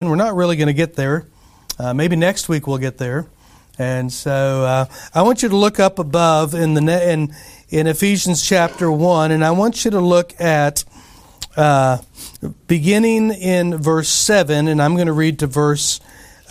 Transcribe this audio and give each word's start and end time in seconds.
We're 0.00 0.14
not 0.14 0.36
really 0.36 0.54
going 0.54 0.68
to 0.68 0.74
get 0.74 0.94
there. 0.94 1.26
Uh, 1.76 1.92
maybe 1.92 2.14
next 2.14 2.48
week 2.48 2.68
we'll 2.68 2.78
get 2.78 2.98
there. 2.98 3.26
And 3.80 4.12
so 4.12 4.64
uh, 4.64 4.84
I 5.12 5.22
want 5.22 5.42
you 5.42 5.48
to 5.48 5.56
look 5.56 5.80
up 5.80 5.98
above 5.98 6.54
in 6.54 6.74
the 6.74 7.10
in 7.12 7.34
in 7.68 7.88
Ephesians 7.88 8.46
chapter 8.46 8.92
one, 8.92 9.32
and 9.32 9.44
I 9.44 9.50
want 9.50 9.84
you 9.84 9.90
to 9.90 9.98
look 10.00 10.40
at 10.40 10.84
uh, 11.56 11.98
beginning 12.68 13.32
in 13.32 13.76
verse 13.76 14.08
seven, 14.08 14.68
and 14.68 14.80
I'm 14.80 14.94
going 14.94 15.08
to 15.08 15.12
read 15.12 15.40
to 15.40 15.48
verse 15.48 15.98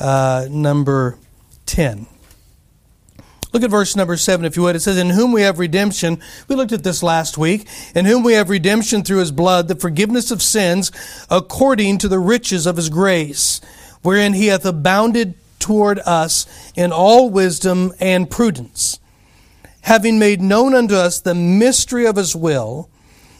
uh, 0.02 0.48
number 0.50 1.18
ten. 1.66 2.06
Look 3.54 3.64
at 3.64 3.70
verse 3.70 3.96
number 3.96 4.18
seven, 4.18 4.46
if 4.46 4.58
you 4.58 4.64
would. 4.64 4.76
It 4.76 4.82
says, 4.82 4.98
In 4.98 5.12
whom 5.12 5.32
we 5.32 5.42
have 5.42 5.58
redemption. 5.58 6.20
We 6.48 6.56
looked 6.56 6.74
at 6.74 6.84
this 6.84 7.02
last 7.02 7.38
week. 7.38 7.68
In 7.96 8.06
whom 8.06 8.24
we 8.24 8.34
have 8.34 8.50
redemption 8.50 9.04
through 9.04 9.20
his 9.20 9.32
blood, 9.32 9.68
the 9.68 9.76
forgiveness 9.76 10.32
of 10.32 10.42
sins, 10.42 10.92
according 11.30 12.00
to 12.00 12.08
the 12.08 12.20
riches 12.20 12.66
of 12.66 12.76
his 12.76 12.90
grace, 12.90 13.62
wherein 14.02 14.34
he 14.34 14.48
hath 14.48 14.66
abounded 14.66 15.36
toward 15.60 16.00
us 16.00 16.46
in 16.76 16.92
all 16.92 17.30
wisdom 17.30 17.94
and 18.00 18.30
prudence, 18.30 19.00
having 19.82 20.20
made 20.20 20.42
known 20.42 20.76
unto 20.76 20.96
us 20.96 21.20
the 21.20 21.36
mystery 21.36 22.06
of 22.06 22.16
his 22.16 22.36
will, 22.36 22.90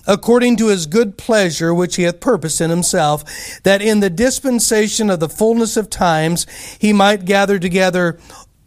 according 0.08 0.56
to 0.56 0.68
his 0.68 0.86
good 0.86 1.18
pleasure 1.18 1.74
which 1.74 1.98
he 1.98 2.04
hath 2.04 2.20
purposed 2.20 2.62
in 2.62 2.70
himself, 2.70 3.62
that 3.64 3.82
in 3.82 4.00
the 4.00 4.10
dispensation 4.10 5.10
of 5.10 5.20
the 5.20 5.30
fullness 5.30 5.76
of 5.76 5.90
times 5.90 6.48
he 6.80 6.94
might 6.94 7.26
gather 7.26 7.60
together 7.60 8.18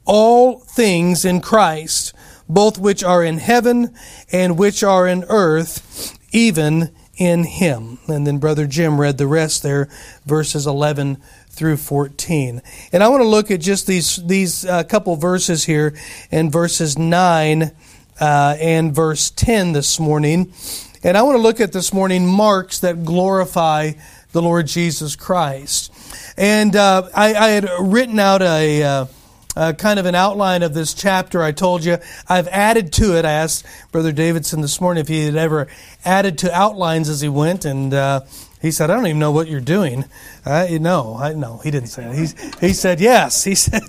all 0.05 0.61
things 0.61 1.25
in 1.25 1.41
Christ, 1.41 2.13
both 2.49 2.79
which 2.79 3.05
are 3.05 3.25
in 3.25 3.39
heaven 3.39 3.95
and 4.33 4.59
which 4.59 4.83
are 4.83 5.07
in 5.07 5.25
earth, 5.29 6.19
even 6.33 6.91
in 7.17 7.45
him. 7.45 7.99
And 8.09 8.27
then 8.27 8.39
Brother 8.39 8.67
Jim 8.67 9.01
read 9.01 9.19
the 9.19 9.27
rest 9.27 9.63
there, 9.63 9.89
verses 10.25 10.67
11 10.67 11.17
through 11.51 11.77
14. 11.77 12.63
And 12.93 13.03
I 13.03 13.09
want 13.09 13.23
to 13.23 13.29
look 13.29 13.51
at 13.51 13.61
just 13.61 13.87
these, 13.87 14.17
these 14.17 14.65
uh, 14.65 14.85
couple 14.85 15.17
verses 15.17 15.65
here 15.65 15.95
in 16.31 16.51
verses 16.51 16.97
9 16.97 17.71
uh, 18.19 18.57
and 18.59 18.95
verse 18.95 19.31
10 19.31 19.73
this 19.73 20.01
morning. 20.01 20.53
And 21.03 21.17
I 21.17 21.23
want 21.23 21.37
to 21.37 21.43
look 21.43 21.61
at 21.61 21.73
this 21.73 21.93
morning 21.93 22.27
marks 22.27 22.79
that 22.81 23.05
glorify 23.05 23.93
the 24.33 24.43
Lord 24.43 24.67
Jesus 24.67 25.17
Christ. 25.17 25.93
And 26.37 26.75
uh, 26.75 27.09
I, 27.15 27.35
I, 27.35 27.49
had 27.49 27.69
written 27.81 28.19
out 28.19 28.43
a 28.43 29.09
uh, 29.57 29.73
kind 29.73 29.99
of 29.99 30.07
an 30.07 30.15
outline 30.15 30.63
of 30.63 30.75
this 30.75 30.95
chapter. 30.95 31.43
I 31.43 31.53
told 31.53 31.85
you 31.85 31.99
I've 32.29 32.49
added 32.49 32.93
to 32.95 33.17
it. 33.17 33.25
I 33.25 33.33
asked 33.33 33.67
Brother 33.93 34.13
Davidson 34.13 34.61
this 34.61 34.81
morning 34.81 35.01
if 35.01 35.09
he 35.09 35.25
had 35.25 35.37
ever 35.37 35.69
added 36.05 36.39
to 36.39 36.55
outlines 36.55 37.09
as 37.09 37.21
he 37.21 37.29
went, 37.29 37.65
and 37.65 37.93
uh, 37.93 38.21
he 38.63 38.71
said, 38.71 38.91
"I 38.91 38.95
don't 38.95 39.07
even 39.07 39.19
know 39.19 39.33
what 39.33 39.49
you're 39.49 39.61
doing." 39.61 40.05
Uh, 40.45 40.67
no, 40.81 41.17
I 41.17 41.33
no, 41.33 41.59
he 41.59 41.71
didn't 41.71 41.89
say 41.89 42.05
that. 42.05 42.15
He 42.61 42.67
he 42.67 42.73
said 42.73 43.01
yes. 43.01 43.45
He 43.45 43.55
said 43.57 43.83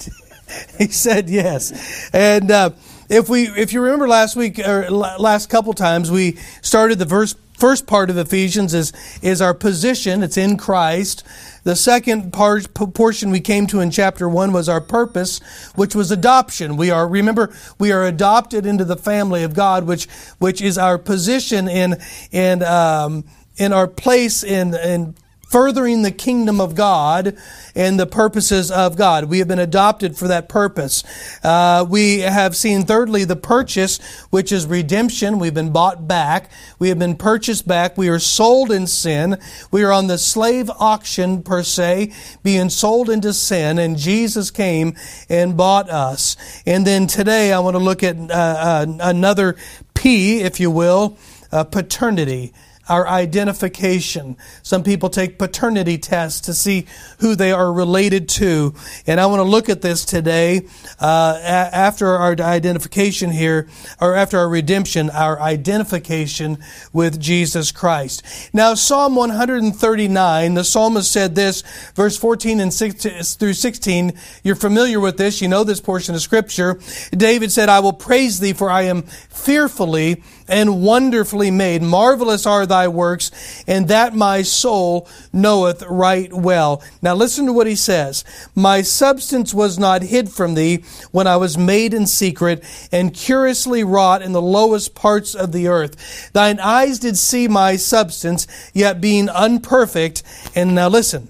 he 0.78 0.88
said 0.88 1.30
yes, 1.30 2.10
and. 2.14 2.52
Uh, 2.52 2.70
if 3.14 3.28
we, 3.28 3.50
if 3.50 3.74
you 3.74 3.82
remember 3.82 4.08
last 4.08 4.38
week 4.38 4.58
or 4.58 4.90
last 4.90 5.50
couple 5.50 5.74
times, 5.74 6.10
we 6.10 6.38
started 6.62 6.98
the 6.98 7.04
verse 7.04 7.36
first 7.62 7.86
part 7.86 8.10
of 8.10 8.18
Ephesians 8.18 8.74
is, 8.74 8.92
is 9.22 9.40
our 9.40 9.54
position. 9.54 10.24
It's 10.24 10.36
in 10.36 10.58
Christ. 10.58 11.24
The 11.64 11.76
second 11.76 12.34
part, 12.34 12.74
portion 12.74 13.30
we 13.30 13.40
came 13.40 13.68
to 13.68 13.82
in 13.82 13.92
chapter 13.92 14.28
one 14.28 14.52
was 14.52 14.68
our 14.68 14.82
purpose, 14.82 15.40
which 15.76 15.94
was 15.94 16.10
adoption. 16.10 16.76
We 16.76 16.90
are, 16.90 17.08
remember, 17.08 17.54
we 17.78 17.92
are 17.92 18.04
adopted 18.04 18.66
into 18.66 18.84
the 18.84 18.96
family 18.96 19.44
of 19.44 19.54
God, 19.54 19.86
which, 19.86 20.08
which 20.40 20.60
is 20.60 20.80
our 20.80 20.98
position 20.98 21.70
in, 21.70 21.98
in, 22.32 22.64
um, 22.64 23.26
in 23.58 23.74
our 23.74 23.88
place 23.88 24.44
in, 24.44 24.74
in 24.74 25.14
furthering 25.52 26.02
the 26.02 26.12
kingdom 26.12 26.62
of 26.62 26.76
God 26.76 27.36
and 27.76 28.00
the 28.00 28.08
purposes 28.08 28.72
of 28.72 28.96
God. 28.96 29.26
We 29.26 29.40
have 29.40 29.50
been 29.50 29.60
adopted 29.60 30.16
for 30.16 30.30
that 30.30 30.48
purpose. 30.48 31.04
Uh, 31.44 31.86
we 31.88 32.20
have 32.20 32.56
seen, 32.56 32.86
thirdly, 32.86 33.26
the 33.26 33.36
purchase, 33.36 34.00
which 34.30 34.54
is 34.54 34.66
redemption. 34.66 35.40
We've 35.40 35.54
been 35.54 35.74
bought 35.74 36.08
back. 36.08 36.50
We 36.80 36.88
have 36.88 36.98
been 37.00 37.18
purchased 37.18 37.68
back. 37.68 37.98
We 37.98 38.08
are 38.08 38.18
sold 38.18 38.72
in 38.72 38.88
sin. 38.88 39.38
We 39.72 39.84
are 39.84 39.92
on 39.92 40.08
the 40.08 40.18
slave 40.18 40.70
auction, 40.80 41.44
per 41.44 41.64
se, 41.64 42.14
being 42.44 42.70
sold 42.70 43.10
into 43.10 43.34
sin, 43.34 43.78
and 43.78 43.98
Jesus 43.98 44.52
came 44.52 44.96
and 45.30 45.58
bought 45.58 45.90
us. 45.90 46.38
And 46.66 46.88
then 46.88 47.08
today, 47.08 47.52
I 47.52 47.60
want 47.60 47.76
to 47.76 47.84
look 47.84 48.04
at 48.04 48.16
uh, 48.18 48.34
uh, 48.34 48.86
another 49.02 49.58
P, 49.94 50.40
if 50.40 50.62
you 50.62 50.72
will, 50.72 51.18
uh, 51.52 51.66
paternity 51.66 52.54
our 52.90 53.08
identification. 53.08 54.38
Some 54.64 54.84
people 54.84 55.10
take 55.10 55.38
paternity 55.38 55.98
tests 55.98 56.42
to 56.42 56.54
see 56.54 56.88
who 57.20 57.36
they 57.36 57.52
are 57.52 57.72
related 57.72 58.28
to. 58.30 58.74
And 59.08 59.20
I 59.20 59.26
want 59.28 59.40
to 59.40 59.44
look 59.44 59.70
at 59.70 59.82
this 59.82 60.06
today 60.06 60.68
uh, 61.00 61.40
after 61.44 62.08
our 62.08 62.32
identification 62.40 63.32
here, 63.32 63.70
or 64.00 64.16
after 64.16 64.38
our 64.38 64.50
redemption, 64.50 65.10
our 65.10 65.40
identification 65.40 66.58
with 66.94 67.20
Jesus 67.20 67.72
Christ. 67.72 68.24
Now, 68.54 68.74
Psalm 68.74 69.16
139, 69.16 70.54
the 70.54 70.64
psalmist 70.64 71.12
said 71.12 71.36
this, 71.36 71.64
verse 71.96 72.18
14 72.18 72.60
and 72.60 72.74
16 72.74 73.24
through 73.24 73.54
16. 73.54 74.14
You're 74.44 74.56
familiar 74.56 75.00
with 75.00 75.18
this. 75.18 75.42
You 75.42 75.48
know 75.48 75.64
this 75.64 75.82
portion 75.82 76.16
of 76.16 76.22
Scripture. 76.22 76.80
David 77.12 77.52
said, 77.52 77.70
I 77.70 77.80
will 77.80 77.94
praise 77.94 78.40
thee, 78.40 78.54
for 78.54 78.70
I 78.70 78.84
am 78.84 79.04
fearfully 79.04 80.24
and 80.52 80.84
wonderfully 80.84 81.50
made. 81.50 81.82
Marvelous 81.82 82.46
are 82.46 82.66
thy 82.66 82.88
works, 82.88 83.32
and 83.66 83.88
that 83.88 84.14
my 84.14 84.42
soul 84.42 85.08
knoweth 85.32 85.82
right 85.84 86.32
well. 86.32 86.84
Now 87.02 87.16
listen 87.16 87.46
to 87.46 87.54
what 87.54 87.68
he 87.68 87.76
says. 87.76 88.24
My 88.54 88.82
substance 88.82 89.54
was 89.54 89.80
not 89.80 90.04
hid 90.04 90.30
from 90.30 90.54
thee 90.54 90.84
when 91.12 91.26
I 91.26 91.38
was 91.38 91.58
made 91.58 91.94
in 91.94 92.06
secret 92.06 92.64
and 92.92 93.14
curiously 93.14 93.84
wrought 93.84 94.22
in 94.22 94.34
the 94.34 94.42
lowest 94.42 94.94
parts 94.94 95.34
of 95.34 95.54
the 95.54 95.68
earth. 95.68 96.32
Thine 96.34 96.60
eyes 96.60 97.00
did 97.00 97.18
see 97.18 97.48
my 97.48 97.78
substance, 97.78 98.46
yet 98.74 99.00
being 99.00 99.30
unperfect. 99.30 100.22
And 100.54 100.76
now 100.76 100.90
listen. 100.90 101.30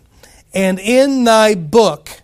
And 0.54 0.80
in 0.80 1.24
thy 1.24 1.56
book, 1.56 2.22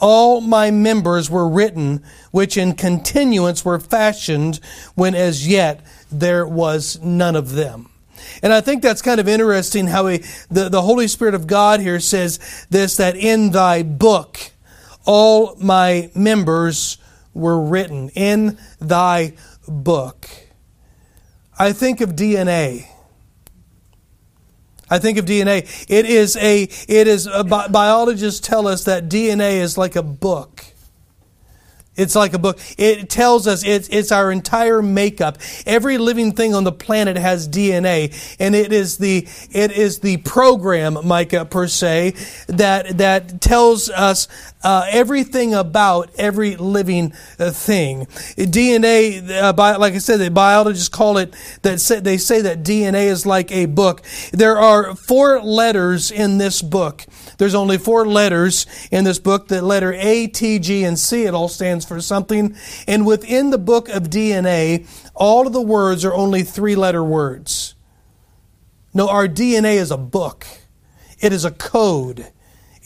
all 0.00 0.40
my 0.40 0.70
members 0.70 1.30
were 1.30 1.48
written, 1.48 2.02
which 2.30 2.56
in 2.56 2.74
continuance 2.74 3.64
were 3.64 3.80
fashioned 3.80 4.60
when 4.94 5.14
as 5.14 5.46
yet 5.48 5.84
there 6.10 6.46
was 6.46 7.00
none 7.02 7.36
of 7.36 7.52
them. 7.52 7.90
And 8.42 8.52
I 8.52 8.60
think 8.60 8.82
that's 8.82 9.02
kind 9.02 9.20
of 9.20 9.28
interesting 9.28 9.86
how 9.86 10.06
he, 10.08 10.18
the, 10.50 10.68
the 10.68 10.82
Holy 10.82 11.08
Spirit 11.08 11.34
of 11.34 11.46
God 11.46 11.80
here 11.80 12.00
says 12.00 12.66
this 12.70 12.96
that 12.96 13.16
in 13.16 13.50
thy 13.50 13.82
book 13.82 14.50
all 15.04 15.56
my 15.56 16.10
members 16.14 16.98
were 17.32 17.60
written. 17.60 18.10
In 18.10 18.58
thy 18.80 19.34
book. 19.66 20.28
I 21.58 21.72
think 21.72 22.00
of 22.00 22.10
DNA. 22.10 22.86
I 24.90 24.98
think 24.98 25.18
of 25.18 25.24
DNA. 25.24 25.86
It 25.88 26.06
is 26.06 26.36
a, 26.36 26.62
it 26.62 27.08
is, 27.08 27.26
a, 27.26 27.44
biologists 27.44 28.40
tell 28.40 28.66
us 28.66 28.84
that 28.84 29.08
DNA 29.08 29.60
is 29.60 29.76
like 29.76 29.96
a 29.96 30.02
book. 30.02 30.67
It's 31.98 32.14
like 32.14 32.32
a 32.32 32.38
book. 32.38 32.58
It 32.78 33.10
tells 33.10 33.46
us 33.46 33.64
it's, 33.64 33.88
it's 33.88 34.12
our 34.12 34.30
entire 34.30 34.80
makeup. 34.80 35.38
Every 35.66 35.98
living 35.98 36.32
thing 36.32 36.54
on 36.54 36.64
the 36.64 36.72
planet 36.72 37.16
has 37.16 37.48
DNA, 37.48 38.36
and 38.38 38.54
it 38.54 38.72
is 38.72 38.98
the 38.98 39.26
it 39.50 39.72
is 39.72 39.98
the 39.98 40.18
program, 40.18 40.98
Micah 41.04 41.44
per 41.44 41.66
se, 41.66 42.14
that 42.46 42.98
that 42.98 43.40
tells 43.40 43.90
us 43.90 44.28
uh, 44.62 44.86
everything 44.90 45.54
about 45.54 46.10
every 46.18 46.56
living 46.56 47.12
uh, 47.38 47.50
thing. 47.50 48.06
DNA, 48.36 49.30
uh, 49.30 49.78
like 49.78 49.94
I 49.94 49.98
said, 49.98 50.18
the 50.18 50.30
biologists 50.30 50.88
call 50.88 51.18
it 51.18 51.34
that. 51.62 51.80
Say, 51.80 52.00
they 52.00 52.18
say 52.18 52.42
that 52.42 52.62
DNA 52.62 53.06
is 53.06 53.24
like 53.24 53.52
a 53.52 53.66
book. 53.66 54.02
There 54.32 54.58
are 54.58 54.94
four 54.96 55.40
letters 55.40 56.10
in 56.10 56.38
this 56.38 56.62
book. 56.62 57.04
There's 57.38 57.54
only 57.54 57.78
four 57.78 58.06
letters 58.06 58.66
in 58.90 59.04
this 59.04 59.18
book. 59.18 59.48
The 59.48 59.62
letter 59.62 59.92
A, 59.92 60.26
T, 60.26 60.58
G, 60.58 60.84
and 60.84 60.98
C. 60.98 61.24
It 61.24 61.34
all 61.34 61.48
stands 61.48 61.84
for 61.84 62.00
something. 62.00 62.56
And 62.86 63.06
within 63.06 63.50
the 63.50 63.58
book 63.58 63.88
of 63.88 64.04
DNA, 64.04 64.86
all 65.14 65.46
of 65.46 65.52
the 65.52 65.62
words 65.62 66.04
are 66.04 66.14
only 66.14 66.42
three 66.42 66.74
letter 66.74 67.04
words. 67.04 67.74
No, 68.92 69.08
our 69.08 69.28
DNA 69.28 69.74
is 69.74 69.90
a 69.90 69.98
book, 69.98 70.46
it 71.20 71.32
is 71.32 71.44
a 71.44 71.50
code. 71.50 72.32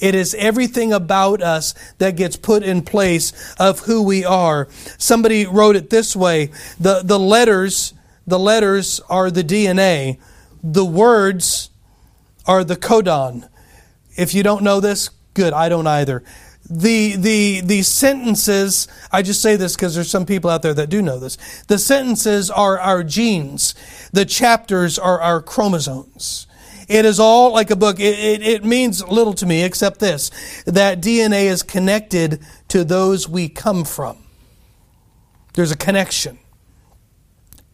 It 0.03 0.17
is 0.17 0.35
everything 0.35 0.93
about 0.93 1.43
us 1.43 1.77
that 1.99 2.17
gets 2.17 2.37
put 2.37 2.65
in 2.65 2.83
place 2.83 3.55
of 3.55 3.79
who 3.81 4.03
we 4.03 4.25
are. 4.25 4.67
Somebody 4.99 5.47
wrote 5.47 5.77
it 5.77 5.91
this 5.91 6.17
way 6.17 6.51
the, 6.79 7.03
the 7.05 7.21
letters, 7.21 7.95
the 8.27 8.39
letters 8.39 9.01
are 9.09 9.31
the 9.31 9.45
DNA. 9.45 10.19
The 10.61 10.85
words 10.85 11.71
are 12.47 12.65
the 12.65 12.75
codon. 12.75 13.49
If 14.17 14.35
you 14.35 14.43
don't 14.43 14.65
know 14.65 14.81
this, 14.81 15.09
good, 15.35 15.53
I 15.53 15.69
don't 15.69 15.87
either. 15.87 16.25
The, 16.69 17.15
the, 17.15 17.61
the 17.61 17.83
sentences, 17.83 18.89
I 19.13 19.23
just 19.23 19.41
say 19.41 19.55
this 19.55 19.77
because 19.77 19.95
there's 19.95 20.11
some 20.11 20.27
people 20.27 20.51
out 20.51 20.63
there 20.63 20.75
that 20.75 20.91
do 20.91 21.01
know 21.01 21.21
this. 21.21 21.37
The 21.69 21.79
sentences 21.79 22.51
are 22.51 22.77
our 22.81 23.05
genes. 23.05 23.77
The 24.13 24.25
chapters 24.25 24.99
are 24.99 25.21
our 25.21 25.41
chromosomes. 25.41 26.49
It 26.89 27.05
is 27.05 27.21
all 27.21 27.53
like 27.53 27.71
a 27.71 27.77
book. 27.77 28.01
It, 28.01 28.19
it, 28.19 28.43
it, 28.43 28.65
means 28.65 29.07
little 29.07 29.35
to 29.35 29.47
me 29.47 29.63
except 29.63 30.01
this 30.01 30.31
that 30.65 31.01
DNA 31.01 31.45
is 31.45 31.63
connected 31.63 32.43
to 32.69 32.85
those 32.85 33.29
we 33.29 33.49
come 33.49 33.85
from. 33.85 34.19
There's 35.55 35.71
a 35.71 35.77
connection. 35.77 36.39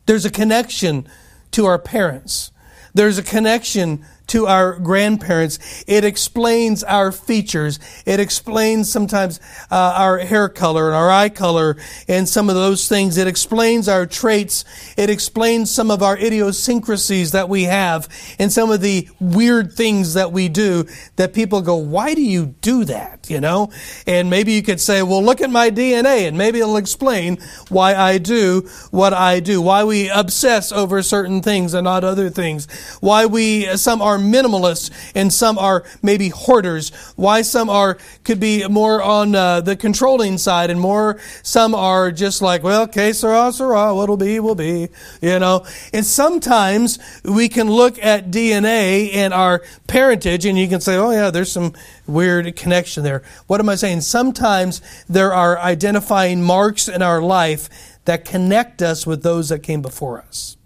There's 0.06 0.24
a 0.24 0.30
connection 0.30 1.06
to 1.52 1.66
our 1.66 1.78
parents. 1.78 2.50
There's 2.94 3.18
a 3.18 3.22
connection 3.22 4.04
to 4.28 4.46
our 4.46 4.78
grandparents. 4.78 5.84
It 5.86 6.04
explains 6.04 6.84
our 6.84 7.12
features. 7.12 7.78
It 8.06 8.20
explains 8.20 8.90
sometimes 8.90 9.40
uh, 9.70 9.94
our 9.96 10.18
hair 10.18 10.48
color 10.48 10.86
and 10.86 10.96
our 10.96 11.10
eye 11.10 11.28
color 11.28 11.76
and 12.06 12.28
some 12.28 12.48
of 12.48 12.54
those 12.54 12.88
things. 12.88 13.16
It 13.16 13.26
explains 13.26 13.88
our 13.88 14.06
traits. 14.06 14.64
It 14.96 15.10
explains 15.10 15.70
some 15.70 15.90
of 15.90 16.02
our 16.02 16.16
idiosyncrasies 16.16 17.32
that 17.32 17.48
we 17.48 17.64
have 17.64 18.08
and 18.38 18.52
some 18.52 18.70
of 18.70 18.80
the 18.80 19.08
weird 19.20 19.72
things 19.72 20.14
that 20.14 20.32
we 20.32 20.48
do 20.48 20.86
that 21.16 21.32
people 21.32 21.62
go, 21.62 21.76
why 21.76 22.14
do 22.14 22.22
you 22.22 22.54
do 22.60 22.84
that? 22.84 23.28
You 23.28 23.40
know? 23.40 23.70
And 24.06 24.30
maybe 24.30 24.52
you 24.52 24.62
could 24.62 24.80
say, 24.80 25.02
well, 25.02 25.22
look 25.22 25.40
at 25.40 25.50
my 25.50 25.70
DNA 25.70 26.28
and 26.28 26.36
maybe 26.36 26.60
it'll 26.60 26.76
explain 26.76 27.38
why 27.68 27.94
I 27.94 28.18
do 28.18 28.68
what 28.90 29.12
I 29.12 29.40
do, 29.40 29.60
why 29.62 29.84
we 29.84 30.08
obsess 30.10 30.72
over 30.72 31.02
certain 31.02 31.42
things 31.42 31.74
and 31.74 31.84
not 31.84 32.04
other 32.04 32.30
things, 32.30 32.66
why 33.00 33.26
we, 33.26 33.76
some 33.76 34.02
are 34.02 34.17
are 34.18 34.22
minimalists 34.22 34.90
and 35.14 35.32
some 35.32 35.58
are 35.58 35.84
maybe 36.02 36.28
hoarders. 36.28 36.90
Why 37.16 37.42
some 37.42 37.70
are 37.70 37.98
could 38.24 38.40
be 38.40 38.66
more 38.68 39.02
on 39.02 39.34
uh, 39.34 39.60
the 39.60 39.76
controlling 39.76 40.38
side 40.38 40.70
and 40.70 40.80
more 40.80 41.18
some 41.42 41.74
are 41.74 42.10
just 42.10 42.42
like, 42.42 42.62
well, 42.62 42.82
okay, 42.82 43.12
sirrah, 43.12 43.52
sirrah, 43.52 43.94
what'll 43.94 44.16
be, 44.16 44.40
will 44.40 44.54
be, 44.54 44.88
you 45.20 45.38
know. 45.38 45.64
And 45.92 46.04
sometimes 46.04 46.98
we 47.24 47.48
can 47.48 47.70
look 47.70 47.98
at 48.02 48.30
DNA 48.30 49.14
and 49.14 49.32
our 49.32 49.62
parentage 49.86 50.44
and 50.44 50.58
you 50.58 50.68
can 50.68 50.80
say, 50.80 50.96
oh 50.96 51.10
yeah, 51.10 51.30
there's 51.30 51.52
some 51.52 51.72
weird 52.06 52.54
connection 52.56 53.02
there. 53.02 53.22
What 53.46 53.60
am 53.60 53.68
I 53.68 53.76
saying? 53.76 54.02
Sometimes 54.02 54.80
there 55.08 55.32
are 55.32 55.58
identifying 55.58 56.42
marks 56.42 56.88
in 56.88 57.02
our 57.02 57.22
life 57.22 57.68
that 58.04 58.24
connect 58.24 58.82
us 58.82 59.06
with 59.06 59.22
those 59.22 59.50
that 59.50 59.62
came 59.62 59.82
before 59.82 60.20
us. 60.20 60.57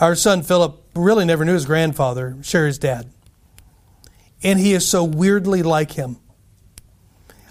Our 0.00 0.14
son 0.14 0.42
Philip 0.42 0.82
really 0.94 1.24
never 1.24 1.44
knew 1.44 1.54
his 1.54 1.66
grandfather, 1.66 2.36
Sherry's 2.42 2.78
dad. 2.78 3.10
And 4.42 4.58
he 4.58 4.72
is 4.72 4.88
so 4.88 5.04
weirdly 5.04 5.62
like 5.62 5.92
him. 5.92 6.16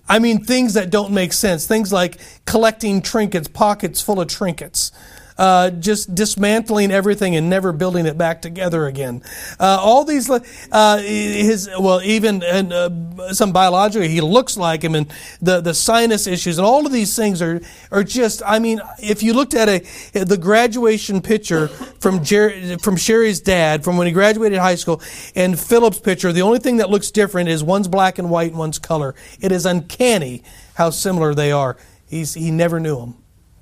I 0.09 0.19
mean, 0.19 0.43
things 0.43 0.73
that 0.73 0.89
don't 0.89 1.13
make 1.13 1.31
sense. 1.31 1.65
Things 1.65 1.93
like 1.93 2.17
collecting 2.45 3.01
trinkets, 3.01 3.47
pockets 3.47 4.01
full 4.01 4.19
of 4.19 4.27
trinkets 4.27 4.91
uh, 5.37 5.69
just 5.71 6.13
dismantling 6.13 6.91
everything 6.91 7.35
and 7.35 7.49
never 7.49 7.71
building 7.71 8.05
it 8.05 8.17
back 8.17 8.41
together 8.41 8.85
again. 8.85 9.21
Uh, 9.59 9.77
all 9.79 10.03
these, 10.05 10.29
uh, 10.29 10.97
his 10.97 11.69
well, 11.79 12.01
even 12.01 12.43
and, 12.43 12.73
uh, 12.73 13.33
some 13.33 13.51
biologically, 13.51 14.09
he 14.09 14.21
looks 14.21 14.57
like 14.57 14.83
him, 14.83 14.95
and 14.95 15.11
the 15.41 15.61
the 15.61 15.73
sinus 15.73 16.27
issues, 16.27 16.57
and 16.57 16.65
all 16.65 16.85
of 16.85 16.91
these 16.91 17.15
things 17.15 17.41
are 17.41 17.61
are 17.91 18.03
just. 18.03 18.41
I 18.45 18.59
mean, 18.59 18.81
if 18.99 19.23
you 19.23 19.33
looked 19.33 19.53
at 19.53 19.69
a 19.69 19.79
the 20.23 20.37
graduation 20.37 21.21
picture 21.21 21.67
from 21.67 22.23
Jer- 22.23 22.77
from 22.79 22.97
Sherry's 22.97 23.39
dad 23.39 23.83
from 23.83 23.97
when 23.97 24.07
he 24.07 24.13
graduated 24.13 24.59
high 24.59 24.75
school, 24.75 25.01
and 25.35 25.59
Philip's 25.59 25.99
picture, 25.99 26.31
the 26.31 26.41
only 26.41 26.59
thing 26.59 26.77
that 26.77 26.89
looks 26.89 27.11
different 27.11 27.49
is 27.49 27.63
one's 27.63 27.87
black 27.87 28.19
and 28.19 28.29
white 28.29 28.51
and 28.51 28.59
one's 28.59 28.79
color. 28.79 29.15
It 29.39 29.51
is 29.51 29.65
uncanny 29.65 30.43
how 30.75 30.89
similar 30.89 31.33
they 31.33 31.51
are. 31.51 31.77
He's 32.07 32.33
he 32.33 32.51
never 32.51 32.79
knew 32.79 32.99
them. 32.99 33.15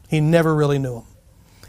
He 0.10 0.22
never 0.22 0.56
really 0.56 0.80
knew 0.80 0.96
them. 0.96 1.04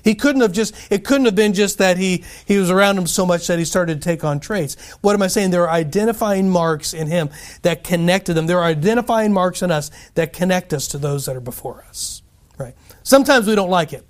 He 0.02 0.14
couldn't 0.14 0.42
have 0.42 0.52
just, 0.52 0.74
it 0.90 1.04
couldn't 1.04 1.26
have 1.26 1.34
been 1.34 1.52
just 1.52 1.78
that 1.78 1.96
he, 1.96 2.24
he 2.46 2.58
was 2.58 2.70
around 2.70 2.98
him 2.98 3.06
so 3.06 3.26
much 3.26 3.46
that 3.46 3.58
he 3.58 3.64
started 3.64 4.00
to 4.00 4.08
take 4.08 4.24
on 4.24 4.40
traits. 4.40 4.76
What 5.00 5.14
am 5.14 5.22
I 5.22 5.26
saying? 5.26 5.50
There 5.50 5.62
are 5.62 5.70
identifying 5.70 6.48
marks 6.48 6.94
in 6.94 7.06
him 7.06 7.30
that 7.62 7.84
connected 7.84 8.34
them. 8.34 8.46
There 8.46 8.58
are 8.58 8.64
identifying 8.64 9.32
marks 9.32 9.62
in 9.62 9.70
us 9.70 9.90
that 10.14 10.32
connect 10.32 10.72
us 10.72 10.88
to 10.88 10.98
those 10.98 11.26
that 11.26 11.36
are 11.36 11.40
before 11.40 11.84
us. 11.88 12.22
Right? 12.58 12.74
Sometimes 13.02 13.46
we 13.46 13.54
don't 13.54 13.70
like 13.70 13.92
it. 13.92 14.06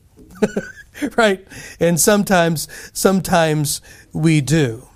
right? 1.17 1.47
And 1.79 2.01
sometimes, 2.01 2.69
sometimes 2.93 3.81
we 4.13 4.41
do. 4.41 4.87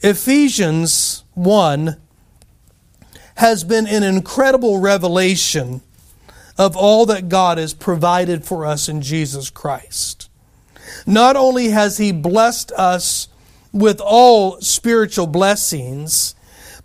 Ephesians 0.00 1.24
1 1.34 1.96
has 3.36 3.64
been 3.64 3.86
an 3.86 4.02
incredible 4.02 4.78
revelation 4.78 5.80
of 6.58 6.76
all 6.76 7.06
that 7.06 7.28
God 7.28 7.56
has 7.56 7.72
provided 7.72 8.44
for 8.44 8.66
us 8.66 8.88
in 8.88 9.00
Jesus 9.00 9.48
Christ. 9.48 10.28
Not 11.06 11.36
only 11.36 11.68
has 11.68 11.98
He 11.98 12.12
blessed 12.12 12.72
us 12.72 13.28
with 13.72 14.00
all 14.00 14.60
spiritual 14.60 15.28
blessings, 15.28 16.34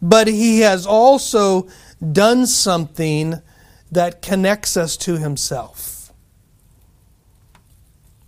but 0.02 0.28
He 0.28 0.60
has 0.60 0.86
also 0.86 1.68
done 2.12 2.46
something 2.46 3.42
that 3.92 4.22
connects 4.22 4.78
us 4.78 4.96
to 4.98 5.18
Himself. 5.18 6.12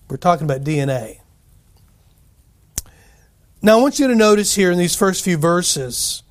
We're 0.09 0.17
talking 0.17 0.45
about 0.45 0.63
DNA. 0.63 1.19
Now, 3.61 3.79
I 3.79 3.81
want 3.81 3.97
you 3.97 4.07
to 4.07 4.15
notice 4.15 4.53
here 4.53 4.71
in 4.71 4.77
these 4.77 4.95
first 4.95 5.23
few 5.23 5.37
verses 5.37 6.21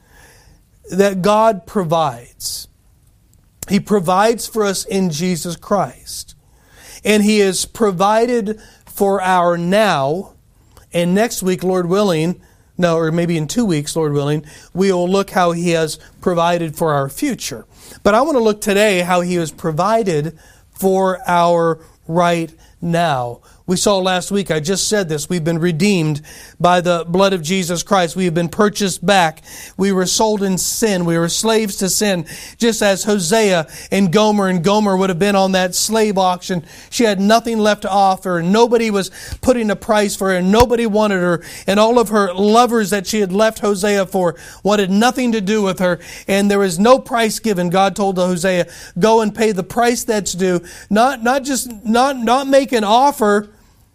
that 0.91 1.21
God 1.21 1.67
provides. 1.67 2.69
He 3.69 3.81
provides 3.81 4.47
for 4.47 4.65
us 4.65 4.85
in 4.85 5.11
Jesus 5.11 5.57
Christ. 5.57 6.35
And 7.05 7.23
He 7.23 7.41
has 7.41 7.65
provided 7.65 8.61
for 8.87 9.21
our 9.21 9.57
now. 9.59 10.35
And 10.93 11.15
next 11.15 11.43
week, 11.43 11.65
Lord 11.65 11.87
willing, 11.87 12.41
no, 12.79 12.97
or 12.97 13.11
maybe 13.13 13.37
in 13.37 13.49
two 13.49 13.65
weeks, 13.65 13.97
Lord 13.97 14.13
willing, 14.13 14.45
we 14.73 14.93
will 14.93 15.09
look 15.09 15.31
how 15.31 15.53
He 15.53 15.71
has 15.71 15.99
provided 16.21 16.77
for 16.77 16.93
our 16.93 17.09
future. 17.09 17.67
But 18.03 18.15
I 18.15 18.23
want 18.23 18.37
to 18.37 18.43
look 18.43 18.61
today 18.61 19.01
how 19.01 19.21
He 19.21 19.35
has 19.35 19.51
provided 19.51 20.39
for 20.71 21.21
our 21.27 21.81
right 22.07 22.53
now. 22.81 23.41
We 23.67 23.77
saw 23.77 23.97
last 23.97 24.31
week, 24.31 24.51
I 24.51 24.61
just 24.61 24.89
said 24.89 25.09
this, 25.09 25.31
we've 25.31 25.43
been 25.43 25.59
redeemed 25.59 26.21
by 26.61 26.83
the 26.83 27.07
blood 27.09 27.33
of 27.33 27.41
Jesus 27.41 27.83
Christ. 27.83 28.15
We 28.15 28.27
have 28.27 28.35
been 28.35 28.51
purchased 28.51 29.07
back. 29.07 29.41
We 29.79 29.91
were 29.91 30.05
sold 30.05 30.43
in 30.43 30.59
sin. 30.59 31.07
We 31.07 31.17
were 31.17 31.31
slaves 31.31 31.77
to 31.77 31.89
sin. 31.89 32.27
Just 32.59 32.83
as 32.83 33.05
Hosea 33.05 33.67
and 33.91 34.13
Gomer 34.13 34.49
and 34.49 34.63
Gomer 34.63 34.99
would 34.99 35.09
have 35.09 35.19
been 35.19 35.35
on 35.35 35.53
that 35.53 35.75
slave 35.75 36.19
auction. 36.19 36.63
She 36.91 37.05
had 37.05 37.19
nothing 37.19 37.59
left 37.59 37.83
to 37.83 37.91
offer. 37.91 38.39
And 38.41 38.53
nobody 38.53 38.91
was 38.91 39.11
putting 39.41 39.71
a 39.71 39.77
price 39.77 40.15
for 40.15 40.31
her. 40.31 40.43
Nobody 40.43 40.85
wanted 40.85 41.23
her. 41.23 41.43
And 41.67 41.81
all 41.81 41.99
of 41.99 42.11
her 42.11 42.35
lovers 42.35 42.91
that 42.91 43.07
she 43.07 43.21
had 43.21 43.33
left 43.33 43.61
Hosea 43.61 44.05
for 44.05 44.37
wanted 44.63 44.91
nothing 44.91 45.33
to 45.33 45.41
do 45.41 45.63
with 45.63 45.79
her. 45.79 46.01
And 46.29 46.51
there 46.51 46.59
was 46.59 46.79
no 46.79 46.99
price 46.99 47.39
given. 47.39 47.71
God 47.71 47.97
told 47.97 48.19
Hosea, 48.19 48.67
go 48.99 49.23
and 49.23 49.35
pay 49.35 49.53
the 49.53 49.63
price 49.63 50.05
that's 50.05 50.35
due. 50.35 50.61
Not, 50.91 51.23
not 51.23 51.45
just, 51.45 51.73
not, 51.83 52.19
not 52.19 52.47
make 52.47 52.73
an 52.73 52.85
offer, 52.85 53.49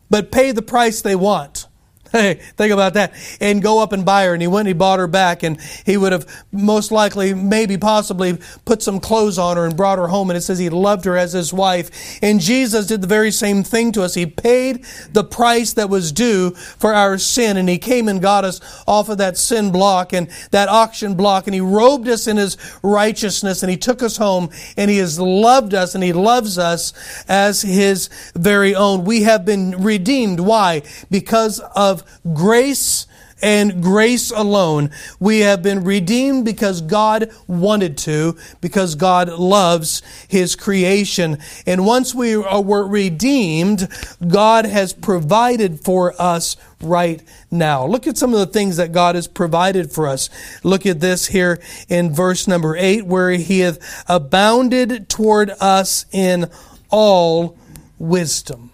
but 0.10 0.32
pay 0.32 0.52
the 0.52 0.62
price 0.62 1.02
they 1.02 1.16
want. 1.16 1.69
Hey, 2.20 2.40
think 2.58 2.74
about 2.74 2.96
that. 2.96 3.14
And 3.40 3.62
go 3.62 3.84
up 3.84 3.94
and 3.94 4.04
buy 4.04 4.26
her. 4.26 4.34
And 4.34 4.42
he 4.42 4.48
went 4.48 4.68
and 4.68 4.70
he 4.70 4.74
bought 4.74 4.98
her 4.98 5.08
back. 5.08 5.44
And 5.44 5.62
he 5.86 5.96
would 5.96 6.12
have 6.12 6.26
most 6.52 6.92
likely, 6.92 7.36
maybe 7.36 7.78
possibly, 7.78 8.40
put 8.66 8.82
some 8.82 9.00
clothes 9.00 9.38
on 9.38 9.58
her 9.58 9.66
and 9.66 9.78
brought 9.78 10.00
her 10.00 10.08
home. 10.08 10.32
And 10.32 10.38
it 10.38 10.42
says 10.42 10.58
he 10.58 10.70
loved 10.70 11.06
her 11.06 11.16
as 11.16 11.34
his 11.34 11.54
wife. 11.54 12.18
And 12.24 12.40
Jesus 12.40 12.88
did 12.88 13.02
the 13.02 13.08
very 13.08 13.30
same 13.30 13.64
thing 13.64 13.92
to 13.92 14.02
us. 14.02 14.16
He 14.16 14.26
paid 14.26 14.86
the 15.12 15.24
price 15.24 15.74
that 15.74 15.90
was 15.90 16.12
due 16.12 16.52
for 16.52 16.96
our 16.96 17.20
sin. 17.20 17.58
And 17.58 17.70
he 17.70 17.78
came 17.78 18.08
and 18.08 18.20
got 18.20 18.44
us 18.44 18.60
off 18.88 19.10
of 19.10 19.20
that 19.20 19.38
sin 19.38 19.72
block 19.72 20.12
and 20.12 20.30
that 20.50 20.68
auction 20.68 21.14
block. 21.14 21.46
And 21.46 21.54
he 21.54 21.62
robed 21.62 22.08
us 22.08 22.26
in 22.26 22.38
his 22.38 22.58
righteousness. 22.82 23.62
And 23.62 23.70
he 23.70 23.78
took 23.78 24.02
us 24.02 24.18
home. 24.18 24.50
And 24.78 24.90
he 24.90 24.98
has 24.98 25.20
loved 25.20 25.76
us 25.76 25.94
and 25.94 26.04
he 26.04 26.14
loves 26.14 26.58
us 26.58 26.92
as 27.30 27.62
his 27.62 28.10
very 28.34 28.74
own. 28.74 29.04
We 29.04 29.24
have 29.24 29.46
been 29.46 29.84
redeemed. 29.84 30.40
Why? 30.40 30.82
Because 31.12 31.60
of 31.76 31.99
grace 32.34 33.08
and 33.42 33.82
grace 33.82 34.32
alone. 34.32 34.92
We 35.20 35.40
have 35.40 35.62
been 35.62 35.84
redeemed 35.84 36.46
because 36.46 36.82
God 36.82 37.32
wanted 37.48 37.98
to, 38.00 38.38
because 38.62 38.96
God 38.96 39.30
loves 39.30 40.02
His 40.28 40.56
creation. 40.56 41.38
And 41.66 41.86
once 41.86 42.14
we 42.14 42.36
were 42.36 42.88
redeemed, 42.88 43.88
God 44.28 44.66
has 44.66 44.94
provided 44.94 45.80
for 45.80 46.20
us 46.22 46.58
right 46.82 47.22
now. 47.52 47.86
Look 47.86 48.08
at 48.08 48.18
some 48.18 48.34
of 48.34 48.40
the 48.40 48.48
things 48.48 48.78
that 48.78 48.92
God 48.92 49.16
has 49.16 49.28
provided 49.28 49.92
for 49.92 50.08
us. 50.08 50.30
Look 50.64 50.86
at 50.86 51.00
this 51.00 51.28
here 51.28 51.62
in 51.88 52.14
verse 52.14 52.48
number 52.48 52.76
8, 52.76 53.06
where 53.06 53.32
He 53.32 53.60
hath 53.60 54.04
abounded 54.10 55.10
toward 55.10 55.52
us 55.60 56.06
in 56.12 56.50
all 56.90 57.58
wisdom. 57.98 58.69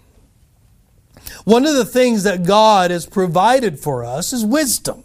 One 1.46 1.64
of 1.64 1.76
the 1.76 1.84
things 1.84 2.24
that 2.24 2.44
God 2.44 2.90
has 2.90 3.06
provided 3.06 3.78
for 3.78 4.04
us 4.04 4.32
is 4.32 4.44
wisdom. 4.44 5.04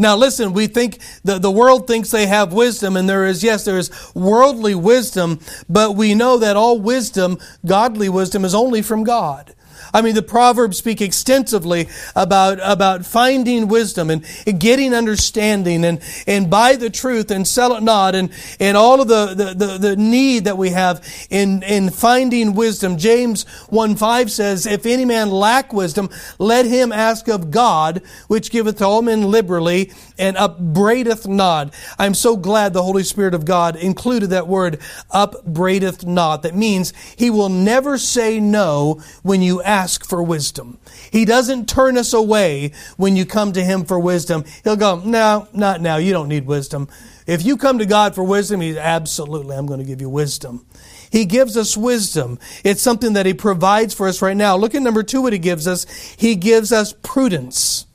Now, 0.00 0.16
listen, 0.16 0.52
we 0.52 0.66
think 0.66 0.98
the, 1.22 1.38
the 1.38 1.50
world 1.50 1.86
thinks 1.86 2.10
they 2.10 2.26
have 2.26 2.52
wisdom, 2.52 2.96
and 2.96 3.08
there 3.08 3.24
is, 3.24 3.44
yes, 3.44 3.66
there 3.66 3.78
is 3.78 3.88
worldly 4.12 4.74
wisdom, 4.74 5.38
but 5.68 5.94
we 5.94 6.12
know 6.12 6.38
that 6.38 6.56
all 6.56 6.80
wisdom, 6.80 7.38
godly 7.64 8.08
wisdom, 8.08 8.44
is 8.44 8.52
only 8.52 8.82
from 8.82 9.04
God. 9.04 9.54
I 9.92 10.02
mean, 10.02 10.14
the 10.14 10.22
Proverbs 10.22 10.78
speak 10.78 11.00
extensively 11.00 11.88
about, 12.14 12.58
about 12.62 13.04
finding 13.04 13.68
wisdom 13.68 14.10
and, 14.10 14.24
getting 14.58 14.94
understanding 14.94 15.84
and, 15.84 16.00
and 16.26 16.50
buy 16.50 16.76
the 16.76 16.90
truth 16.90 17.30
and 17.30 17.46
sell 17.46 17.74
it 17.74 17.82
not 17.82 18.14
and, 18.14 18.30
and 18.58 18.76
all 18.76 19.00
of 19.00 19.08
the, 19.08 19.34
the, 19.34 19.54
the, 19.54 19.78
the 19.78 19.96
need 19.96 20.44
that 20.44 20.58
we 20.58 20.70
have 20.70 21.06
in, 21.30 21.62
in 21.62 21.90
finding 21.90 22.54
wisdom. 22.54 22.98
James 22.98 23.44
1 23.68 23.96
5 23.96 24.30
says, 24.30 24.66
If 24.66 24.86
any 24.86 25.04
man 25.04 25.30
lack 25.30 25.72
wisdom, 25.72 26.10
let 26.38 26.66
him 26.66 26.92
ask 26.92 27.28
of 27.28 27.50
God, 27.50 28.02
which 28.28 28.50
giveth 28.50 28.82
all 28.82 29.02
men 29.02 29.30
liberally 29.30 29.92
and 30.20 30.36
upbraideth 30.36 31.26
not. 31.26 31.74
I'm 31.98 32.14
so 32.14 32.36
glad 32.36 32.72
the 32.72 32.82
Holy 32.82 33.02
Spirit 33.02 33.34
of 33.34 33.44
God 33.44 33.74
included 33.74 34.30
that 34.30 34.46
word, 34.46 34.78
upbraideth 35.10 36.04
not. 36.06 36.42
That 36.42 36.54
means 36.54 36.92
he 37.16 37.30
will 37.30 37.48
never 37.48 37.98
say 37.98 38.38
no 38.38 39.00
when 39.22 39.42
you 39.42 39.62
ask 39.62 40.04
for 40.04 40.22
wisdom. 40.22 40.78
He 41.10 41.24
doesn't 41.24 41.68
turn 41.68 41.96
us 41.96 42.12
away 42.12 42.72
when 42.96 43.16
you 43.16 43.26
come 43.26 43.52
to 43.52 43.64
him 43.64 43.84
for 43.84 43.98
wisdom. 43.98 44.44
He'll 44.62 44.76
go, 44.76 45.00
no, 45.04 45.48
not 45.52 45.80
now. 45.80 45.96
You 45.96 46.12
don't 46.12 46.28
need 46.28 46.46
wisdom. 46.46 46.88
If 47.26 47.44
you 47.44 47.56
come 47.56 47.78
to 47.78 47.86
God 47.86 48.14
for 48.14 48.24
wisdom, 48.24 48.60
he's 48.60 48.76
absolutely, 48.76 49.56
I'm 49.56 49.66
going 49.66 49.80
to 49.80 49.86
give 49.86 50.00
you 50.00 50.08
wisdom. 50.08 50.66
He 51.10 51.24
gives 51.24 51.56
us 51.56 51.76
wisdom. 51.76 52.38
It's 52.64 52.82
something 52.82 53.14
that 53.14 53.26
He 53.26 53.34
provides 53.34 53.94
for 53.94 54.06
us 54.06 54.22
right 54.22 54.36
now. 54.36 54.56
Look 54.56 54.74
at 54.74 54.82
number 54.82 55.02
two, 55.02 55.22
what 55.22 55.32
He 55.32 55.38
gives 55.38 55.66
us. 55.66 55.84
He 56.16 56.36
gives 56.36 56.72
us 56.72 56.94
prudence. 57.02 57.86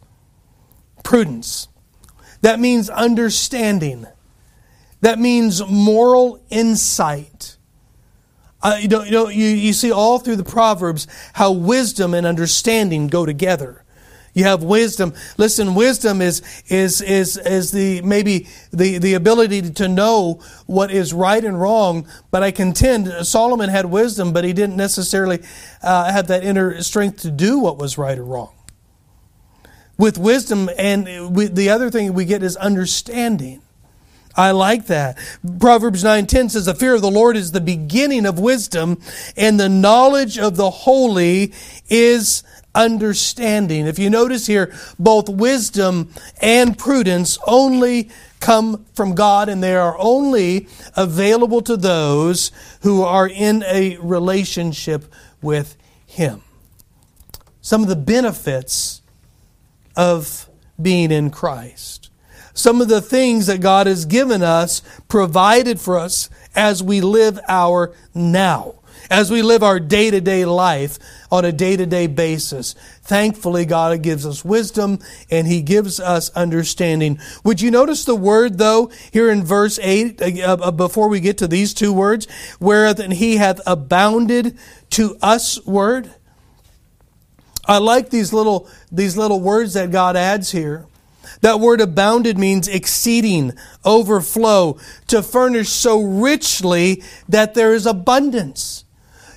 Prudence. 1.04 1.70
That 2.42 2.60
means 2.60 2.90
understanding. 2.90 4.06
That 5.02 5.20
means 5.20 5.66
moral 5.68 6.44
insight. 6.50 7.58
Uh, 8.62 8.78
you 8.82 8.88
know, 8.88 9.04
you, 9.04 9.30
you, 9.30 9.48
you 9.48 9.74
see 9.74 9.92
all 9.92 10.18
through 10.18 10.38
the 10.38 10.44
Proverbs 10.44 11.08
how 11.34 11.52
wisdom 11.52 12.14
and 12.14 12.26
understanding 12.26 13.08
go 13.08 13.26
together. 13.26 13.84
You 14.36 14.44
have 14.44 14.64
wisdom. 14.64 15.14
Listen, 15.38 15.76
wisdom 15.76 16.22
is 16.22 16.42
is 16.68 17.02
is 17.02 17.38
is 17.38 17.72
the 17.72 18.02
maybe 18.02 18.48
the 18.72 18.98
the 18.98 19.14
ability 19.14 19.62
to 19.62 19.88
know 19.88 20.42
what 20.66 20.92
is 20.92 21.14
right 21.14 21.44
and 21.44 21.60
wrong. 21.60 22.06
But 22.32 22.44
I 22.44 22.52
contend 22.52 23.26
Solomon 23.26 23.70
had 23.70 23.86
wisdom, 23.86 24.34
but 24.34 24.44
he 24.44 24.52
didn't 24.52 24.76
necessarily 24.76 25.40
uh, 25.82 26.12
have 26.12 26.28
that 26.28 26.44
inner 26.44 26.82
strength 26.82 27.22
to 27.22 27.32
do 27.32 27.60
what 27.60 27.78
was 27.78 27.98
right 27.98 28.18
or 28.18 28.26
wrong. 28.26 28.52
With 29.98 30.18
wisdom, 30.18 30.70
and 30.78 31.36
we, 31.36 31.48
the 31.48 31.70
other 31.70 31.90
thing 31.90 32.14
we 32.14 32.26
get 32.26 32.44
is 32.44 32.58
understanding. 32.58 33.62
I 34.36 34.52
like 34.52 34.88
that. 34.88 35.18
Proverbs 35.60 36.04
9:10 36.04 36.50
says 36.50 36.66
the 36.66 36.76
fear 36.76 36.96
of 36.96 37.02
the 37.02 37.10
Lord 37.10 37.38
is 37.38 37.52
the 37.52 37.62
beginning 37.62 38.26
of 38.26 38.38
wisdom 38.38 39.00
and 39.38 39.58
the 39.60 39.70
knowledge 39.70 40.38
of 40.38 40.58
the 40.58 40.70
holy 40.70 41.54
is 41.88 42.44
understanding. 42.74 43.88
If 43.88 43.98
you 43.98 44.10
notice 44.10 44.48
here, 44.48 44.74
both 45.00 45.30
wisdom 45.30 46.10
and 46.42 46.78
prudence 46.78 47.40
only 47.48 48.10
come 48.42 48.86
from 48.94 49.16
God 49.16 49.48
and 49.48 49.64
they 49.64 49.76
are 49.76 49.96
only 49.98 50.68
available 50.96 51.62
to 51.62 51.78
those 51.78 52.52
who 52.82 53.02
are 53.04 53.28
in 53.28 53.64
a 53.64 53.98
relationship 53.98 55.06
with 55.42 55.78
Him. 56.06 56.42
Some 57.62 57.82
of 57.82 57.88
the 57.88 57.96
benefits 57.96 59.02
of 59.96 60.50
being 60.82 61.12
in 61.12 61.30
Christ. 61.30 62.10
Some 62.54 62.82
of 62.82 62.88
the 62.88 63.02
things 63.02 63.48
that 63.48 63.60
God 63.60 63.88
has 63.88 64.06
given 64.06 64.42
us, 64.42 64.82
provided 65.08 65.80
for 65.80 66.00
us 66.00 66.30
as 66.56 66.82
we 66.82 67.02
live 67.02 67.40
our 67.48 67.94
now 68.14 68.76
as 69.10 69.32
we 69.32 69.42
live 69.42 69.64
our 69.64 69.80
day 69.80 70.12
to 70.12 70.22
day 70.22 70.46
life 70.46 70.98
on 71.32 71.46
a 71.46 71.52
day 71.52 71.76
to 71.78 71.86
day 71.86 72.08
basis. 72.08 72.74
Thankfully, 73.04 73.66
God 73.66 74.02
gives 74.02 74.26
us 74.26 74.46
wisdom 74.46 75.00
and 75.30 75.48
He 75.48 75.62
gives 75.62 76.00
us 76.00 76.30
understanding. 76.32 77.20
Would 77.44 77.62
you 77.62 77.72
notice 77.72 78.06
the 78.06 78.16
word, 78.16 78.58
though, 78.58 78.92
here 79.12 79.30
in 79.30 79.44
verse 79.44 79.80
8, 79.80 80.22
uh, 80.22 80.58
uh 80.62 80.72
before 80.72 81.08
we 81.08 81.20
get 81.20 81.38
to 81.40 81.48
these 81.48 81.74
two 81.74 81.94
words, 81.94 82.28
where 82.60 82.76
whereas 82.76 83.18
He 83.18 83.38
hath 83.38 83.62
abounded 83.66 84.58
to 84.92 85.18
us 85.22 85.64
word? 85.66 86.14
I 87.68 87.78
like 87.80 88.10
these 88.10 88.34
little, 88.34 88.68
these 88.92 89.18
little 89.18 89.40
words 89.42 89.74
that 89.74 89.92
God 89.92 90.16
adds 90.16 90.52
here. 90.52 90.86
That 91.42 91.60
word 91.60 91.82
abounded 91.82 92.38
means 92.38 92.68
exceeding, 92.68 93.54
overflow, 93.84 94.78
to 95.08 95.22
furnish 95.22 95.70
so 95.70 96.02
richly 96.02 97.04
that 97.28 97.54
there 97.54 97.74
is 97.74 97.86
abundance. 97.86 98.86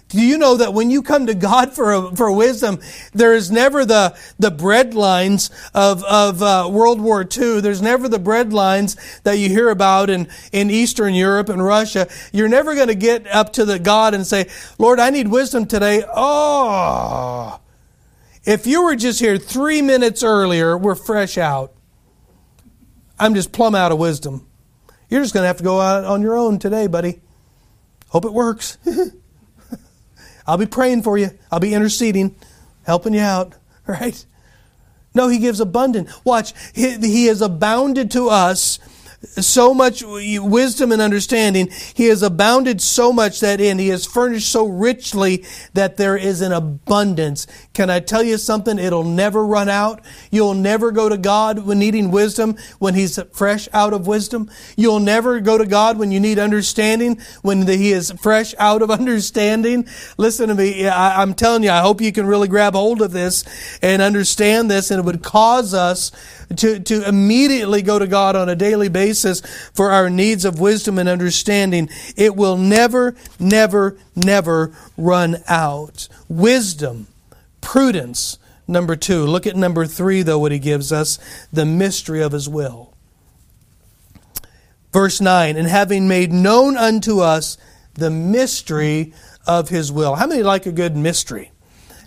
Do 0.08 0.22
you 0.22 0.38
know 0.38 0.56
that 0.56 0.72
when 0.72 0.90
you 0.90 1.02
come 1.02 1.26
to 1.26 1.34
God 1.34 1.74
for, 1.74 2.16
for 2.16 2.32
wisdom, 2.32 2.80
there 3.12 3.34
is 3.34 3.50
never 3.50 3.84
the, 3.84 4.16
the 4.38 4.50
bread 4.50 4.94
lines 4.94 5.50
of, 5.74 6.02
of 6.04 6.42
uh, 6.42 6.66
World 6.70 6.98
War 6.98 7.28
II. 7.30 7.60
There's 7.60 7.82
never 7.82 8.08
the 8.08 8.18
bread 8.18 8.50
lines 8.54 8.96
that 9.24 9.34
you 9.34 9.50
hear 9.50 9.68
about 9.68 10.08
in, 10.08 10.28
in 10.50 10.70
Eastern 10.70 11.12
Europe 11.12 11.50
and 11.50 11.62
Russia. 11.62 12.08
You're 12.32 12.48
never 12.48 12.74
going 12.74 12.88
to 12.88 12.94
get 12.94 13.26
up 13.26 13.52
to 13.54 13.66
the 13.66 13.78
God 13.78 14.14
and 14.14 14.26
say, 14.26 14.48
Lord, 14.78 14.98
I 14.98 15.10
need 15.10 15.28
wisdom 15.28 15.66
today. 15.66 16.02
Oh, 16.08 17.60
if 18.48 18.66
you 18.66 18.82
were 18.82 18.96
just 18.96 19.20
here 19.20 19.36
three 19.36 19.82
minutes 19.82 20.22
earlier, 20.22 20.76
we're 20.78 20.94
fresh 20.94 21.36
out. 21.36 21.74
I'm 23.18 23.34
just 23.34 23.52
plumb 23.52 23.74
out 23.74 23.92
of 23.92 23.98
wisdom. 23.98 24.46
You're 25.10 25.20
just 25.20 25.34
going 25.34 25.42
to 25.42 25.48
have 25.48 25.58
to 25.58 25.62
go 25.62 25.82
out 25.82 26.04
on 26.04 26.22
your 26.22 26.34
own 26.34 26.58
today, 26.58 26.86
buddy. 26.86 27.20
Hope 28.08 28.24
it 28.24 28.32
works. 28.32 28.78
I'll 30.46 30.56
be 30.56 30.64
praying 30.64 31.02
for 31.02 31.18
you. 31.18 31.38
I'll 31.52 31.60
be 31.60 31.74
interceding, 31.74 32.36
helping 32.86 33.12
you 33.12 33.20
out, 33.20 33.52
right? 33.86 34.24
No, 35.14 35.28
he 35.28 35.38
gives 35.38 35.60
abundant. 35.60 36.08
Watch, 36.24 36.54
he, 36.74 36.96
he 36.96 37.26
has 37.26 37.42
abounded 37.42 38.10
to 38.12 38.30
us 38.30 38.78
so 39.22 39.74
much 39.74 40.04
wisdom 40.04 40.92
and 40.92 41.02
understanding. 41.02 41.68
He 41.94 42.06
has 42.06 42.22
abounded 42.22 42.80
so 42.80 43.12
much 43.12 43.40
that 43.40 43.60
in, 43.60 43.78
he 43.78 43.88
has 43.88 44.06
furnished 44.06 44.50
so 44.50 44.66
richly 44.66 45.44
that 45.74 45.96
there 45.96 46.16
is 46.16 46.40
an 46.40 46.52
abundance. 46.52 47.46
Can 47.74 47.90
I 47.90 47.98
tell 47.98 48.22
you 48.22 48.38
something? 48.38 48.78
It'll 48.78 49.02
never 49.02 49.44
run 49.44 49.68
out. 49.68 50.04
You'll 50.30 50.54
never 50.54 50.92
go 50.92 51.08
to 51.08 51.18
God 51.18 51.66
when 51.66 51.80
needing 51.80 52.12
wisdom 52.12 52.56
when 52.78 52.94
he's 52.94 53.20
fresh 53.32 53.68
out 53.72 53.92
of 53.92 54.06
wisdom. 54.06 54.48
You'll 54.76 55.00
never 55.00 55.40
go 55.40 55.58
to 55.58 55.66
God 55.66 55.98
when 55.98 56.12
you 56.12 56.20
need 56.20 56.38
understanding 56.38 57.20
when 57.42 57.66
he 57.66 57.90
is 57.90 58.12
fresh 58.12 58.54
out 58.58 58.82
of 58.82 58.90
understanding. 58.98 59.88
Listen 60.16 60.48
to 60.48 60.54
me. 60.54 60.86
I, 60.86 61.20
I'm 61.20 61.34
telling 61.34 61.64
you, 61.64 61.70
I 61.70 61.80
hope 61.80 62.00
you 62.00 62.12
can 62.12 62.26
really 62.26 62.48
grab 62.48 62.74
hold 62.74 63.02
of 63.02 63.10
this 63.10 63.44
and 63.82 64.00
understand 64.00 64.70
this 64.70 64.92
and 64.92 65.00
it 65.00 65.04
would 65.04 65.24
cause 65.24 65.74
us 65.74 66.12
to, 66.56 66.78
to 66.80 67.06
immediately 67.06 67.82
go 67.82 67.98
to 67.98 68.06
God 68.06 68.36
on 68.36 68.48
a 68.48 68.56
daily 68.56 68.88
basis 68.88 69.07
for 69.72 69.90
our 69.90 70.10
needs 70.10 70.44
of 70.44 70.60
wisdom 70.60 70.98
and 70.98 71.08
understanding. 71.08 71.88
It 72.16 72.36
will 72.36 72.56
never, 72.56 73.14
never, 73.38 73.96
never 74.14 74.74
run 74.96 75.42
out. 75.48 76.08
Wisdom, 76.28 77.08
prudence, 77.60 78.38
number 78.66 78.96
two. 78.96 79.24
Look 79.26 79.46
at 79.46 79.56
number 79.56 79.86
three, 79.86 80.22
though, 80.22 80.38
what 80.38 80.52
he 80.52 80.58
gives 80.58 80.92
us 80.92 81.18
the 81.52 81.66
mystery 81.66 82.22
of 82.22 82.32
his 82.32 82.48
will. 82.48 82.94
Verse 84.92 85.20
9, 85.20 85.56
and 85.56 85.68
having 85.68 86.08
made 86.08 86.32
known 86.32 86.76
unto 86.76 87.20
us 87.20 87.58
the 87.94 88.10
mystery 88.10 89.12
of 89.46 89.68
his 89.68 89.92
will. 89.92 90.14
How 90.14 90.26
many 90.26 90.42
like 90.42 90.66
a 90.66 90.72
good 90.72 90.96
mystery? 90.96 91.52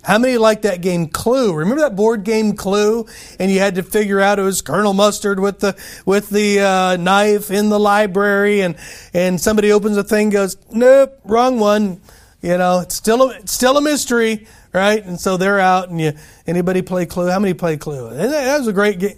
How 0.04 0.18
many 0.18 0.38
like 0.38 0.64
that 0.64 0.82
game 0.82 1.08
Clue? 1.08 1.54
Remember 1.54 1.82
that 1.82 1.96
board 1.96 2.24
game 2.24 2.56
Clue? 2.56 3.06
And 3.40 3.52
you 3.52 3.60
had 3.60 3.76
to 3.76 3.84
figure 3.84 4.20
out 4.20 4.40
it 4.40 4.44
was 4.44 4.62
Colonel 4.62 4.94
Mustard 4.94 5.40
with 5.40 5.60
the 5.60 5.78
with 6.06 6.30
the 6.30 6.60
uh, 6.60 6.98
knife 6.98 7.52
in 7.52 7.70
the 7.70 7.80
library, 7.80 8.62
and 8.62 8.76
and 9.14 9.40
somebody 9.40 9.72
opens 9.72 9.98
a 9.98 10.04
thing, 10.04 10.30
goes, 10.30 10.58
nope, 10.72 11.20
wrong 11.24 11.60
one. 11.60 12.02
You 12.42 12.58
know, 12.58 12.80
it's 12.80 12.96
still 12.96 13.30
a, 13.30 13.36
it's 13.36 13.52
still 13.52 13.78
a 13.78 13.82
mystery, 13.82 14.48
right? 14.74 15.06
And 15.06 15.20
so 15.20 15.38
they're 15.38 15.60
out, 15.60 15.90
and 15.90 16.02
you 16.02 16.14
anybody 16.48 16.82
play 16.82 17.06
Clue? 17.06 17.30
How 17.30 17.40
many 17.40 17.54
play 17.54 17.78
Clue? 17.78 18.10
That 18.10 18.58
was 18.58 18.68
a 18.68 18.74
great 18.74 18.98
game. 18.98 19.18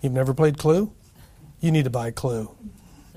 You've 0.00 0.12
never 0.12 0.32
played 0.32 0.56
Clue? 0.56 0.90
You 1.60 1.70
need 1.70 1.84
to 1.84 1.90
buy 1.90 2.10
Clue. 2.12 2.50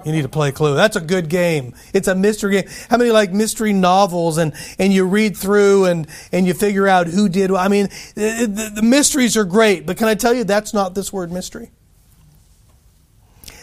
You 0.05 0.11
need 0.11 0.23
to 0.23 0.29
play 0.29 0.51
Clue. 0.51 0.75
That's 0.75 0.95
a 0.95 1.01
good 1.01 1.29
game. 1.29 1.73
It's 1.93 2.07
a 2.07 2.15
mystery 2.15 2.61
game. 2.61 2.69
How 2.89 2.97
many 2.97 3.11
like 3.11 3.31
mystery 3.31 3.73
novels 3.73 4.37
and, 4.37 4.53
and 4.79 4.91
you 4.93 5.05
read 5.05 5.37
through 5.37 5.85
and, 5.85 6.07
and 6.31 6.47
you 6.47 6.53
figure 6.53 6.87
out 6.87 7.07
who 7.07 7.29
did 7.29 7.51
I 7.51 7.67
mean, 7.67 7.87
the, 8.15 8.71
the 8.75 8.81
mysteries 8.81 9.35
are 9.37 9.45
great, 9.45 9.85
but 9.85 9.97
can 9.97 10.07
I 10.07 10.15
tell 10.15 10.33
you 10.33 10.43
that's 10.43 10.73
not 10.73 10.95
this 10.95 11.11
word 11.11 11.31
mystery? 11.31 11.71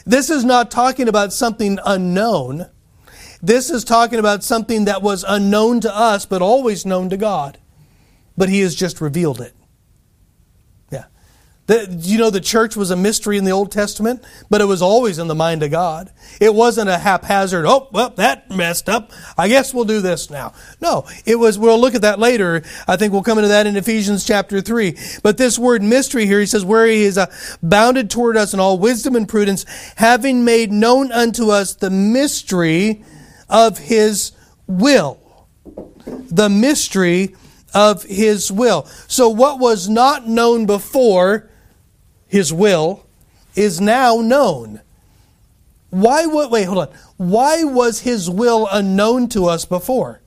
This 0.04 0.30
is 0.30 0.44
not 0.44 0.70
talking 0.70 1.08
about 1.08 1.32
something 1.32 1.78
unknown. 1.84 2.66
This 3.42 3.68
is 3.70 3.84
talking 3.84 4.18
about 4.18 4.42
something 4.42 4.86
that 4.86 5.02
was 5.02 5.24
unknown 5.26 5.80
to 5.80 5.94
us, 5.94 6.24
but 6.24 6.40
always 6.40 6.86
known 6.86 7.10
to 7.10 7.16
God. 7.16 7.58
But 8.36 8.48
He 8.48 8.60
has 8.60 8.74
just 8.74 9.00
revealed 9.00 9.40
it. 9.40 9.52
You 11.68 12.16
know, 12.16 12.30
the 12.30 12.40
church 12.40 12.76
was 12.76 12.90
a 12.90 12.96
mystery 12.96 13.36
in 13.36 13.44
the 13.44 13.50
Old 13.50 13.70
Testament, 13.70 14.24
but 14.48 14.62
it 14.62 14.64
was 14.64 14.80
always 14.80 15.18
in 15.18 15.28
the 15.28 15.34
mind 15.34 15.62
of 15.62 15.70
God. 15.70 16.10
It 16.40 16.54
wasn't 16.54 16.88
a 16.88 16.96
haphazard, 16.96 17.66
oh, 17.66 17.88
well, 17.92 18.08
that 18.10 18.50
messed 18.50 18.88
up. 18.88 19.12
I 19.36 19.48
guess 19.48 19.74
we'll 19.74 19.84
do 19.84 20.00
this 20.00 20.30
now. 20.30 20.54
No, 20.80 21.06
it 21.26 21.36
was, 21.36 21.58
we'll 21.58 21.78
look 21.78 21.94
at 21.94 22.02
that 22.02 22.18
later. 22.18 22.62
I 22.86 22.96
think 22.96 23.12
we'll 23.12 23.22
come 23.22 23.36
into 23.36 23.48
that 23.48 23.66
in 23.66 23.76
Ephesians 23.76 24.24
chapter 24.24 24.62
3. 24.62 24.96
But 25.22 25.36
this 25.36 25.58
word 25.58 25.82
mystery 25.82 26.24
here, 26.24 26.40
he 26.40 26.46
says, 26.46 26.64
where 26.64 26.86
he 26.86 27.02
is 27.02 27.18
uh, 27.18 27.26
bounded 27.62 28.10
toward 28.10 28.38
us 28.38 28.54
in 28.54 28.60
all 28.60 28.78
wisdom 28.78 29.14
and 29.14 29.28
prudence, 29.28 29.66
having 29.96 30.46
made 30.46 30.72
known 30.72 31.12
unto 31.12 31.50
us 31.50 31.74
the 31.74 31.90
mystery 31.90 33.04
of 33.50 33.76
his 33.76 34.32
will. 34.66 35.20
The 36.06 36.48
mystery 36.48 37.34
of 37.74 38.04
his 38.04 38.50
will. 38.50 38.86
So 39.06 39.28
what 39.28 39.58
was 39.58 39.88
not 39.88 40.26
known 40.26 40.66
before, 40.66 41.50
his 42.28 42.52
will, 42.52 43.06
is 43.56 43.80
now 43.80 44.16
known. 44.16 44.80
Why 45.90 46.26
would, 46.26 46.50
wait, 46.50 46.64
hold 46.64 46.88
on. 46.88 46.94
Why 47.16 47.64
was 47.64 48.00
his 48.00 48.28
will 48.28 48.68
unknown 48.70 49.28
to 49.30 49.46
us 49.46 49.64
before? 49.64 50.20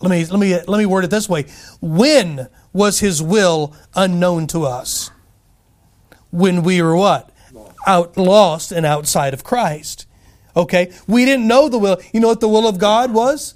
Let 0.00 0.10
me, 0.10 0.24
let 0.26 0.38
me, 0.38 0.54
let 0.54 0.78
me 0.78 0.86
word 0.86 1.04
it 1.04 1.10
this 1.10 1.28
way. 1.28 1.46
When 1.80 2.48
was 2.72 3.00
his 3.00 3.20
will 3.20 3.74
unknown 3.94 4.46
to 4.48 4.64
us? 4.64 5.10
When 6.30 6.62
we 6.62 6.80
were 6.80 6.96
what? 6.96 7.30
Out 7.86 8.16
lost 8.16 8.70
and 8.70 8.86
outside 8.86 9.34
of 9.34 9.42
Christ. 9.42 10.06
Okay? 10.56 10.92
We 11.08 11.24
didn't 11.24 11.48
know 11.48 11.68
the 11.68 11.78
will. 11.78 12.00
You 12.12 12.20
know 12.20 12.28
what 12.28 12.40
the 12.40 12.48
will 12.48 12.68
of 12.68 12.78
God 12.78 13.12
was? 13.12 13.54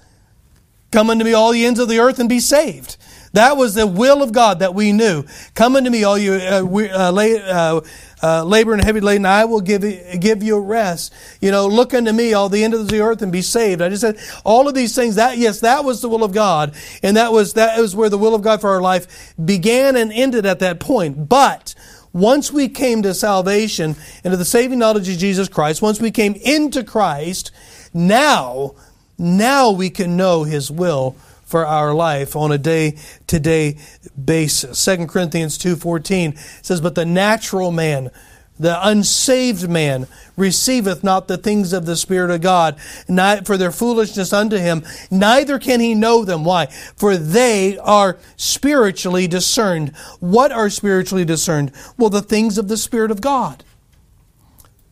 Come 0.91 1.11
unto 1.11 1.25
me 1.25 1.33
all 1.33 1.53
the 1.53 1.65
ends 1.65 1.79
of 1.79 1.89
the 1.89 2.01
earth 2.01 2.19
and 2.19 2.29
be 2.29 2.41
saved. 2.41 2.97
That 3.33 3.57
was 3.57 3.75
the 3.75 3.87
will 3.87 4.23
of 4.23 4.33
God 4.33 4.59
that 4.59 4.75
we 4.75 4.93
knew. 4.93 5.25
Come 5.55 5.77
unto 5.77 5.91
me, 5.91 6.05
all 6.05 6.19
you 6.19 6.35
uh, 6.35 6.63
uh, 6.63 7.11
lay, 7.11 7.41
uh, 7.41 7.81
uh, 8.23 8.45
labor 8.45 8.73
and 8.73 8.85
heavy 8.85 9.01
laden, 9.01 9.27
I 9.27 9.47
will 9.47 9.61
give, 9.61 9.83
give 10.21 10.43
you 10.43 10.59
rest. 10.59 11.13
You 11.41 11.51
know, 11.51 11.67
look 11.67 11.95
unto 11.95 12.13
me, 12.13 12.35
all 12.35 12.49
the 12.49 12.63
end 12.63 12.75
of 12.75 12.89
the 12.89 13.01
earth, 13.01 13.23
and 13.23 13.33
be 13.33 13.43
saved. 13.43 13.81
I 13.81 13.89
just 13.89 14.03
said 14.03 14.19
all 14.45 14.69
of 14.69 14.75
these 14.75 14.95
things. 14.95 15.17
That 15.17 15.39
yes, 15.39 15.61
that 15.61 15.85
was 15.85 16.03
the 16.03 16.09
will 16.09 16.25
of 16.25 16.33
God, 16.33 16.75
and 17.03 17.17
that 17.17 17.33
was 17.33 17.55
that 17.55 17.79
was 17.79 17.97
where 17.97 18.11
the 18.11 18.19
will 18.19 18.35
of 18.35 18.43
God 18.43 18.61
for 18.61 18.71
our 18.71 18.83
life 18.83 19.35
began 19.43 19.97
and 19.97 20.13
ended 20.13 20.47
at 20.47 20.59
that 20.61 20.79
point. 20.79 21.29
But 21.29 21.75
once 22.13 22.53
we 22.53 22.69
came 22.69 23.03
to 23.03 23.15
salvation 23.15 23.97
and 24.23 24.33
to 24.33 24.37
the 24.37 24.45
saving 24.45 24.79
knowledge 24.79 25.09
of 25.09 25.17
Jesus 25.17 25.49
Christ, 25.49 25.81
once 25.81 26.01
we 26.01 26.11
came 26.11 26.35
into 26.35 26.85
Christ, 26.85 27.51
now, 27.95 28.75
now 29.19 29.71
we 29.71 29.89
can 29.89 30.17
know 30.17 30.45
His 30.45 30.71
will 30.71 31.17
for 31.53 31.67
our 31.67 31.93
life 31.93 32.35
on 32.35 32.51
a 32.51 32.57
day-to-day 32.57 33.77
basis. 34.25 34.79
2 34.79 35.07
Corinthians 35.07 35.59
2:14 35.59 36.35
says, 36.63 36.81
"But 36.81 36.95
the 36.95 37.05
natural 37.05 37.71
man, 37.71 38.11
the 38.59 38.79
unsaved 38.89 39.69
man, 39.69 40.07
receiveth 40.35 41.05
not 41.05 41.29
the 41.29 41.37
things 41.37 41.75
of 41.75 41.85
the 41.85 41.95
Spirit 41.95 42.31
of 42.31 42.41
God, 42.41 42.77
for 43.45 43.59
their 43.59 43.71
foolishness 43.71 44.33
unto 44.33 44.57
him, 44.57 44.83
neither 45.11 45.59
can 45.59 45.81
he 45.81 45.95
know 45.95 46.25
them. 46.25 46.43
Why? 46.43 46.69
For 46.97 47.19
they 47.19 47.77
are 47.77 48.17
spiritually 48.39 49.27
discerned. 49.27 49.93
What 50.21 50.53
are 50.53 50.71
spiritually 50.71 51.27
discerned? 51.27 51.71
Well, 51.99 52.09
the 52.09 52.23
things 52.23 52.57
of 52.57 52.69
the 52.69 52.79
Spirit 52.79 53.11
of 53.11 53.21
God. 53.21 53.63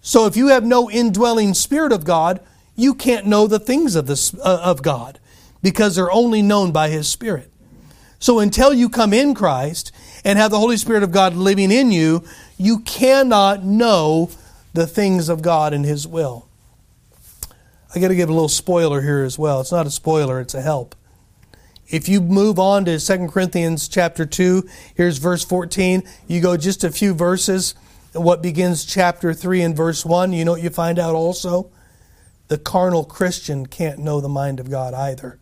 So 0.02 0.26
if 0.26 0.36
you 0.36 0.48
have 0.48 0.64
no 0.64 0.90
indwelling 0.90 1.54
Spirit 1.54 1.92
of 1.92 2.04
God, 2.04 2.38
you 2.76 2.92
can't 2.92 3.24
know 3.24 3.46
the 3.46 3.58
things 3.58 3.96
of, 3.96 4.10
uh, 4.10 4.60
of 4.62 4.82
God 4.82 5.19
because 5.62 5.96
they're 5.96 6.10
only 6.10 6.42
known 6.42 6.72
by 6.72 6.88
His 6.88 7.08
Spirit. 7.08 7.50
So 8.18 8.38
until 8.38 8.72
you 8.74 8.88
come 8.88 9.12
in 9.12 9.34
Christ 9.34 9.92
and 10.24 10.38
have 10.38 10.50
the 10.50 10.58
Holy 10.58 10.76
Spirit 10.76 11.02
of 11.02 11.10
God 11.10 11.34
living 11.34 11.70
in 11.70 11.90
you, 11.90 12.22
you 12.58 12.80
cannot 12.80 13.64
know 13.64 14.30
the 14.74 14.86
things 14.86 15.28
of 15.28 15.42
God 15.42 15.72
and 15.72 15.84
His 15.84 16.06
will. 16.06 16.46
I 17.94 17.98
got 17.98 18.08
to 18.08 18.14
give 18.14 18.28
a 18.28 18.32
little 18.32 18.48
spoiler 18.48 19.00
here 19.00 19.24
as 19.24 19.38
well. 19.38 19.60
It's 19.60 19.72
not 19.72 19.86
a 19.86 19.90
spoiler, 19.90 20.40
it's 20.40 20.54
a 20.54 20.62
help. 20.62 20.94
If 21.88 22.08
you 22.08 22.20
move 22.20 22.60
on 22.60 22.84
to 22.84 23.00
2 23.00 23.28
Corinthians 23.28 23.88
chapter 23.88 24.24
2, 24.24 24.62
here's 24.94 25.18
verse 25.18 25.44
14. 25.44 26.04
You 26.28 26.40
go 26.40 26.56
just 26.56 26.84
a 26.84 26.92
few 26.92 27.14
verses, 27.14 27.74
what 28.12 28.42
begins 28.42 28.84
chapter 28.84 29.34
3 29.34 29.62
and 29.62 29.76
verse 29.76 30.04
1, 30.04 30.32
you 30.32 30.44
know 30.44 30.52
what 30.52 30.62
you 30.62 30.70
find 30.70 31.00
out 31.00 31.16
also? 31.16 31.68
The 32.46 32.58
carnal 32.58 33.04
Christian 33.04 33.66
can't 33.66 33.98
know 33.98 34.20
the 34.20 34.28
mind 34.28 34.60
of 34.60 34.70
God 34.70 34.94
either. 34.94 35.39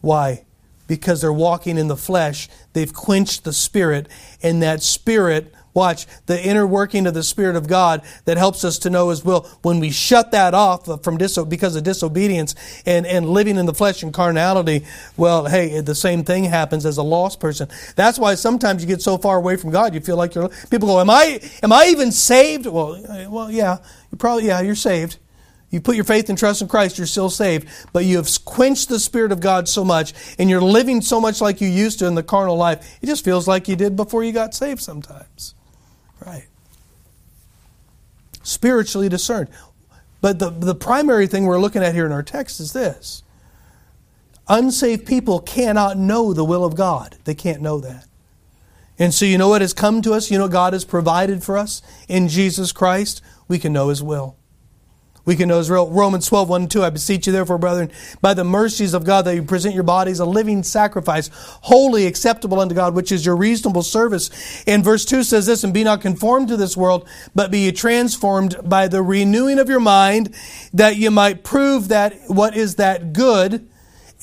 Why? 0.00 0.44
Because 0.86 1.20
they're 1.20 1.32
walking 1.32 1.78
in 1.78 1.88
the 1.88 1.96
flesh. 1.96 2.48
They've 2.72 2.92
quenched 2.92 3.44
the 3.44 3.52
Spirit, 3.52 4.08
and 4.42 4.62
that 4.62 4.82
Spirit, 4.82 5.54
watch, 5.72 6.06
the 6.26 6.44
inner 6.44 6.66
working 6.66 7.06
of 7.06 7.14
the 7.14 7.22
Spirit 7.22 7.54
of 7.54 7.68
God 7.68 8.02
that 8.24 8.36
helps 8.36 8.64
us 8.64 8.78
to 8.80 8.90
know 8.90 9.10
His 9.10 9.24
will. 9.24 9.48
When 9.62 9.78
we 9.78 9.90
shut 9.90 10.32
that 10.32 10.52
off 10.52 10.86
from 11.04 11.16
diso- 11.16 11.48
because 11.48 11.76
of 11.76 11.84
disobedience 11.84 12.56
and, 12.86 13.06
and 13.06 13.28
living 13.28 13.56
in 13.56 13.66
the 13.66 13.74
flesh 13.74 14.02
and 14.02 14.12
carnality, 14.12 14.84
well, 15.16 15.46
hey, 15.46 15.80
the 15.80 15.94
same 15.94 16.24
thing 16.24 16.44
happens 16.44 16.84
as 16.84 16.96
a 16.96 17.04
lost 17.04 17.38
person. 17.38 17.68
That's 17.94 18.18
why 18.18 18.34
sometimes 18.34 18.82
you 18.82 18.88
get 18.88 19.00
so 19.00 19.16
far 19.16 19.36
away 19.36 19.56
from 19.56 19.70
God, 19.70 19.94
you 19.94 20.00
feel 20.00 20.16
like 20.16 20.34
you're. 20.34 20.48
People 20.70 20.88
go, 20.88 21.00
"Am 21.00 21.10
I? 21.10 21.40
Am 21.62 21.72
I 21.72 21.86
even 21.86 22.10
saved?" 22.10 22.66
Well, 22.66 22.96
eh, 23.08 23.26
well, 23.26 23.50
yeah, 23.50 23.78
you 24.10 24.18
probably, 24.18 24.46
yeah, 24.46 24.60
you're 24.60 24.74
saved. 24.74 25.18
You 25.70 25.80
put 25.80 25.94
your 25.94 26.04
faith 26.04 26.28
and 26.28 26.36
trust 26.36 26.62
in 26.62 26.68
Christ, 26.68 26.98
you're 26.98 27.06
still 27.06 27.30
saved, 27.30 27.68
but 27.92 28.04
you 28.04 28.16
have 28.16 28.28
quenched 28.44 28.88
the 28.88 28.98
Spirit 28.98 29.30
of 29.30 29.40
God 29.40 29.68
so 29.68 29.84
much, 29.84 30.12
and 30.38 30.50
you're 30.50 30.60
living 30.60 31.00
so 31.00 31.20
much 31.20 31.40
like 31.40 31.60
you 31.60 31.68
used 31.68 32.00
to 32.00 32.06
in 32.06 32.16
the 32.16 32.24
carnal 32.24 32.56
life, 32.56 32.98
it 33.00 33.06
just 33.06 33.24
feels 33.24 33.46
like 33.46 33.68
you 33.68 33.76
did 33.76 33.94
before 33.94 34.24
you 34.24 34.32
got 34.32 34.52
saved 34.52 34.80
sometimes. 34.80 35.54
Right. 36.24 36.48
Spiritually 38.42 39.08
discerned. 39.08 39.48
But 40.20 40.38
the, 40.38 40.50
the 40.50 40.74
primary 40.74 41.26
thing 41.28 41.44
we're 41.46 41.60
looking 41.60 41.82
at 41.82 41.94
here 41.94 42.04
in 42.04 42.12
our 42.12 42.22
text 42.22 42.60
is 42.60 42.72
this 42.72 43.22
unsaved 44.48 45.06
people 45.06 45.38
cannot 45.38 45.96
know 45.96 46.32
the 46.34 46.44
will 46.44 46.64
of 46.64 46.74
God, 46.74 47.16
they 47.24 47.34
can't 47.34 47.62
know 47.62 47.78
that. 47.80 48.06
And 48.98 49.14
so, 49.14 49.24
you 49.24 49.38
know 49.38 49.48
what 49.48 49.62
has 49.62 49.72
come 49.72 50.02
to 50.02 50.12
us? 50.12 50.30
You 50.30 50.36
know, 50.36 50.48
God 50.48 50.74
has 50.74 50.84
provided 50.84 51.42
for 51.42 51.56
us 51.56 51.80
in 52.06 52.28
Jesus 52.28 52.70
Christ. 52.70 53.22
We 53.48 53.58
can 53.58 53.72
know 53.72 53.88
His 53.88 54.02
will. 54.02 54.36
We 55.30 55.36
can 55.36 55.48
know 55.48 55.60
as 55.60 55.70
Romans 55.70 56.26
12, 56.26 56.48
1 56.48 56.62
and 56.62 56.68
2. 56.68 56.82
I 56.82 56.90
beseech 56.90 57.28
you, 57.28 57.32
therefore, 57.32 57.56
brethren, 57.56 57.92
by 58.20 58.34
the 58.34 58.42
mercies 58.42 58.94
of 58.94 59.04
God, 59.04 59.26
that 59.26 59.36
you 59.36 59.44
present 59.44 59.76
your 59.76 59.84
bodies 59.84 60.18
a 60.18 60.24
living 60.24 60.64
sacrifice, 60.64 61.30
wholly 61.32 62.06
acceptable 62.06 62.58
unto 62.58 62.74
God, 62.74 62.96
which 62.96 63.12
is 63.12 63.24
your 63.24 63.36
reasonable 63.36 63.84
service. 63.84 64.64
And 64.66 64.82
verse 64.82 65.04
2 65.04 65.22
says 65.22 65.46
this, 65.46 65.62
And 65.62 65.72
be 65.72 65.84
not 65.84 66.00
conformed 66.00 66.48
to 66.48 66.56
this 66.56 66.76
world, 66.76 67.08
but 67.32 67.52
be 67.52 67.70
transformed 67.70 68.56
by 68.64 68.88
the 68.88 69.04
renewing 69.04 69.60
of 69.60 69.68
your 69.68 69.78
mind, 69.78 70.34
that 70.74 70.96
you 70.96 71.12
might 71.12 71.44
prove 71.44 71.86
that 71.86 72.12
what 72.26 72.56
is 72.56 72.74
that 72.74 73.12
good 73.12 73.70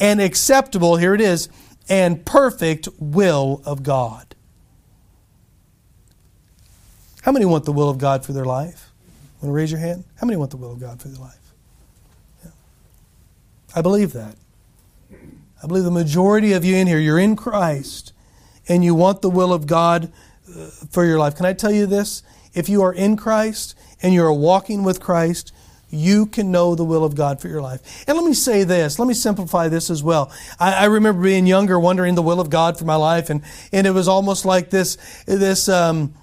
and 0.01 0.19
acceptable, 0.19 0.97
here 0.97 1.13
it 1.13 1.21
is, 1.21 1.47
and 1.87 2.25
perfect 2.25 2.89
will 2.99 3.61
of 3.63 3.81
God. 3.81 4.35
How 7.21 7.31
many 7.31 7.45
want 7.45 7.63
the 7.63 7.71
will 7.71 7.89
of 7.89 7.97
God 7.97 8.25
for 8.25 8.33
their 8.33 8.43
life? 8.43 8.86
Want 9.41 9.49
to 9.49 9.51
raise 9.51 9.71
your 9.71 9.79
hand? 9.79 10.03
How 10.19 10.25
many 10.25 10.37
want 10.37 10.51
the 10.51 10.57
will 10.57 10.71
of 10.71 10.79
God 10.79 11.01
for 11.01 11.09
their 11.09 11.19
life? 11.21 11.53
Yeah. 12.43 12.51
I 13.75 13.81
believe 13.81 14.13
that. 14.13 14.35
I 15.63 15.67
believe 15.67 15.83
the 15.83 15.91
majority 15.91 16.53
of 16.53 16.65
you 16.65 16.75
in 16.75 16.87
here, 16.87 16.99
you're 16.99 17.19
in 17.19 17.35
Christ 17.35 18.13
and 18.67 18.83
you 18.83 18.93
want 18.95 19.21
the 19.21 19.29
will 19.29 19.53
of 19.53 19.67
God 19.67 20.11
uh, 20.49 20.69
for 20.89 21.05
your 21.05 21.19
life. 21.19 21.35
Can 21.35 21.45
I 21.45 21.53
tell 21.53 21.71
you 21.71 21.85
this? 21.85 22.23
If 22.53 22.69
you 22.69 22.81
are 22.81 22.93
in 22.93 23.17
Christ 23.17 23.75
and 24.01 24.13
you're 24.13 24.33
walking 24.33 24.83
with 24.83 24.99
Christ, 24.99 25.51
you 25.89 26.25
can 26.25 26.51
know 26.51 26.75
the 26.75 26.83
will 26.83 27.03
of 27.03 27.15
God 27.15 27.39
for 27.39 27.47
your 27.47 27.61
life. 27.61 28.03
And 28.07 28.17
let 28.17 28.25
me 28.25 28.33
say 28.33 28.63
this, 28.63 28.99
let 28.99 29.07
me 29.07 29.13
simplify 29.13 29.69
this 29.69 29.89
as 29.89 30.03
well. 30.03 30.31
I, 30.59 30.73
I 30.73 30.85
remember 30.85 31.21
being 31.23 31.47
younger, 31.47 31.79
wondering 31.79 32.15
the 32.15 32.21
will 32.21 32.39
of 32.39 32.49
God 32.49 32.77
for 32.77 32.85
my 32.85 32.95
life, 32.95 33.29
and, 33.29 33.41
and 33.71 33.87
it 33.87 33.91
was 33.91 34.07
almost 34.07 34.45
like 34.45 34.69
this, 34.69 34.97
this, 35.25 35.69
um, 35.69 36.13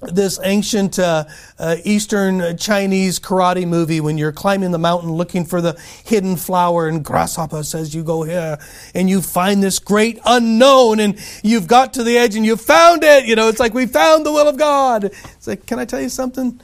this 0.00 0.38
ancient 0.42 0.98
uh, 0.98 1.24
uh, 1.58 1.76
Eastern 1.84 2.56
Chinese 2.56 3.18
karate 3.18 3.66
movie 3.66 4.00
when 4.00 4.16
you're 4.16 4.32
climbing 4.32 4.70
the 4.70 4.78
mountain 4.78 5.10
looking 5.10 5.44
for 5.44 5.60
the 5.60 5.78
hidden 6.04 6.36
flower 6.36 6.86
and 6.86 7.04
grasshopper 7.04 7.64
says 7.64 7.94
you 7.94 8.04
go 8.04 8.22
here 8.22 8.58
and 8.94 9.10
you 9.10 9.20
find 9.20 9.62
this 9.62 9.80
great 9.80 10.20
unknown 10.24 11.00
and 11.00 11.18
you've 11.42 11.66
got 11.66 11.94
to 11.94 12.04
the 12.04 12.16
edge 12.16 12.36
and 12.36 12.46
you 12.46 12.56
found 12.56 13.02
it. 13.02 13.26
You 13.26 13.34
know, 13.34 13.48
it's 13.48 13.58
like 13.58 13.74
we 13.74 13.86
found 13.86 14.24
the 14.24 14.32
will 14.32 14.48
of 14.48 14.56
God. 14.56 15.04
It's 15.04 15.48
like, 15.48 15.66
can 15.66 15.80
I 15.80 15.84
tell 15.84 16.00
you 16.00 16.08
something? 16.08 16.60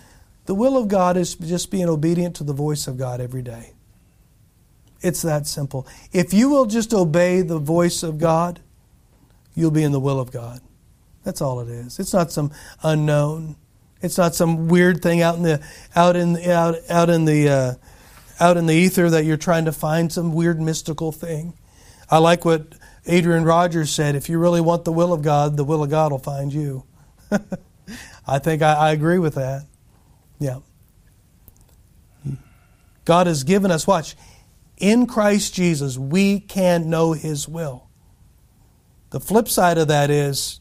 The 0.47 0.55
will 0.55 0.77
of 0.77 0.89
God 0.89 1.17
is 1.17 1.35
just 1.35 1.71
being 1.71 1.89
obedient 1.89 2.37
to 2.37 2.45
the 2.45 2.53
voice 2.53 2.87
of 2.87 2.99
God 2.99 3.21
every 3.21 3.43
day. 3.43 3.73
It's 5.01 5.23
that 5.23 5.47
simple. 5.47 5.87
If 6.13 6.33
you 6.33 6.49
will 6.51 6.67
just 6.67 6.95
obey 6.95 7.43
the 7.43 7.59
voice 7.59 8.03
of 8.03 8.19
God, 8.19 8.61
you'll 9.55 9.71
be 9.71 9.83
in 9.83 9.93
the 9.93 10.01
will 10.01 10.21
of 10.21 10.31
God. 10.31 10.61
That's 11.25 11.41
all 11.41 11.61
it 11.61 11.69
is. 11.69 11.99
It's 11.99 12.13
not 12.13 12.31
some 12.31 12.53
unknown. 12.83 13.57
It's 14.03 14.19
not 14.19 14.35
some 14.35 14.69
weird 14.69 15.03
thing 15.03 15.23
out 15.23 15.37
in 15.37 15.43
the 15.43 15.67
out 15.97 16.15
in 16.17 16.37
out 16.37 16.77
out 16.91 17.11
in 17.11 17.25
the 17.25 17.49
uh, 17.49 17.75
out 18.39 18.57
in 18.57 18.67
the 18.67 18.75
ether 18.75 19.09
that 19.11 19.25
you're 19.25 19.39
trying 19.39 19.65
to 19.65 19.73
find 19.73 20.13
some 20.13 20.35
weird 20.35 20.61
mystical 20.61 21.11
thing. 21.11 21.55
I 22.11 22.19
like 22.19 22.45
what 22.45 22.75
Adrian 23.07 23.45
Rogers 23.45 23.91
said. 23.91 24.15
If 24.15 24.29
you 24.29 24.39
really 24.39 24.61
want 24.61 24.85
the 24.85 24.93
will 24.93 25.13
of 25.13 25.23
God, 25.23 25.57
the 25.57 25.65
will 25.65 25.83
of 25.83 25.91
God 25.91 26.13
will 26.13 26.19
find 26.19 26.53
you. 26.53 26.85
I 28.27 28.39
think 28.39 28.63
I, 28.63 28.75
I 28.75 28.93
agree 28.93 29.19
with 29.19 29.35
that. 29.37 29.63
Yeah. 30.39 30.59
God 33.05 33.27
has 33.27 33.45
given 33.45 33.71
us, 33.71 33.87
watch, 33.87 34.17
in 34.79 35.07
Christ 35.07 35.55
Jesus, 35.55 35.99
we 35.99 36.41
can 36.41 36.89
know 36.89 37.13
His 37.13 37.47
will. 37.47 37.89
The 39.11 39.21
flip 39.21 39.49
side 39.49 39.79
of 39.79 39.89
that 39.89 40.11
is 40.11 40.61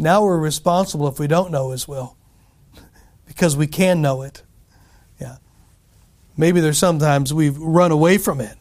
now 0.00 0.24
we're 0.24 0.38
responsible 0.38 1.08
if 1.08 1.18
we 1.18 1.26
don't 1.26 1.50
know 1.50 1.70
His 1.70 1.86
will 1.86 2.16
because 3.26 3.56
we 3.56 3.66
can 3.66 4.00
know 4.00 4.22
it. 4.22 4.42
Yeah. 5.20 5.36
Maybe 6.36 6.60
there's 6.60 6.78
sometimes 6.78 7.34
we've 7.34 7.58
run 7.58 7.92
away 7.92 8.18
from 8.18 8.40
it. 8.40 8.56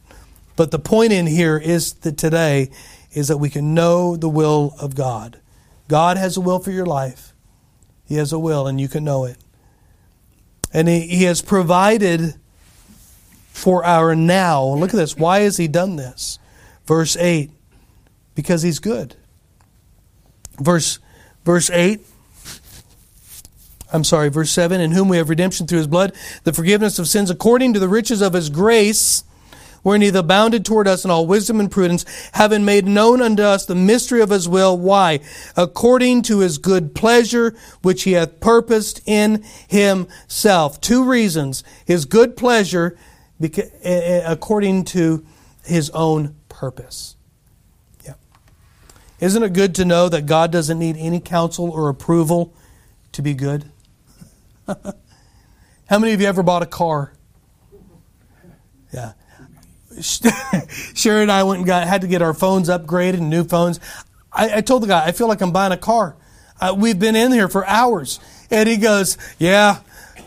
But 0.56 0.71
the 0.71 0.80
point 0.80 1.13
in 1.13 1.25
here 1.25 1.58
is 1.58 1.93
that 1.93 2.17
today 2.17 2.69
is 3.13 3.30
that 3.30 3.38
we 3.38 3.49
can 3.49 3.73
know 3.73 4.17
the 4.17 4.30
will 4.30 4.75
of 4.80 4.95
God. 4.95 5.39
God 5.88 6.17
has 6.17 6.38
a 6.38 6.41
will 6.41 6.60
for 6.60 6.71
your 6.71 6.86
life. 6.86 7.34
He 8.06 8.15
has 8.15 8.34
a 8.34 8.39
will, 8.39 8.67
and 8.67 8.82
you 8.82 8.88
can 8.88 9.04
know 9.04 9.23
it. 9.23 9.38
And 10.73 10.88
He, 10.88 11.02
he 11.08 11.23
has 11.23 11.41
provided 11.41 12.36
for 13.52 13.86
our 13.86 14.15
now. 14.15 14.63
Look 14.65 14.89
at 14.89 14.97
this. 14.97 15.15
Why 15.15 15.41
has 15.41 15.58
He 15.58 15.67
done 15.67 15.95
this? 15.95 16.39
Verse 16.86 17.15
8 17.15 17.52
because 18.36 18.62
He's 18.62 18.80
good. 18.80 19.15
Verse, 20.60 20.99
verse 21.49 21.71
8 21.71 21.99
I'm 23.91 24.03
sorry, 24.03 24.29
verse 24.29 24.51
7 24.51 24.79
In 24.79 24.91
whom 24.91 25.09
we 25.09 25.17
have 25.17 25.29
redemption 25.29 25.65
through 25.65 25.79
his 25.79 25.88
blood, 25.88 26.13
the 26.43 26.53
forgiveness 26.53 26.99
of 26.99 27.07
sins 27.07 27.31
according 27.31 27.73
to 27.73 27.79
the 27.79 27.89
riches 27.89 28.21
of 28.21 28.33
his 28.33 28.51
grace, 28.51 29.23
wherein 29.81 30.03
he 30.03 30.09
abounded 30.09 30.63
toward 30.63 30.88
us 30.88 31.03
in 31.03 31.09
all 31.09 31.25
wisdom 31.25 31.59
and 31.59 31.71
prudence, 31.71 32.05
having 32.33 32.65
made 32.65 32.85
known 32.85 33.19
unto 33.19 33.41
us 33.41 33.65
the 33.65 33.73
mystery 33.73 34.21
of 34.21 34.29
his 34.29 34.47
will. 34.47 34.77
Why? 34.77 35.21
According 35.57 36.21
to 36.23 36.41
his 36.41 36.59
good 36.59 36.93
pleasure, 36.93 37.55
which 37.81 38.03
he 38.03 38.12
hath 38.12 38.39
purposed 38.39 39.01
in 39.07 39.43
himself. 39.67 40.79
Two 40.79 41.03
reasons. 41.09 41.63
His 41.83 42.05
good 42.05 42.38
pleasure, 42.38 42.95
according 43.83 44.85
to 44.85 45.25
his 45.63 45.89
own 45.95 46.35
purpose. 46.47 47.15
Isn't 49.19 49.43
it 49.43 49.53
good 49.53 49.75
to 49.75 49.86
know 49.86 50.10
that 50.10 50.25
God 50.25 50.51
doesn't 50.51 50.79
need 50.79 50.95
any 50.97 51.19
counsel 51.19 51.69
or 51.69 51.89
approval 51.89 52.53
to 53.12 53.21
be 53.21 53.34
good? 53.34 53.65
How 54.67 55.97
many 55.99 56.13
of 56.13 56.21
you 56.21 56.27
ever 56.27 56.43
bought 56.43 56.63
a 56.63 56.67
car? 56.67 57.13
Yeah. 58.93 59.13
Sherry 60.01 61.23
and 61.23 61.32
I 61.32 61.43
went 61.43 61.60
and 61.60 61.67
got 61.67 61.88
had 61.88 62.01
to 62.01 62.08
get 62.08 62.21
our 62.21 62.34
phones 62.34 62.69
upgraded 62.69 63.15
and 63.15 63.29
new 63.29 63.43
phones. 63.43 63.79
I, 64.32 64.58
I 64.58 64.62
told 64.62 64.84
the 64.84 64.88
guy, 64.88 65.05
I 65.05 65.12
feel 65.12 65.27
like 65.27 65.41
I'm 65.41 65.51
buying 65.51 65.71
a 65.71 65.77
car. 65.77 66.15
Uh, 66.62 66.75
we've 66.77 66.99
been 66.99 67.15
in 67.15 67.32
here 67.32 67.47
for 67.47 67.65
hours, 67.65 68.19
and 68.51 68.67
he 68.67 68.77
goes, 68.77 69.17
"Yeah, 69.38 69.79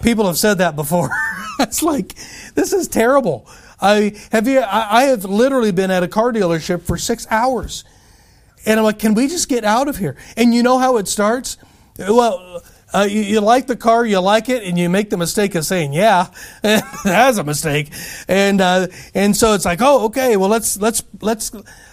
people 0.02 0.26
have 0.26 0.38
said 0.38 0.59
that 0.59 0.76
before." 0.76 1.11
it's 1.61 1.83
like 1.83 2.14
this 2.55 2.72
is 2.72 2.88
terrible. 2.88 3.46
I 3.81 4.14
have 4.33 4.46
you. 4.48 4.61
I, 4.61 5.02
I 5.02 5.02
have 5.05 5.24
literally 5.24 5.72
been 5.72 5.90
at 5.90 6.02
a 6.02 6.09
car 6.09 6.33
dealership 6.33 6.83
for 6.83 6.96
six 6.98 7.26
hours, 7.31 7.85
and 8.66 8.79
I'm 8.79 8.85
like, 8.85 8.98
"Can 8.98 9.14
we 9.14 9.29
just 9.29 9.48
get 9.48 9.64
out 9.64 9.88
of 9.88 9.96
here?" 9.96 10.16
And 10.37 10.55
you 10.55 10.62
know 10.62 10.79
how 10.79 10.96
it 10.96 11.09
starts? 11.09 11.57
Well, 11.98 12.62
uh, 12.94 13.07
you, 13.09 13.22
you, 13.22 13.40
like 13.40 13.66
the 13.66 13.77
car, 13.77 14.05
you 14.05 14.18
like 14.20 14.48
it, 14.48 14.64
and 14.64 14.79
you 14.79 14.90
make 14.90 15.09
the 15.09 15.16
mistake 15.16 15.55
of 15.55 15.64
saying, 15.64 15.92
"Yeah, 15.92 16.29
that's 16.62 17.38
a 17.38 17.44
mistake," 17.44 17.90
and 18.29 18.61
uh, 18.61 18.88
and 19.14 19.37
so 19.37 19.55
it's 19.55 19.64
like, 19.64 19.81
"Oh, 19.81 20.07
okay, 20.07 20.37
well 20.37 20.51
let's 20.51 20.77
let's 20.79 21.03
let's." 21.20 21.51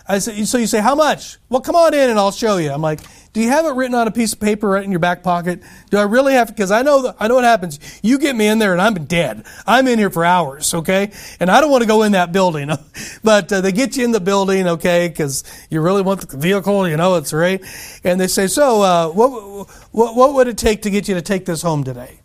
I 0.10 0.18
said, 0.18 0.48
so 0.48 0.58
you 0.58 0.68
say, 0.68 0.82
"How 0.82 0.96
much?" 0.96 1.38
Well, 1.50 1.62
come 1.62 1.76
on 1.76 1.94
in, 1.94 2.10
and 2.10 2.18
I'll 2.18 2.32
show 2.32 2.58
you. 2.58 2.72
I'm 2.72 2.82
like, 2.82 3.00
"Do 3.32 3.42
you 3.42 3.50
have 3.50 3.66
it 3.66 3.76
written 3.76 3.94
on 3.94 4.08
a 4.08 4.12
piece 4.12 4.34
of 4.34 4.40
paper 4.40 4.68
right 4.68 4.84
in 4.84 4.90
your 4.90 5.00
back 5.00 5.22
pocket? 5.22 5.62
Do 5.92 5.98
I 5.98 6.02
really 6.02 6.34
have 6.34 6.48
to?" 6.48 6.54
Because 6.54 6.72
I 6.72 6.82
know 6.82 7.14
I 7.20 7.28
know 7.28 7.36
what 7.36 7.44
happens. 7.44 7.80
You 8.02 8.18
get 8.18 8.36
me 8.36 8.48
in 8.48 8.58
there, 8.58 8.74
and 8.74 8.82
I'm 8.82 9.06
dead. 9.06 9.46
I'm 9.68 9.88
in 9.88 10.00
here 10.00 10.10
for 10.10 10.26
hours, 10.26 10.74
okay, 10.74 11.12
and 11.40 11.52
I 11.52 11.62
don't 11.62 11.70
want 11.70 11.84
to 11.84 11.88
go 11.88 12.02
in 12.02 12.14
that 12.14 12.32
building, 12.32 12.70
but 13.24 13.54
uh, 13.54 13.62
they 13.62 13.72
get 13.72 13.96
you 13.96 14.04
in 14.04 14.12
the 14.12 14.20
building, 14.20 14.68
okay, 14.68 15.08
because 15.08 15.44
you 15.70 15.80
really 15.80 16.02
want 16.02 16.28
the 16.28 16.38
vehicle, 16.38 16.88
you 16.90 16.98
know, 16.98 17.16
it's 17.16 17.32
right, 17.32 17.64
and 18.04 18.20
they 18.20 18.28
say, 18.28 18.48
"So, 18.48 18.82
uh, 18.82 19.08
what?" 19.10 19.70
What, 19.92 20.16
what 20.16 20.34
would 20.36 20.48
it 20.48 20.58
take 20.58 20.84
to 20.84 20.90
get 20.90 21.08
you 21.08 21.16
to 21.16 21.22
take 21.22 21.46
this 21.46 21.62
home 21.62 21.84
today? 21.84 22.20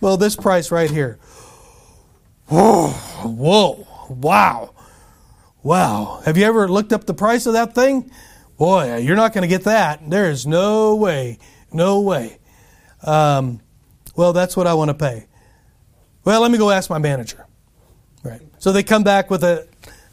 Well, 0.00 0.16
this 0.16 0.36
price 0.36 0.70
right 0.70 0.90
here. 0.90 1.18
Whoa, 2.48 2.88
whoa, 2.88 3.86
wow, 4.08 4.72
wow. 5.66 6.22
Have 6.24 6.38
you 6.38 6.44
ever 6.44 6.68
looked 6.68 6.92
up 6.92 7.06
the 7.06 7.14
price 7.14 7.44
of 7.46 7.54
that 7.54 7.74
thing? 7.74 8.10
Boy, 8.56 8.98
you're 8.98 9.16
not 9.16 9.34
going 9.34 9.42
to 9.42 9.48
get 9.48 9.64
that. 9.64 10.08
There 10.08 10.30
is 10.30 10.46
no 10.46 10.94
way, 10.94 11.38
no 11.72 12.00
way. 12.00 12.38
Um, 13.02 13.60
well, 14.14 14.32
that's 14.32 14.56
what 14.56 14.68
I 14.68 14.74
want 14.74 14.90
to 14.90 14.94
pay. 14.94 15.26
Well, 16.24 16.40
let 16.40 16.52
me 16.52 16.56
go 16.56 16.70
ask 16.70 16.88
my 16.88 16.98
manager. 16.98 17.46
Right. 18.22 18.40
So 18.58 18.70
they 18.70 18.84
come 18.84 19.02
back 19.02 19.28
with 19.28 19.42
a 19.42 19.66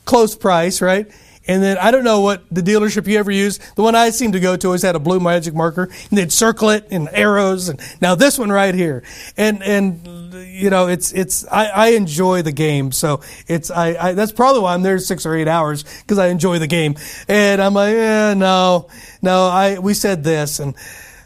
close 0.06 0.36
price, 0.36 0.82
right? 0.82 1.10
And 1.48 1.62
then 1.62 1.78
I 1.78 1.92
don't 1.92 2.04
know 2.04 2.22
what 2.22 2.44
the 2.52 2.62
dealership 2.62 3.08
you 3.08 3.18
ever 3.20 3.32
used. 3.32 3.62
The 3.76 3.84
one 3.84 3.96
I 3.96 4.10
seem 4.12 4.32
to 4.32 4.40
go 4.40 4.56
to 4.56 4.68
always 4.68 4.82
had 4.82 4.96
a 4.96 5.00
blue 5.00 5.20
magic 5.20 5.54
marker, 5.54 5.84
and 6.10 6.18
they'd 6.18 6.32
circle 6.32 6.70
it 6.70 6.88
in 6.90 7.08
arrows. 7.10 7.70
And 7.70 7.80
now 8.02 8.16
this 8.16 8.40
one 8.40 8.50
right 8.50 8.74
here, 8.74 9.04
and 9.36 9.62
and 9.62 10.34
you 10.48 10.70
know 10.70 10.88
it's 10.88 11.12
it's 11.12 11.46
I, 11.48 11.66
I 11.66 11.88
enjoy 11.90 12.42
the 12.44 12.52
game, 12.52 12.92
so 12.92 13.22
it's 13.48 13.70
I, 13.70 13.96
I 13.96 14.14
that's 14.14 14.32
probably 14.32 14.62
why 14.62 14.74
I'm 14.74 14.84
there 14.84 15.00
six 15.00 15.26
or 15.26 15.36
eight 15.36 15.48
hours 15.48 15.84
because 16.02 16.18
I 16.18 16.28
enjoy 16.28 16.60
the 16.60 16.68
game. 16.68 16.96
And 17.28 17.62
I'm 17.62 17.74
like, 17.74 17.96
eh, 17.96 18.34
no, 18.36 18.88
no, 19.22 19.48
I 19.48 19.80
we 19.80 19.94
said 19.94 20.24
this 20.24 20.60
and. 20.60 20.76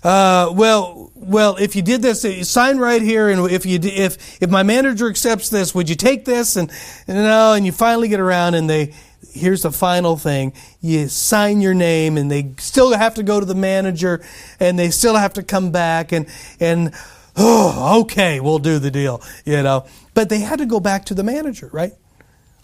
Uh, 0.04 0.54
well, 0.56 1.12
well, 1.16 1.58
if 1.58 1.76
you 1.76 1.82
did 1.82 2.02
this, 2.02 2.26
sign 2.50 2.78
right 2.78 3.02
here, 3.02 3.30
and 3.30 3.52
if 3.52 3.66
you 3.66 3.80
if 3.82 4.42
if 4.42 4.50
my 4.50 4.64
manager 4.64 5.10
accepts 5.10 5.50
this, 5.50 5.76
would 5.76 5.90
you 5.90 5.96
take 5.96 6.24
this? 6.24 6.56
And, 6.56 6.72
and 7.08 7.18
no, 7.18 7.54
and 7.54 7.66
you 7.66 7.74
finally 7.74 8.08
get 8.08 8.20
around, 8.20 8.54
and 8.54 8.70
they 8.70 8.94
here's 9.34 9.64
the 9.64 9.72
final 9.72 10.18
thing. 10.18 10.54
You 10.82 11.08
sign 11.08 11.62
your 11.62 11.74
name 11.74 12.18
and 12.18 12.30
they 12.30 12.54
still 12.58 12.94
have 12.94 13.16
to 13.16 13.24
go 13.24 13.40
to 13.40 13.46
the 13.46 13.56
manager 13.56 14.24
and 14.60 14.78
they 14.78 14.90
still 14.90 15.16
have 15.16 15.34
to 15.34 15.44
come 15.44 15.72
back 15.72 16.12
and 16.12 16.28
and 16.60 16.94
oh 17.36 18.02
okay 18.02 18.40
we'll 18.40 18.60
do 18.60 18.80
the 18.80 18.92
deal 18.92 19.22
you 19.46 19.62
know. 19.62 19.86
But 20.14 20.30
they 20.30 20.40
had 20.40 20.60
to 20.60 20.66
go 20.66 20.80
back 20.80 21.06
to 21.06 21.14
the 21.14 21.24
manager 21.24 21.70
right 21.72 21.94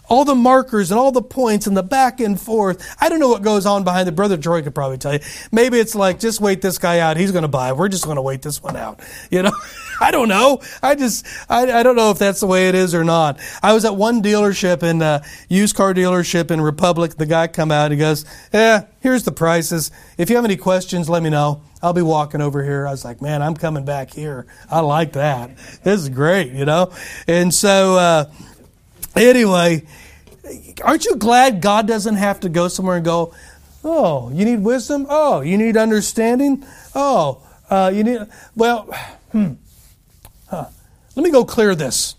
all 0.08 0.24
the 0.24 0.34
markers 0.34 0.90
and 0.90 0.98
all 0.98 1.12
the 1.12 1.22
points 1.22 1.66
and 1.66 1.76
the 1.76 1.82
back 1.82 2.20
and 2.20 2.40
forth. 2.40 2.96
I 3.00 3.08
don't 3.08 3.20
know 3.20 3.28
what 3.28 3.42
goes 3.42 3.66
on 3.66 3.84
behind 3.84 4.06
the 4.06 4.12
brother 4.12 4.36
Troy 4.36 4.62
could 4.62 4.74
probably 4.74 4.98
tell 4.98 5.14
you. 5.14 5.20
Maybe 5.50 5.78
it's 5.78 5.94
like 5.94 6.20
just 6.20 6.40
wait 6.40 6.62
this 6.62 6.78
guy 6.78 6.98
out. 6.98 7.16
He's 7.16 7.32
going 7.32 7.42
to 7.42 7.48
buy. 7.48 7.72
We're 7.72 7.88
just 7.88 8.04
going 8.04 8.16
to 8.16 8.22
wait 8.22 8.42
this 8.42 8.62
one 8.62 8.76
out. 8.76 9.00
You 9.30 9.42
know, 9.42 9.52
I 10.00 10.10
don't 10.10 10.28
know. 10.28 10.60
I 10.82 10.94
just 10.94 11.26
I, 11.48 11.80
I 11.80 11.82
don't 11.82 11.96
know 11.96 12.10
if 12.10 12.18
that's 12.18 12.40
the 12.40 12.46
way 12.46 12.68
it 12.68 12.74
is 12.74 12.94
or 12.94 13.04
not. 13.04 13.40
I 13.62 13.72
was 13.72 13.84
at 13.84 13.96
one 13.96 14.22
dealership 14.22 14.82
in 14.82 15.02
uh, 15.02 15.22
used 15.48 15.76
car 15.76 15.94
dealership 15.94 16.50
in 16.50 16.60
Republic. 16.60 17.16
The 17.16 17.26
guy 17.26 17.46
come 17.46 17.70
out. 17.70 17.90
He 17.90 17.96
goes, 17.96 18.24
"Yeah, 18.52 18.86
here's 19.00 19.24
the 19.24 19.32
prices. 19.32 19.90
If 20.18 20.30
you 20.30 20.36
have 20.36 20.44
any 20.44 20.56
questions, 20.56 21.08
let 21.08 21.22
me 21.22 21.30
know." 21.30 21.62
I'll 21.82 21.92
be 21.92 22.00
walking 22.00 22.40
over 22.40 22.64
here. 22.64 22.86
I 22.86 22.92
was 22.92 23.04
like, 23.04 23.20
man, 23.20 23.42
I'm 23.42 23.54
coming 23.54 23.84
back 23.84 24.10
here. 24.10 24.46
I 24.70 24.80
like 24.80 25.12
that. 25.12 25.54
This 25.82 26.00
is 26.00 26.08
great, 26.08 26.52
you 26.52 26.64
know? 26.64 26.90
And 27.28 27.52
so, 27.52 27.98
uh, 27.98 28.24
Anyway, 29.16 29.84
aren't 30.82 31.04
you 31.04 31.16
glad 31.16 31.60
God 31.60 31.86
doesn't 31.86 32.16
have 32.16 32.40
to 32.40 32.48
go 32.48 32.68
somewhere 32.68 32.96
and 32.96 33.04
go, 33.04 33.34
oh, 33.84 34.30
you 34.32 34.44
need 34.44 34.60
wisdom? 34.60 35.06
Oh, 35.08 35.40
you 35.40 35.56
need 35.56 35.76
understanding? 35.76 36.64
Oh, 36.94 37.42
uh, 37.70 37.90
you 37.94 38.04
need, 38.04 38.26
well, 38.56 38.82
hmm. 39.32 39.54
Huh. 40.48 40.66
Let 41.16 41.22
me 41.22 41.30
go 41.30 41.44
clear 41.44 41.74
this. 41.74 42.16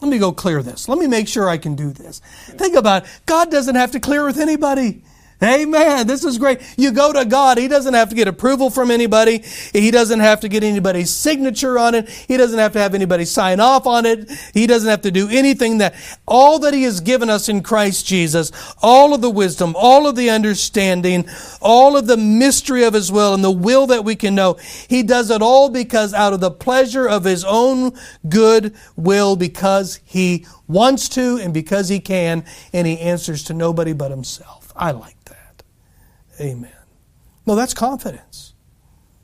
Let 0.00 0.10
me 0.10 0.18
go 0.18 0.32
clear 0.32 0.62
this. 0.62 0.88
Let 0.88 0.98
me 0.98 1.06
make 1.06 1.26
sure 1.26 1.48
I 1.48 1.56
can 1.56 1.74
do 1.74 1.90
this. 1.90 2.20
Think 2.44 2.76
about 2.76 3.04
it. 3.04 3.08
God 3.24 3.50
doesn't 3.50 3.74
have 3.74 3.92
to 3.92 4.00
clear 4.00 4.24
with 4.24 4.38
anybody. 4.38 5.02
Amen. 5.42 6.06
This 6.06 6.24
is 6.24 6.38
great. 6.38 6.60
You 6.78 6.92
go 6.92 7.12
to 7.12 7.26
God. 7.26 7.58
He 7.58 7.68
doesn't 7.68 7.92
have 7.92 8.08
to 8.08 8.14
get 8.14 8.26
approval 8.26 8.70
from 8.70 8.90
anybody. 8.90 9.44
He 9.72 9.90
doesn't 9.90 10.20
have 10.20 10.40
to 10.40 10.48
get 10.48 10.64
anybody's 10.64 11.10
signature 11.10 11.78
on 11.78 11.94
it. 11.94 12.08
He 12.08 12.38
doesn't 12.38 12.58
have 12.58 12.72
to 12.72 12.78
have 12.78 12.94
anybody 12.94 13.26
sign 13.26 13.60
off 13.60 13.86
on 13.86 14.06
it. 14.06 14.30
He 14.54 14.66
doesn't 14.66 14.88
have 14.88 15.02
to 15.02 15.10
do 15.10 15.28
anything 15.28 15.78
that 15.78 15.94
all 16.26 16.58
that 16.60 16.72
he 16.72 16.84
has 16.84 17.00
given 17.00 17.28
us 17.28 17.50
in 17.50 17.62
Christ 17.62 18.06
Jesus, 18.06 18.50
all 18.80 19.12
of 19.12 19.20
the 19.20 19.28
wisdom, 19.28 19.74
all 19.76 20.06
of 20.06 20.16
the 20.16 20.30
understanding, 20.30 21.28
all 21.60 21.98
of 21.98 22.06
the 22.06 22.16
mystery 22.16 22.84
of 22.84 22.94
his 22.94 23.12
will 23.12 23.34
and 23.34 23.44
the 23.44 23.50
will 23.50 23.86
that 23.88 24.04
we 24.04 24.16
can 24.16 24.34
know. 24.34 24.54
He 24.88 25.02
does 25.02 25.30
it 25.30 25.42
all 25.42 25.68
because 25.68 26.14
out 26.14 26.32
of 26.32 26.40
the 26.40 26.50
pleasure 26.50 27.06
of 27.06 27.24
his 27.24 27.44
own 27.44 27.92
good 28.26 28.74
will 28.96 29.36
because 29.36 30.00
he 30.02 30.46
wants 30.66 31.10
to 31.10 31.36
and 31.36 31.52
because 31.52 31.90
he 31.90 32.00
can 32.00 32.42
and 32.72 32.86
he 32.86 32.98
answers 33.00 33.44
to 33.44 33.54
nobody 33.54 33.92
but 33.92 34.10
himself. 34.10 34.72
I 34.74 34.92
like 34.92 35.15
Amen. 36.40 36.72
No, 37.46 37.54
that's 37.54 37.74
confidence. 37.74 38.54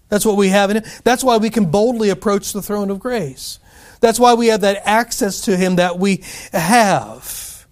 That's 0.09 0.25
what 0.25 0.37
we 0.37 0.48
have 0.48 0.70
in 0.70 0.79
it. 0.79 1.01
That's 1.05 1.25
why 1.25 1.38
we 1.38 1.51
can 1.51 1.70
boldly 1.70 2.11
approach 2.11 2.53
the 2.53 2.62
throne 2.62 2.90
of 2.90 3.01
grace. 3.01 3.59
That's 4.01 4.20
why 4.20 4.35
we 4.35 4.48
have 4.48 4.61
that 4.62 4.83
access 4.85 5.42
to 5.42 5.57
Him 5.57 5.77
that 5.77 5.98
we 5.98 6.22
have. 6.53 7.66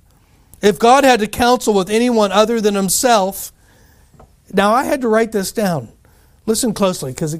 If 0.63 0.79
God 0.79 1.05
had 1.05 1.21
to 1.21 1.27
counsel 1.27 1.75
with 1.75 1.91
anyone 1.91 2.33
other 2.33 2.61
than 2.61 2.75
Himself, 2.75 3.53
now 4.53 4.73
I 4.73 4.85
had 4.85 5.01
to 5.03 5.09
write 5.09 5.33
this 5.33 5.53
down. 5.53 5.89
Listen 6.47 6.75
closely 6.75 7.13
because 7.13 7.39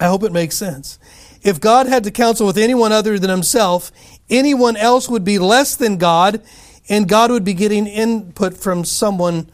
I 0.00 0.06
hope 0.06 0.22
it 0.22 0.32
makes 0.32 0.56
sense. 0.56 0.98
If 1.42 1.60
God 1.60 1.86
had 1.86 2.04
to 2.04 2.10
counsel 2.10 2.46
with 2.46 2.56
anyone 2.56 2.92
other 2.92 3.18
than 3.18 3.30
himself, 3.30 3.90
anyone 4.30 4.76
else 4.76 5.08
would 5.08 5.24
be 5.24 5.38
less 5.38 5.74
than 5.76 5.96
God, 5.96 6.40
and 6.88 7.08
God 7.08 7.30
would 7.30 7.44
be 7.44 7.54
getting 7.54 7.86
input 7.86 8.54
from 8.54 8.84
someone 8.84 9.50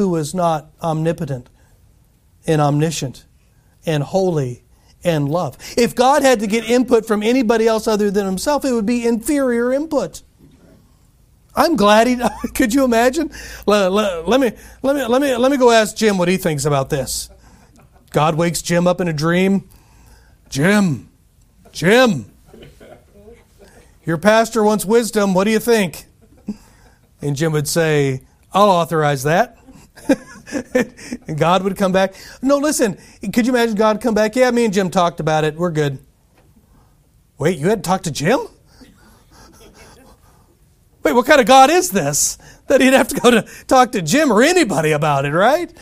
who 0.00 0.08
was 0.08 0.34
not 0.34 0.70
omnipotent 0.82 1.50
and 2.46 2.58
omniscient 2.58 3.26
and 3.84 4.02
holy 4.02 4.64
and 5.04 5.28
love. 5.28 5.58
If 5.76 5.94
God 5.94 6.22
had 6.22 6.40
to 6.40 6.46
get 6.46 6.64
input 6.64 7.04
from 7.04 7.22
anybody 7.22 7.66
else 7.66 7.86
other 7.86 8.10
than 8.10 8.24
himself, 8.24 8.64
it 8.64 8.72
would 8.72 8.86
be 8.86 9.06
inferior 9.06 9.74
input. 9.74 10.22
I'm 11.54 11.76
glad 11.76 12.06
he. 12.06 12.18
Could 12.54 12.72
you 12.72 12.82
imagine? 12.84 13.30
Let, 13.66 13.92
let, 13.92 14.26
let, 14.26 14.40
me 14.40 14.52
let 14.82 14.96
me 14.96 15.04
let 15.04 15.20
me 15.20 15.36
let 15.36 15.50
me 15.50 15.58
go 15.58 15.70
ask 15.70 15.94
Jim 15.96 16.16
what 16.16 16.28
he 16.28 16.38
thinks 16.38 16.64
about 16.64 16.88
this. 16.88 17.28
God 18.10 18.36
wakes 18.36 18.62
Jim 18.62 18.86
up 18.86 19.02
in 19.02 19.08
a 19.08 19.12
dream. 19.12 19.68
Jim, 20.48 21.10
Jim, 21.72 22.32
your 24.06 24.16
pastor 24.16 24.64
wants 24.64 24.86
wisdom. 24.86 25.34
What 25.34 25.44
do 25.44 25.50
you 25.50 25.60
think? 25.60 26.06
And 27.20 27.36
Jim 27.36 27.52
would 27.52 27.68
say, 27.68 28.22
"I'll 28.54 28.70
authorize 28.70 29.24
that." 29.24 29.59
And 30.74 31.36
God 31.38 31.62
would 31.62 31.76
come 31.76 31.92
back. 31.92 32.14
No, 32.42 32.58
listen. 32.58 32.98
Could 33.32 33.46
you 33.46 33.52
imagine 33.52 33.74
God 33.74 34.00
come 34.00 34.14
back? 34.14 34.36
Yeah, 34.36 34.50
me 34.50 34.64
and 34.64 34.74
Jim 34.74 34.90
talked 34.90 35.20
about 35.20 35.44
it. 35.44 35.56
We're 35.56 35.70
good. 35.70 35.98
Wait, 37.38 37.58
you 37.58 37.68
had 37.68 37.82
to 37.82 37.88
talk 37.88 38.02
to 38.02 38.10
Jim? 38.10 38.40
Wait, 41.02 41.12
what 41.12 41.26
kind 41.26 41.40
of 41.40 41.46
God 41.46 41.70
is 41.70 41.90
this? 41.90 42.36
That 42.66 42.80
he'd 42.80 42.92
have 42.92 43.08
to 43.08 43.20
go 43.20 43.30
to 43.30 43.42
talk 43.66 43.92
to 43.92 44.02
Jim 44.02 44.30
or 44.30 44.42
anybody 44.42 44.92
about 44.92 45.24
it, 45.24 45.32
right? 45.32 45.72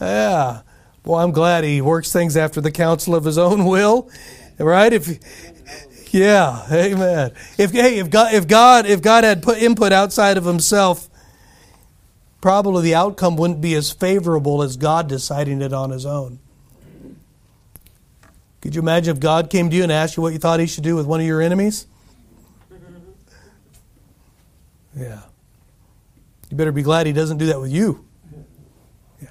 Yeah. 0.00 0.62
Well, 1.04 1.20
I'm 1.20 1.30
glad 1.30 1.64
he 1.64 1.80
works 1.80 2.12
things 2.12 2.36
after 2.36 2.60
the 2.60 2.72
counsel 2.72 3.14
of 3.14 3.24
his 3.24 3.38
own 3.38 3.64
will, 3.66 4.10
right? 4.58 4.92
If 4.92 6.12
yeah, 6.12 6.64
amen. 6.72 7.32
If 7.58 7.72
hey, 7.72 7.98
if 7.98 8.10
God 8.10 8.34
if 8.34 8.48
God 8.48 8.86
if 8.86 9.02
God 9.02 9.24
had 9.24 9.42
put 9.42 9.58
input 9.58 9.92
outside 9.92 10.36
of 10.36 10.44
himself, 10.44 11.08
probably 12.44 12.82
the 12.82 12.94
outcome 12.94 13.36
wouldn't 13.36 13.62
be 13.62 13.72
as 13.74 13.90
favorable 13.90 14.62
as 14.62 14.76
God 14.76 15.08
deciding 15.08 15.62
it 15.62 15.72
on 15.72 15.88
his 15.88 16.04
own. 16.04 16.38
Could 18.60 18.74
you 18.74 18.82
imagine 18.82 19.16
if 19.16 19.18
God 19.18 19.48
came 19.48 19.70
to 19.70 19.76
you 19.76 19.82
and 19.82 19.90
asked 19.90 20.18
you 20.18 20.22
what 20.22 20.34
you 20.34 20.38
thought 20.38 20.60
he 20.60 20.66
should 20.66 20.84
do 20.84 20.94
with 20.94 21.06
one 21.06 21.20
of 21.20 21.26
your 21.26 21.40
enemies? 21.40 21.86
Yeah. 24.94 25.22
You 26.50 26.56
better 26.58 26.70
be 26.70 26.82
glad 26.82 27.06
he 27.06 27.14
doesn't 27.14 27.38
do 27.38 27.46
that 27.46 27.60
with 27.62 27.72
you. 27.72 28.04
Yeah. 29.22 29.30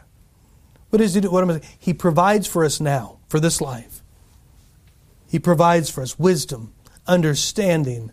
What 0.90 0.98
does 0.98 1.14
he 1.14 1.22
do? 1.22 1.30
What 1.30 1.44
am 1.44 1.52
I 1.52 1.60
saying? 1.60 1.74
He 1.78 1.94
provides 1.94 2.48
for 2.48 2.66
us 2.66 2.82
now, 2.82 3.20
for 3.30 3.40
this 3.40 3.62
life. 3.62 4.02
He 5.30 5.38
provides 5.38 5.90
for 5.90 6.02
us 6.02 6.18
wisdom, 6.18 6.74
understanding, 7.08 8.12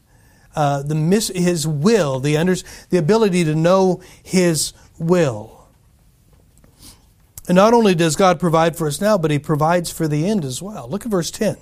uh, 0.55 0.83
the 0.83 0.95
mis- 0.95 1.33
his 1.35 1.67
will, 1.67 2.21
the, 2.21 2.37
under- 2.37 2.57
the 2.91 2.99
ability 2.99 3.45
to 3.45 3.55
know 3.55 4.01
his 4.23 4.75
will. 5.01 5.67
And 7.49 7.57
not 7.57 7.75
only 7.75 7.97
does 7.97 8.15
God 8.15 8.39
provide 8.39 8.77
for 8.77 8.87
us 8.87 9.01
now, 9.01 9.19
but 9.19 9.33
he 9.33 9.39
provides 9.39 9.91
for 9.91 10.07
the 10.07 10.29
end 10.29 10.45
as 10.45 10.63
well. 10.63 10.89
Look 10.89 11.05
at 11.05 11.11
verse 11.11 11.31
10 11.31 11.57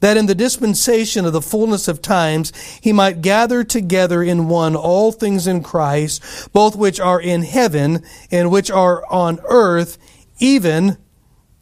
that 0.00 0.16
in 0.16 0.26
the 0.26 0.34
dispensation 0.34 1.24
of 1.24 1.32
the 1.32 1.42
fullness 1.42 1.88
of 1.88 2.00
times 2.00 2.52
he 2.80 2.92
might 2.92 3.20
gather 3.20 3.64
together 3.64 4.22
in 4.22 4.48
one 4.48 4.76
all 4.76 5.12
things 5.12 5.46
in 5.46 5.62
Christ, 5.62 6.52
both 6.52 6.76
which 6.76 7.00
are 7.00 7.20
in 7.20 7.42
heaven 7.42 8.04
and 8.30 8.50
which 8.50 8.70
are 8.70 9.04
on 9.12 9.40
earth, 9.48 9.98
even 10.38 10.96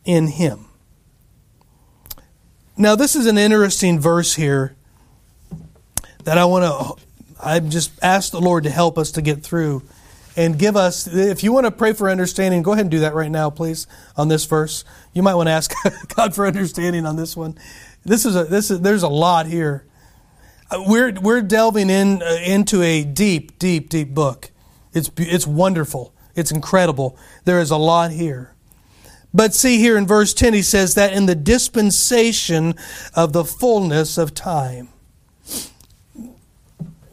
in 0.04 0.26
him. 0.28 0.66
Now, 2.76 2.94
this 2.94 3.16
is 3.16 3.26
an 3.26 3.38
interesting 3.38 3.98
verse 3.98 4.34
here 4.34 4.76
that 6.24 6.36
I 6.36 6.44
want 6.44 6.64
to, 6.64 7.02
I 7.42 7.60
just 7.60 7.92
ask 8.02 8.32
the 8.32 8.40
Lord 8.40 8.64
to 8.64 8.70
help 8.70 8.98
us 8.98 9.12
to 9.12 9.22
get 9.22 9.42
through 9.42 9.82
and 10.36 10.58
give 10.58 10.76
us, 10.76 11.06
if 11.06 11.42
you 11.42 11.52
want 11.52 11.64
to 11.64 11.70
pray 11.70 11.94
for 11.94 12.10
understanding, 12.10 12.62
go 12.62 12.72
ahead 12.72 12.84
and 12.84 12.90
do 12.90 13.00
that 13.00 13.14
right 13.14 13.30
now, 13.30 13.48
please, 13.48 13.86
on 14.16 14.28
this 14.28 14.44
verse. 14.44 14.84
You 15.14 15.22
might 15.22 15.34
want 15.34 15.48
to 15.48 15.52
ask 15.52 15.72
God 16.14 16.34
for 16.34 16.46
understanding 16.46 17.06
on 17.06 17.16
this 17.16 17.36
one. 17.36 17.56
This 18.04 18.24
is 18.24 18.36
a 18.36 18.44
this 18.44 18.70
is 18.70 18.80
there's 18.80 19.02
a 19.02 19.08
lot 19.08 19.46
here. 19.46 19.84
Uh, 20.70 20.84
we're 20.86 21.12
we're 21.20 21.42
delving 21.42 21.90
in 21.90 22.22
uh, 22.22 22.38
into 22.44 22.82
a 22.82 23.02
deep, 23.02 23.58
deep, 23.58 23.88
deep 23.88 24.14
book. 24.14 24.50
It's 24.92 25.10
it's 25.16 25.46
wonderful. 25.46 26.12
It's 26.36 26.52
incredible. 26.52 27.18
There 27.44 27.58
is 27.60 27.70
a 27.70 27.76
lot 27.76 28.12
here. 28.12 28.52
But 29.34 29.54
see 29.54 29.78
here 29.78 29.98
in 29.98 30.06
verse 30.06 30.32
10 30.32 30.54
he 30.54 30.62
says 30.62 30.94
that 30.94 31.12
in 31.12 31.26
the 31.26 31.34
dispensation 31.34 32.74
of 33.14 33.32
the 33.32 33.44
fullness 33.44 34.18
of 34.18 34.34
time. 34.34 34.88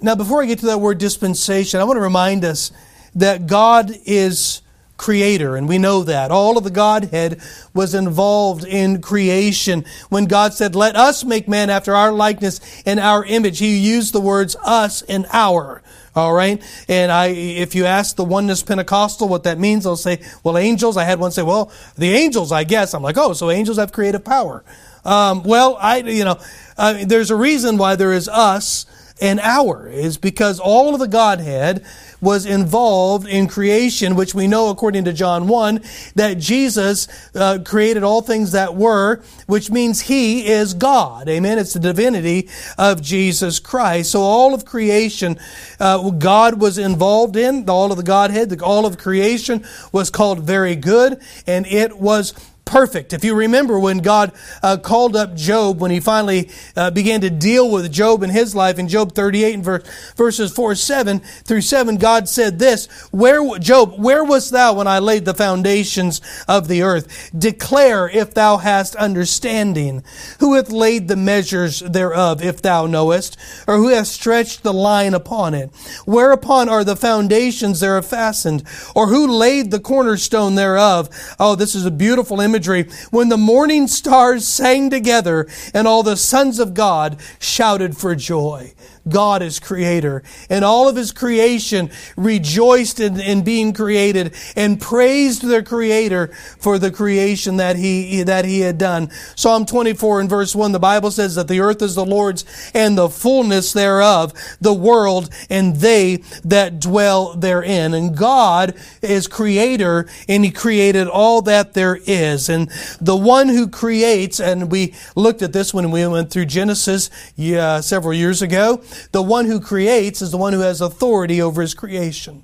Now 0.02 0.16
before 0.16 0.44
I 0.44 0.46
get 0.46 0.60
to 0.60 0.68
that 0.68 0.80
word 0.80 1.00
dispensation, 1.00 1.80
I 1.80 1.86
want 1.86 1.98
to 1.98 2.02
remind 2.02 2.46
us 2.46 2.72
that 3.16 3.48
God 3.48 3.92
is 4.06 4.62
creator, 4.98 5.56
and 5.56 5.68
we 5.68 5.78
know 5.78 6.04
that. 6.04 6.32
All 6.32 6.58
of 6.58 6.64
the 6.64 6.70
Godhead 6.70 7.42
was 7.74 7.94
involved 7.94 8.64
in 8.64 9.02
creation. 9.02 9.86
When 10.10 10.26
God 10.26 10.54
said, 10.54 10.76
Let 10.76 10.96
us 10.96 11.24
make 11.24 11.48
man 11.48 11.70
after 11.70 11.96
our 11.96 12.12
likeness 12.12 12.62
and 12.86 13.00
our 13.00 13.26
image, 13.26 13.60
He 13.60 13.78
used 13.78 14.14
the 14.14 14.22
words 14.22 14.56
us 14.64 15.02
and 15.04 15.26
our. 15.32 15.82
All 16.16 16.34
right. 16.34 16.62
And 16.88 17.12
I, 17.12 17.28
if 17.28 17.74
you 17.74 17.86
ask 17.86 18.16
the 18.16 18.24
oneness 18.24 18.62
Pentecostal 18.62 19.28
what 19.28 19.44
that 19.44 19.58
means, 19.58 19.84
they'll 19.84 19.96
say, 19.96 20.22
well, 20.44 20.60
angels. 20.60 20.96
I 20.96 21.06
had 21.06 21.20
one 21.20 21.32
say, 21.32 21.42
well, 21.42 21.72
the 21.98 22.12
angels, 22.12 22.52
I 22.52 22.66
guess. 22.66 22.94
I'm 22.94 23.02
like, 23.02 23.18
oh, 23.18 23.34
so 23.34 23.50
angels 23.50 23.78
have 23.78 23.92
creative 23.92 24.24
power. 24.24 24.64
Um, 25.04 25.44
well, 25.44 25.76
I, 25.82 25.98
you 25.98 26.24
know, 26.24 26.40
uh, 26.78 27.04
there's 27.04 27.32
a 27.32 27.36
reason 27.36 27.78
why 27.78 27.96
there 27.96 28.14
is 28.14 28.30
us 28.30 28.86
and 29.22 29.40
our 29.40 29.88
is 29.88 30.18
because 30.18 30.60
all 30.60 30.94
of 30.94 31.00
the 31.00 31.08
Godhead 31.08 31.86
was 32.24 32.46
involved 32.46 33.28
in 33.28 33.48
creation, 33.48 34.16
which 34.16 34.34
we 34.34 34.48
know 34.48 34.70
according 34.70 35.06
to 35.06 35.14
John 35.14 35.48
1, 35.48 35.84
that 36.16 36.40
Jesus 36.40 37.08
uh, 37.36 37.60
created 37.64 38.04
all 38.04 38.22
things 38.22 38.54
that 38.54 38.76
were, 38.76 39.22
which 39.46 39.70
means 39.70 40.02
He 40.02 40.48
is 40.48 40.74
God. 40.74 41.28
Amen. 41.30 41.60
It's 41.60 41.74
the 41.74 41.80
divinity 41.80 42.50
of 42.78 43.02
Jesus 43.02 43.60
Christ. 43.60 44.12
So 44.12 44.22
all 44.22 44.54
of 44.54 44.66
creation, 44.66 45.38
uh, 45.80 46.10
God 46.12 46.60
was 46.60 46.78
involved 46.78 47.36
in, 47.36 47.70
all 47.70 47.92
of 47.92 47.98
the 47.98 48.04
Godhead, 48.04 48.62
all 48.62 48.86
of 48.86 48.98
creation 48.98 49.66
was 49.92 50.10
called 50.10 50.40
very 50.40 50.76
good, 50.76 51.22
and 51.46 51.68
it 51.68 51.98
was 51.98 52.34
perfect. 52.74 53.14
If 53.14 53.24
you 53.24 53.36
remember 53.36 53.78
when 53.78 54.00
God 54.00 54.32
uh, 54.64 54.78
called 54.78 55.16
up 55.16 55.36
Job, 55.36 55.80
when 55.80 55.92
he 55.92 56.00
finally 56.00 56.50
uh, 56.76 56.90
began 56.90 57.22
to 57.22 57.30
deal 57.30 57.70
with 57.70 57.92
Job 57.94 58.24
in 58.24 58.32
his 58.32 58.56
life, 58.56 58.80
in 58.80 58.88
Job 58.88 59.14
38 59.14 59.54
and 59.54 59.64
verse, 59.64 60.14
verses 60.16 60.52
4, 60.52 60.74
7 60.74 61.20
through 61.20 61.62
7, 61.62 61.98
God 61.98 62.28
said 62.28 62.58
this, 62.58 62.88
Where, 63.12 63.60
Job, 63.60 64.00
where 64.00 64.24
wast 64.24 64.50
thou 64.50 64.74
when 64.74 64.88
I 64.88 64.98
laid 64.98 65.26
the 65.26 65.36
foundations 65.36 66.20
of 66.48 66.68
the 66.68 66.82
earth? 66.82 67.30
Declare 67.38 68.10
if 68.10 68.34
thou 68.34 68.58
hast 68.58 68.96
understanding. 68.96 70.04
Who 70.40 70.56
hath 70.56 70.72
laid 70.72 71.08
the 71.08 71.16
measures 71.16 71.80
thereof, 71.80 72.42
if 72.42 72.60
thou 72.60 72.88
knowest? 72.88 73.38
Or 73.68 73.78
who 73.78 73.90
hath 73.90 74.08
stretched 74.08 74.64
the 74.64 74.74
line 74.74 75.14
upon 75.14 75.54
it? 75.54 75.70
Whereupon 76.08 76.70
are 76.70 76.84
the 76.84 76.96
foundations 76.96 77.82
thereof 77.82 78.08
fastened? 78.08 78.64
Or 78.96 79.10
who 79.10 79.28
laid 79.28 79.70
the 79.70 79.80
cornerstone 79.80 80.56
thereof? 80.56 81.10
Oh, 81.40 81.54
this 81.54 81.76
is 81.76 81.86
a 81.86 81.92
beautiful 81.92 82.42
image 82.42 82.63
imagery 82.64 82.92
when 83.12 83.30
the 83.30 83.38
morning 83.38 83.88
stars 83.88 84.48
sang 84.48 84.90
together 84.90 85.48
and 85.74 85.88
all 85.88 86.04
the 86.04 86.18
sons 86.18 86.60
of 86.60 86.74
God 86.74 87.20
shouted 87.40 87.98
for 87.98 88.16
joy. 88.16 88.74
God 89.08 89.42
is 89.42 89.60
creator. 89.60 90.24
And 90.50 90.64
all 90.64 90.88
of 90.88 90.96
his 90.96 91.12
creation 91.12 91.92
rejoiced 92.16 93.00
in, 93.00 93.20
in, 93.20 93.44
being 93.44 93.74
created 93.74 94.34
and 94.56 94.80
praised 94.80 95.44
their 95.44 95.64
creator 95.64 96.28
for 96.60 96.80
the 96.80 96.92
creation 96.92 97.58
that 97.58 97.76
he, 97.76 98.24
that 98.24 98.46
he 98.46 98.62
had 98.62 98.78
done. 98.78 99.10
Psalm 99.36 99.66
24 99.66 100.22
and 100.22 100.30
verse 100.30 100.56
1, 100.56 100.72
the 100.72 100.80
Bible 100.80 101.12
says 101.12 101.36
that 101.36 101.50
the 101.50 101.60
earth 101.60 101.82
is 101.82 101.96
the 101.96 102.06
Lord's 102.06 102.46
and 102.74 102.98
the 102.98 103.10
fullness 103.10 103.74
thereof, 103.74 104.34
the 104.62 104.74
world 104.74 105.30
and 105.50 105.76
they 105.78 106.18
that 106.46 106.80
dwell 106.80 107.36
therein. 107.36 107.94
And 107.94 108.18
God 108.18 108.76
is 109.02 109.28
creator 109.28 110.08
and 110.30 110.46
he 110.46 110.52
created 110.52 111.08
all 111.08 111.42
that 111.44 111.74
there 111.74 112.00
is. 112.06 112.48
And 112.48 112.70
the 113.02 113.18
one 113.18 113.50
who 113.50 113.68
creates, 113.68 114.40
and 114.40 114.72
we 114.72 114.94
looked 115.16 115.42
at 115.42 115.52
this 115.52 115.74
when 115.74 115.92
we 115.92 116.08
went 116.08 116.32
through 116.32 116.46
Genesis 116.46 117.10
yeah, 117.36 117.82
several 117.82 118.14
years 118.14 118.42
ago, 118.42 118.82
the 119.12 119.22
one 119.22 119.46
who 119.46 119.60
creates 119.60 120.22
is 120.22 120.32
the 120.32 120.38
one 120.38 120.54
who 120.54 120.60
has 120.60 120.82
authority 120.82 121.42
over 121.42 121.62
his 121.62 121.74
creation. 121.74 122.44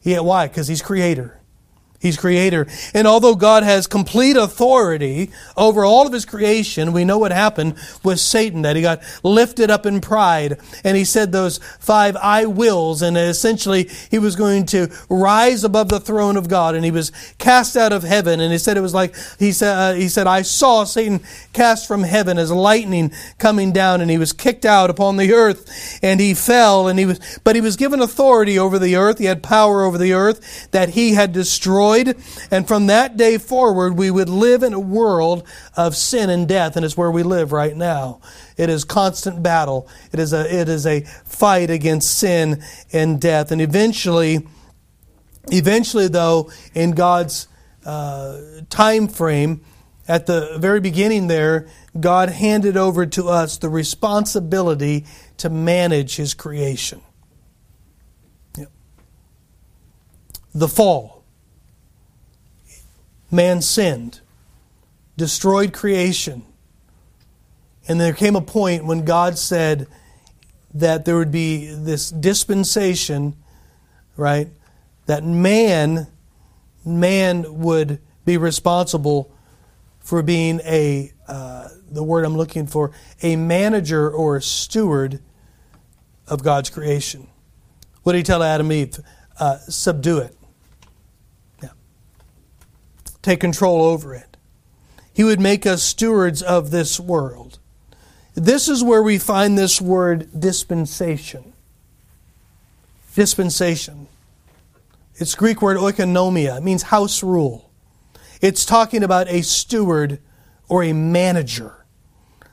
He, 0.00 0.14
why? 0.14 0.48
Because 0.48 0.68
he's 0.68 0.82
creator. 0.82 1.37
He's 2.00 2.16
creator. 2.16 2.68
And 2.94 3.08
although 3.08 3.34
God 3.34 3.64
has 3.64 3.88
complete 3.88 4.36
authority 4.36 5.32
over 5.56 5.84
all 5.84 6.06
of 6.06 6.12
his 6.12 6.24
creation, 6.24 6.92
we 6.92 7.04
know 7.04 7.18
what 7.18 7.32
happened 7.32 7.74
with 8.04 8.20
Satan, 8.20 8.62
that 8.62 8.76
he 8.76 8.82
got 8.82 9.02
lifted 9.24 9.68
up 9.68 9.84
in 9.84 10.00
pride. 10.00 10.60
And 10.84 10.96
he 10.96 11.04
said 11.04 11.32
those 11.32 11.58
five 11.80 12.14
I 12.14 12.46
wills, 12.46 13.02
and 13.02 13.18
essentially 13.18 13.90
he 14.12 14.20
was 14.20 14.36
going 14.36 14.66
to 14.66 14.92
rise 15.10 15.64
above 15.64 15.88
the 15.88 15.98
throne 15.98 16.36
of 16.36 16.48
God, 16.48 16.76
and 16.76 16.84
he 16.84 16.92
was 16.92 17.10
cast 17.38 17.76
out 17.76 17.92
of 17.92 18.04
heaven. 18.04 18.38
And 18.38 18.52
he 18.52 18.58
said 18.58 18.76
it 18.76 18.80
was 18.80 18.94
like, 18.94 19.16
he 19.40 19.50
said, 19.50 19.76
uh, 19.76 19.94
he 19.94 20.08
said, 20.08 20.28
I 20.28 20.42
saw 20.42 20.84
Satan 20.84 21.20
cast 21.52 21.88
from 21.88 22.04
heaven 22.04 22.38
as 22.38 22.52
lightning 22.52 23.10
coming 23.38 23.72
down, 23.72 24.00
and 24.00 24.10
he 24.10 24.18
was 24.18 24.32
kicked 24.32 24.64
out 24.64 24.88
upon 24.88 25.16
the 25.16 25.32
earth, 25.32 25.98
and 26.00 26.20
he 26.20 26.32
fell, 26.32 26.86
and 26.86 26.96
he 26.96 27.06
was, 27.06 27.40
but 27.42 27.56
he 27.56 27.60
was 27.60 27.74
given 27.74 28.00
authority 28.00 28.56
over 28.56 28.78
the 28.78 28.94
earth. 28.94 29.18
He 29.18 29.24
had 29.24 29.42
power 29.42 29.82
over 29.82 29.98
the 29.98 30.12
earth 30.12 30.70
that 30.70 30.90
he 30.90 31.14
had 31.14 31.32
destroyed 31.32 31.87
destroyed. 31.88 32.16
And 32.50 32.66
from 32.66 32.86
that 32.86 33.16
day 33.16 33.38
forward, 33.38 33.96
we 33.96 34.10
would 34.10 34.28
live 34.28 34.62
in 34.62 34.72
a 34.72 34.80
world 34.80 35.46
of 35.76 35.96
sin 35.96 36.30
and 36.30 36.48
death, 36.48 36.76
and 36.76 36.84
it's 36.84 36.96
where 36.96 37.10
we 37.10 37.22
live 37.22 37.52
right 37.52 37.76
now. 37.76 38.20
It 38.56 38.68
is 38.68 38.84
constant 38.84 39.42
battle. 39.42 39.88
It 40.12 40.20
is 40.20 40.32
a, 40.32 40.60
it 40.60 40.68
is 40.68 40.86
a 40.86 41.00
fight 41.24 41.70
against 41.70 42.18
sin 42.18 42.62
and 42.92 43.20
death. 43.20 43.50
And 43.50 43.60
eventually, 43.60 44.46
eventually 45.50 46.08
though, 46.08 46.50
in 46.74 46.92
God's 46.92 47.48
uh, 47.84 48.40
time 48.70 49.08
frame, 49.08 49.64
at 50.06 50.24
the 50.24 50.56
very 50.58 50.80
beginning 50.80 51.26
there, 51.26 51.68
God 51.98 52.30
handed 52.30 52.78
over 52.78 53.04
to 53.04 53.28
us 53.28 53.58
the 53.58 53.68
responsibility 53.68 55.04
to 55.36 55.50
manage 55.50 56.16
His 56.16 56.32
creation. 56.32 57.02
The 60.54 60.66
fall 60.66 61.17
man 63.30 63.62
sinned, 63.62 64.20
destroyed 65.16 65.72
creation. 65.72 66.44
And 67.86 68.00
there 68.00 68.12
came 68.12 68.36
a 68.36 68.40
point 68.40 68.84
when 68.84 69.04
God 69.04 69.38
said 69.38 69.86
that 70.74 71.04
there 71.04 71.16
would 71.16 71.32
be 71.32 71.66
this 71.66 72.10
dispensation, 72.10 73.34
right? 74.16 74.48
That 75.06 75.24
man, 75.24 76.06
man 76.84 77.60
would 77.60 78.00
be 78.24 78.36
responsible 78.36 79.34
for 80.00 80.22
being 80.22 80.60
a, 80.64 81.12
uh, 81.26 81.68
the 81.90 82.02
word 82.02 82.24
I'm 82.24 82.36
looking 82.36 82.66
for, 82.66 82.92
a 83.22 83.36
manager 83.36 84.10
or 84.10 84.36
a 84.36 84.42
steward 84.42 85.20
of 86.26 86.42
God's 86.42 86.70
creation. 86.70 87.26
What 88.02 88.12
did 88.12 88.18
he 88.18 88.24
tell 88.24 88.42
Adam 88.42 88.70
and 88.70 88.80
Eve? 88.80 89.00
Uh, 89.38 89.58
subdue 89.58 90.18
it 90.18 90.37
take 93.22 93.40
control 93.40 93.82
over 93.82 94.14
it. 94.14 94.36
He 95.12 95.24
would 95.24 95.40
make 95.40 95.66
us 95.66 95.82
stewards 95.82 96.42
of 96.42 96.70
this 96.70 97.00
world. 97.00 97.58
This 98.34 98.68
is 98.68 98.84
where 98.84 99.02
we 99.02 99.18
find 99.18 99.58
this 99.58 99.80
word 99.80 100.28
dispensation. 100.38 101.52
Dispensation. 103.14 104.06
It's 105.16 105.34
Greek 105.34 105.60
word 105.60 105.76
oikonomia. 105.76 106.58
It 106.58 106.62
means 106.62 106.84
house 106.84 107.22
rule. 107.24 107.72
It's 108.40 108.64
talking 108.64 109.02
about 109.02 109.28
a 109.28 109.42
steward 109.42 110.20
or 110.68 110.84
a 110.84 110.92
manager. 110.92 111.84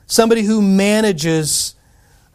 Somebody 0.06 0.42
who 0.42 0.60
manages 0.60 1.76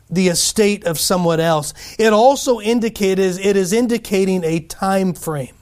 the 0.09 0.27
estate 0.27 0.85
of 0.85 0.99
someone 0.99 1.39
else. 1.39 1.73
It 1.97 2.13
also 2.13 2.59
indicates 2.59 3.37
it 3.37 3.55
is 3.57 3.73
indicating 3.73 4.43
a 4.43 4.59
time 4.59 5.13
frame. 5.13 5.55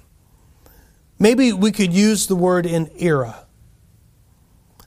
Maybe 1.19 1.51
we 1.51 1.71
could 1.71 1.93
use 1.93 2.27
the 2.27 2.35
word 2.35 2.65
in 2.65 2.89
era. 2.97 3.45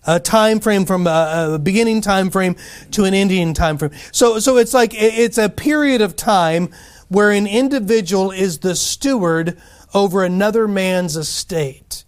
A 0.04 0.18
time 0.18 0.58
frame 0.58 0.86
from 0.86 1.06
uh, 1.06 1.54
a, 1.54 1.58
beginning 1.58 2.00
time 2.00 2.30
frame 2.30 2.56
to 2.92 3.04
an 3.04 3.14
ending 3.14 3.54
time 3.54 3.78
frame. 3.78 3.92
So, 4.10 4.40
so 4.40 4.56
it's 4.56 4.74
like 4.74 4.92
it's 4.94 5.38
a 5.38 5.48
period 5.48 6.00
of 6.00 6.16
time 6.16 6.70
where 7.08 7.30
an 7.30 7.46
individual 7.46 8.30
is 8.32 8.60
the 8.60 8.74
steward 8.74 9.60
over 9.94 10.24
another 10.24 10.66
man's 10.66 11.16
estate. 11.16 12.04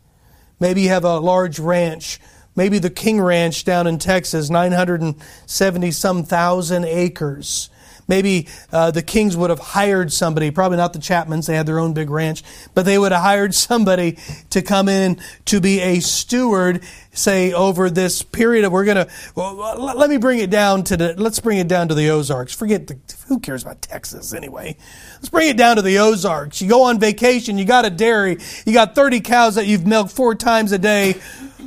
Maybe 0.59 0.83
you 0.83 0.89
have 0.89 1.05
a 1.05 1.19
large 1.19 1.59
ranch, 1.59 2.19
maybe 2.57 2.79
the 2.79 2.91
King 2.91 3.21
Ranch 3.21 3.65
down 3.65 3.87
in 3.87 3.99
Texas, 3.99 4.49
970 4.49 5.91
some 5.91 6.25
thousand 6.25 6.85
acres. 6.87 7.69
Maybe 8.07 8.49
uh, 8.73 8.91
the 8.91 9.03
Kings 9.03 9.37
would 9.37 9.51
have 9.51 9.59
hired 9.59 10.13
somebody, 10.13 10.51
probably 10.51 10.77
not 10.77 10.93
the 10.93 10.99
Chapmans, 10.99 11.47
they 11.47 11.57
had 11.57 11.67
their 11.67 11.79
own 11.79 11.95
big 11.95 12.11
ranch, 12.11 12.43
but 12.75 12.85
they 12.85 12.99
would 12.99 13.13
have 13.13 13.23
hired 13.23 13.55
somebody 13.55 14.19
to 14.51 14.63
come 14.63 14.89
in 14.89 15.21
to 15.47 15.61
be 15.61 15.81
a 15.81 16.01
steward, 16.01 16.83
say, 17.13 17.53
over 17.53 17.89
this 17.89 18.23
period 18.23 18.65
of, 18.65 18.73
we're 18.73 18.85
going 18.85 19.07
to, 19.07 19.09
well, 19.35 19.55
let 19.79 20.11
me 20.11 20.17
bring 20.17 20.39
it 20.39 20.51
down 20.51 20.85
to 20.85 20.97
the, 20.97 21.15
let's 21.17 21.41
bring 21.41 21.59
it 21.59 21.69
down 21.69 21.89
to 21.89 21.95
the 21.95 22.11
Ozarks. 22.11 22.55
Forget 22.55 22.87
the, 22.87 22.99
who 23.29 23.41
cares 23.41 23.63
about 23.63 23.81
Texas 23.81 24.35
anyway? 24.35 24.77
Let's 25.15 25.31
bring 25.31 25.49
it 25.49 25.57
down 25.57 25.77
to 25.77 25.83
the 25.83 25.99
Ozarks. 25.99 26.61
You 26.61 26.69
go 26.69 26.83
on 26.83 27.01
vacation, 27.01 27.57
you 27.59 27.65
got 27.65 27.85
a 27.85 27.91
dairy, 27.91 28.39
you 28.67 28.73
got 28.73 28.95
30 28.95 29.21
cows 29.21 29.55
that 29.55 29.67
you've 29.67 29.87
milked 29.87 30.13
four 30.13 30.35
times 30.35 30.73
a 30.73 30.79
day. 30.79 31.15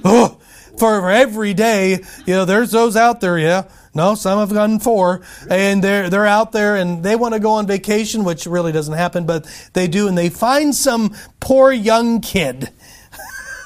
Oh, 0.04 0.40
for 0.78 1.10
every 1.10 1.54
day, 1.54 2.00
you 2.26 2.34
know, 2.34 2.46
there's 2.46 2.72
those 2.72 2.96
out 2.96 3.22
there, 3.22 3.38
yeah 3.38 3.64
no, 3.98 4.14
some 4.14 4.38
have 4.38 4.54
gotten 4.54 4.80
four, 4.80 5.22
and 5.50 5.84
they're 5.84 6.08
they're 6.08 6.28
out 6.28 6.52
there 6.52 6.76
and 6.76 7.04
they 7.04 7.16
want 7.16 7.34
to 7.34 7.40
go 7.40 7.54
on 7.54 7.66
vacation, 7.66 8.24
which 8.24 8.46
really 8.46 8.72
doesn't 8.72 8.94
happen, 8.94 9.26
but 9.26 9.46
they 9.74 9.88
do, 9.88 10.08
and 10.08 10.16
they 10.16 10.30
find 10.30 10.76
some 10.76 11.16
poor 11.40 11.72
young 11.72 12.22
kid, 12.22 12.70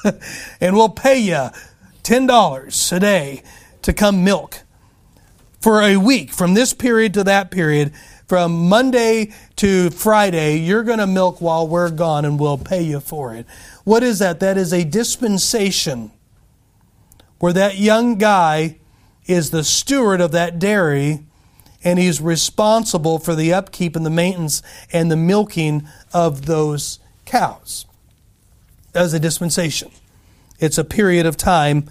and 0.60 0.74
we'll 0.74 0.88
pay 0.88 1.18
you 1.18 1.50
ten 2.02 2.26
dollars 2.26 2.90
a 2.92 2.98
day 2.98 3.42
to 3.82 3.92
come 3.92 4.24
milk 4.24 4.62
for 5.60 5.82
a 5.82 5.98
week 5.98 6.32
from 6.32 6.54
this 6.54 6.72
period 6.72 7.12
to 7.14 7.24
that 7.24 7.50
period. 7.50 7.92
From 8.26 8.70
Monday 8.70 9.34
to 9.56 9.90
Friday, 9.90 10.56
you're 10.56 10.84
going 10.84 11.00
to 11.00 11.06
milk 11.06 11.42
while 11.42 11.68
we're 11.68 11.90
gone, 11.90 12.24
and 12.24 12.40
we'll 12.40 12.56
pay 12.56 12.80
you 12.80 12.98
for 12.98 13.34
it. 13.34 13.44
What 13.84 14.02
is 14.02 14.20
that? 14.20 14.40
That 14.40 14.56
is 14.56 14.72
a 14.72 14.84
dispensation 14.84 16.10
where 17.42 17.52
that 17.52 17.76
young 17.76 18.18
guy 18.18 18.78
is 19.26 19.50
the 19.50 19.64
steward 19.64 20.20
of 20.20 20.30
that 20.30 20.60
dairy 20.60 21.24
and 21.82 21.98
he's 21.98 22.20
responsible 22.20 23.18
for 23.18 23.34
the 23.34 23.52
upkeep 23.52 23.96
and 23.96 24.06
the 24.06 24.10
maintenance 24.10 24.62
and 24.92 25.10
the 25.10 25.16
milking 25.16 25.88
of 26.14 26.46
those 26.46 27.00
cows. 27.24 27.84
As 28.94 29.12
a 29.12 29.18
dispensation. 29.18 29.90
It's 30.60 30.78
a 30.78 30.84
period 30.84 31.26
of 31.26 31.36
time. 31.36 31.90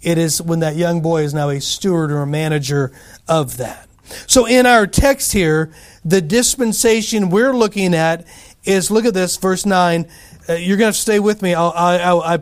It 0.00 0.16
is 0.16 0.40
when 0.40 0.60
that 0.60 0.76
young 0.76 1.02
boy 1.02 1.24
is 1.24 1.34
now 1.34 1.50
a 1.50 1.60
steward 1.60 2.10
or 2.10 2.22
a 2.22 2.26
manager 2.26 2.90
of 3.28 3.58
that. 3.58 3.90
So 4.26 4.46
in 4.46 4.64
our 4.64 4.86
text 4.86 5.34
here, 5.34 5.74
the 6.06 6.22
dispensation 6.22 7.28
we're 7.28 7.54
looking 7.54 7.92
at 7.92 8.26
is 8.64 8.90
look 8.90 9.04
at 9.04 9.12
this, 9.12 9.36
verse 9.36 9.66
9. 9.66 10.08
Uh, 10.48 10.54
you're 10.54 10.78
going 10.78 10.94
to 10.94 10.98
stay 10.98 11.20
with 11.20 11.42
me. 11.42 11.52
I'll, 11.52 11.74
I, 11.76 12.36
I 12.36 12.38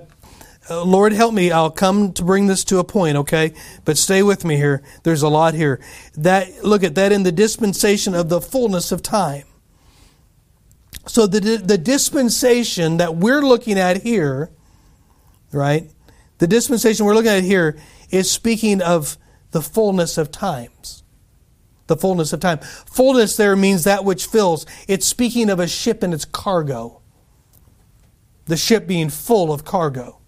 uh, 0.70 0.82
Lord 0.82 1.12
help 1.12 1.34
me, 1.34 1.50
I'll 1.50 1.70
come 1.70 2.12
to 2.14 2.24
bring 2.24 2.46
this 2.46 2.64
to 2.64 2.78
a 2.78 2.84
point, 2.84 3.16
okay? 3.18 3.52
But 3.84 3.98
stay 3.98 4.22
with 4.22 4.44
me 4.44 4.56
here. 4.56 4.82
There's 5.02 5.22
a 5.22 5.28
lot 5.28 5.54
here. 5.54 5.80
That 6.16 6.64
look 6.64 6.82
at 6.82 6.94
that 6.94 7.12
in 7.12 7.22
the 7.22 7.32
dispensation 7.32 8.14
of 8.14 8.30
the 8.30 8.40
fullness 8.40 8.90
of 8.90 9.02
time. 9.02 9.44
So 11.06 11.26
the 11.26 11.58
the 11.58 11.76
dispensation 11.76 12.96
that 12.96 13.16
we're 13.16 13.42
looking 13.42 13.78
at 13.78 14.02
here, 14.02 14.50
right? 15.52 15.90
The 16.38 16.46
dispensation 16.46 17.04
we're 17.04 17.14
looking 17.14 17.30
at 17.30 17.44
here 17.44 17.78
is 18.10 18.30
speaking 18.30 18.80
of 18.80 19.18
the 19.50 19.60
fullness 19.60 20.16
of 20.16 20.30
times. 20.30 21.02
The 21.88 21.96
fullness 21.96 22.32
of 22.32 22.40
time. 22.40 22.58
Fullness 22.86 23.36
there 23.36 23.54
means 23.54 23.84
that 23.84 24.02
which 24.02 24.24
fills. 24.24 24.64
It's 24.88 25.04
speaking 25.04 25.50
of 25.50 25.60
a 25.60 25.68
ship 25.68 26.02
and 26.02 26.14
its 26.14 26.24
cargo. 26.24 27.02
The 28.46 28.56
ship 28.56 28.86
being 28.86 29.10
full 29.10 29.52
of 29.52 29.66
cargo 29.66 30.20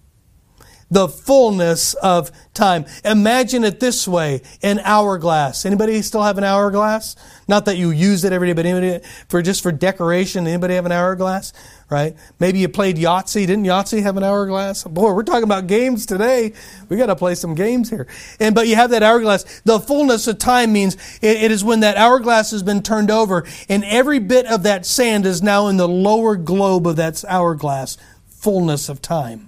the 0.91 1.09
fullness 1.09 1.95
of 1.95 2.31
time. 2.55 2.87
Imagine 3.05 3.65
it 3.65 3.81
this 3.81 4.07
way, 4.07 4.43
an 4.63 4.79
hourglass. 4.81 5.67
Anybody 5.67 6.01
still 6.03 6.23
have 6.23 6.39
an 6.39 6.45
hourglass? 6.45 7.17
Not 7.49 7.65
that 7.67 7.77
you 7.77 7.91
use 7.91 8.25
it 8.25 8.33
every 8.33 8.49
day, 8.49 8.53
but 8.53 8.67
anybody 8.67 9.07
for 9.29 9.43
just 9.43 9.63
for 9.63 9.73
decoration. 9.73 10.47
Anybody 10.47 10.75
have 10.75 10.87
an 10.87 10.93
hourglass? 10.93 11.53
Right? 11.89 12.17
Maybe 12.41 12.59
you 12.59 12.69
played 12.69 12.97
Yahtzee. 12.97 13.47
Didn't 13.47 13.65
Yahtzee 13.65 14.03
have 14.03 14.17
an 14.17 14.25
hourglass? 14.25 14.85
Boy, 14.85 15.13
we're 15.13 15.23
talking 15.23 15.45
about 15.45 15.69
games 15.69 16.07
today. 16.07 16.53
We 16.89 16.97
got 16.97 17.07
to 17.07 17.17
play 17.17 17.37
some 17.37 17.55
games 17.55 17.91
here. 17.91 18.09
And 18.41 18.55
but 18.55 18.67
you 18.67 18.75
have 18.75 18.91
that 18.91 19.03
hourglass. 19.03 19.61
The 19.65 19.79
fullness 19.79 20.27
of 20.27 20.39
time 20.39 20.73
means 20.73 20.97
it, 21.23 21.43
it 21.43 21.51
is 21.51 21.63
when 21.63 21.81
that 21.81 21.97
hourglass 21.97 22.51
has 22.51 22.63
been 22.63 22.83
turned 22.83 23.11
over, 23.11 23.45
and 23.69 23.85
every 23.85 24.19
bit 24.19 24.47
of 24.47 24.65
that 24.65 24.85
sand 24.87 25.27
is 25.27 25.43
now 25.43 25.69
in 25.69 25.77
the 25.77 25.89
lower 25.89 26.37
globe 26.37 26.87
of 26.87 26.97
that 26.97 27.25
hourglass. 27.29 27.97
Fullness 28.27 28.89
of 28.89 29.01
time. 29.01 29.46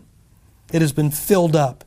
It 0.73 0.83
has 0.83 0.93
been 0.93 1.11
filled 1.11 1.57
up. 1.57 1.85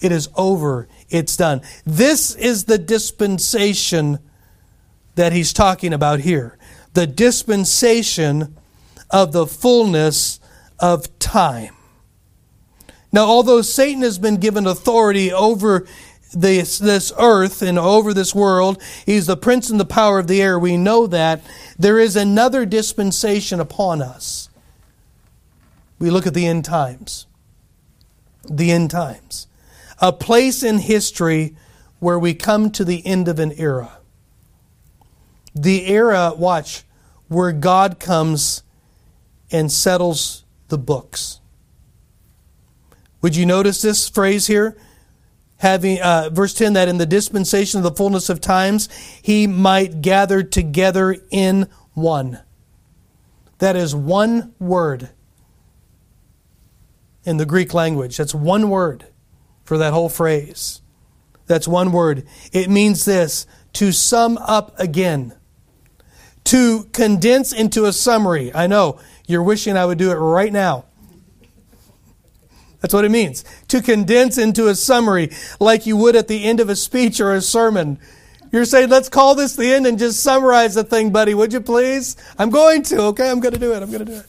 It 0.00 0.12
is 0.12 0.28
over. 0.36 0.88
It's 1.08 1.36
done. 1.36 1.62
This 1.84 2.34
is 2.34 2.64
the 2.64 2.78
dispensation 2.78 4.18
that 5.14 5.32
he's 5.32 5.52
talking 5.52 5.92
about 5.92 6.20
here. 6.20 6.58
The 6.94 7.06
dispensation 7.06 8.56
of 9.10 9.32
the 9.32 9.46
fullness 9.46 10.40
of 10.78 11.18
time. 11.18 11.74
Now, 13.12 13.24
although 13.24 13.62
Satan 13.62 14.02
has 14.02 14.18
been 14.18 14.36
given 14.36 14.66
authority 14.66 15.32
over 15.32 15.86
this, 16.34 16.78
this 16.78 17.12
earth 17.18 17.62
and 17.62 17.78
over 17.78 18.12
this 18.12 18.34
world, 18.34 18.82
he's 19.06 19.26
the 19.26 19.36
prince 19.36 19.70
and 19.70 19.80
the 19.80 19.86
power 19.86 20.18
of 20.18 20.26
the 20.26 20.42
air, 20.42 20.58
we 20.58 20.76
know 20.76 21.06
that, 21.06 21.42
there 21.78 21.98
is 21.98 22.16
another 22.16 22.66
dispensation 22.66 23.60
upon 23.60 24.02
us. 24.02 24.50
We 25.98 26.10
look 26.10 26.26
at 26.26 26.34
the 26.34 26.46
end 26.46 26.64
times. 26.64 27.26
The 28.48 28.70
end 28.70 28.90
times. 28.90 29.46
A 30.00 30.12
place 30.12 30.62
in 30.62 30.78
history 30.78 31.56
where 31.98 32.18
we 32.18 32.34
come 32.34 32.70
to 32.70 32.84
the 32.84 33.04
end 33.06 33.28
of 33.28 33.38
an 33.38 33.52
era. 33.52 33.98
The 35.54 35.86
era, 35.86 36.32
watch, 36.36 36.84
where 37.28 37.52
God 37.52 37.98
comes 37.98 38.62
and 39.50 39.72
settles 39.72 40.44
the 40.68 40.78
books. 40.78 41.40
Would 43.22 43.36
you 43.36 43.46
notice 43.46 43.82
this 43.82 44.08
phrase 44.08 44.46
here? 44.46 44.76
Having 45.58 46.00
uh, 46.02 46.28
verse 46.30 46.52
10 46.52 46.74
that 46.74 46.88
in 46.88 46.98
the 46.98 47.06
dispensation 47.06 47.78
of 47.78 47.84
the 47.84 47.92
fullness 47.92 48.28
of 48.28 48.40
times 48.40 48.90
he 49.22 49.46
might 49.46 50.02
gather 50.02 50.42
together 50.42 51.16
in 51.30 51.68
one. 51.94 52.40
That 53.58 53.74
is 53.74 53.94
one 53.94 54.54
word 54.58 55.10
in 57.26 57.36
the 57.36 57.44
Greek 57.44 57.74
language. 57.74 58.16
That's 58.16 58.34
one 58.34 58.70
word 58.70 59.06
for 59.64 59.76
that 59.76 59.92
whole 59.92 60.08
phrase. 60.08 60.80
That's 61.46 61.68
one 61.68 61.92
word. 61.92 62.26
It 62.52 62.70
means 62.70 63.04
this 63.04 63.46
to 63.74 63.92
sum 63.92 64.38
up 64.38 64.78
again, 64.78 65.34
to 66.44 66.84
condense 66.92 67.52
into 67.52 67.84
a 67.84 67.92
summary. 67.92 68.54
I 68.54 68.66
know 68.66 68.98
you're 69.26 69.42
wishing 69.42 69.76
I 69.76 69.84
would 69.84 69.98
do 69.98 70.10
it 70.10 70.14
right 70.14 70.52
now. 70.52 70.86
That's 72.80 72.94
what 72.94 73.04
it 73.04 73.10
means. 73.10 73.44
To 73.68 73.82
condense 73.82 74.38
into 74.38 74.68
a 74.68 74.74
summary 74.74 75.30
like 75.58 75.86
you 75.86 75.96
would 75.96 76.14
at 76.14 76.28
the 76.28 76.44
end 76.44 76.60
of 76.60 76.68
a 76.68 76.76
speech 76.76 77.20
or 77.20 77.34
a 77.34 77.40
sermon. 77.40 77.98
You're 78.52 78.64
saying, 78.64 78.90
let's 78.90 79.08
call 79.08 79.34
this 79.34 79.56
the 79.56 79.74
end 79.74 79.86
and 79.86 79.98
just 79.98 80.20
summarize 80.20 80.74
the 80.74 80.84
thing, 80.84 81.10
buddy, 81.10 81.34
would 81.34 81.52
you 81.52 81.60
please? 81.60 82.16
I'm 82.38 82.50
going 82.50 82.82
to, 82.84 83.02
okay? 83.06 83.28
I'm 83.28 83.40
going 83.40 83.54
to 83.54 83.60
do 83.60 83.72
it. 83.72 83.82
I'm 83.82 83.90
going 83.90 84.06
to 84.06 84.12
do 84.12 84.18
it. 84.18 84.26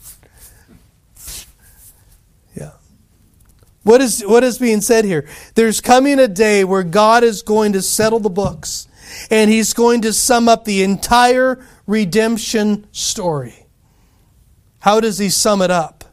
What 3.88 4.02
is, 4.02 4.22
what 4.22 4.44
is 4.44 4.58
being 4.58 4.82
said 4.82 5.06
here? 5.06 5.28
There's 5.56 5.80
coming 5.80 6.20
a 6.20 6.28
day 6.28 6.64
where 6.64 6.84
God 6.84 7.24
is 7.24 7.42
going 7.42 7.72
to 7.74 7.82
settle 7.82 8.20
the 8.20 8.30
books 8.30 8.88
and 9.32 9.50
He's 9.50 9.74
going 9.74 10.02
to 10.02 10.12
sum 10.12 10.50
up 10.50 10.66
the 10.66 10.84
entire 10.84 11.66
redemption 11.86 12.88
story. 12.92 13.66
How 14.80 15.00
does 15.00 15.20
He 15.20 15.30
sum 15.30 15.62
it 15.62 15.72
up? 15.72 16.04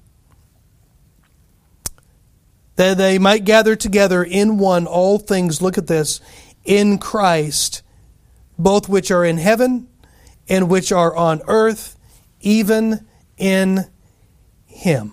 that 2.77 2.97
they 2.97 3.19
might 3.19 3.45
gather 3.45 3.77
together 3.77 4.23
in 4.23 4.59
one 4.59 4.87
all 4.87 5.19
things, 5.19 5.63
look 5.63 5.79
at 5.79 5.87
this, 5.87 6.21
in 6.65 6.99
Christ, 6.99 7.83
both 8.59 8.89
which 8.89 9.11
are 9.11 9.25
in 9.25 9.39
heaven 9.39 9.89
and 10.49 10.69
which 10.69 10.91
are 10.91 11.15
on 11.15 11.41
earth, 11.47 11.97
even 12.41 13.07
in 13.37 13.87
Him. 14.67 15.13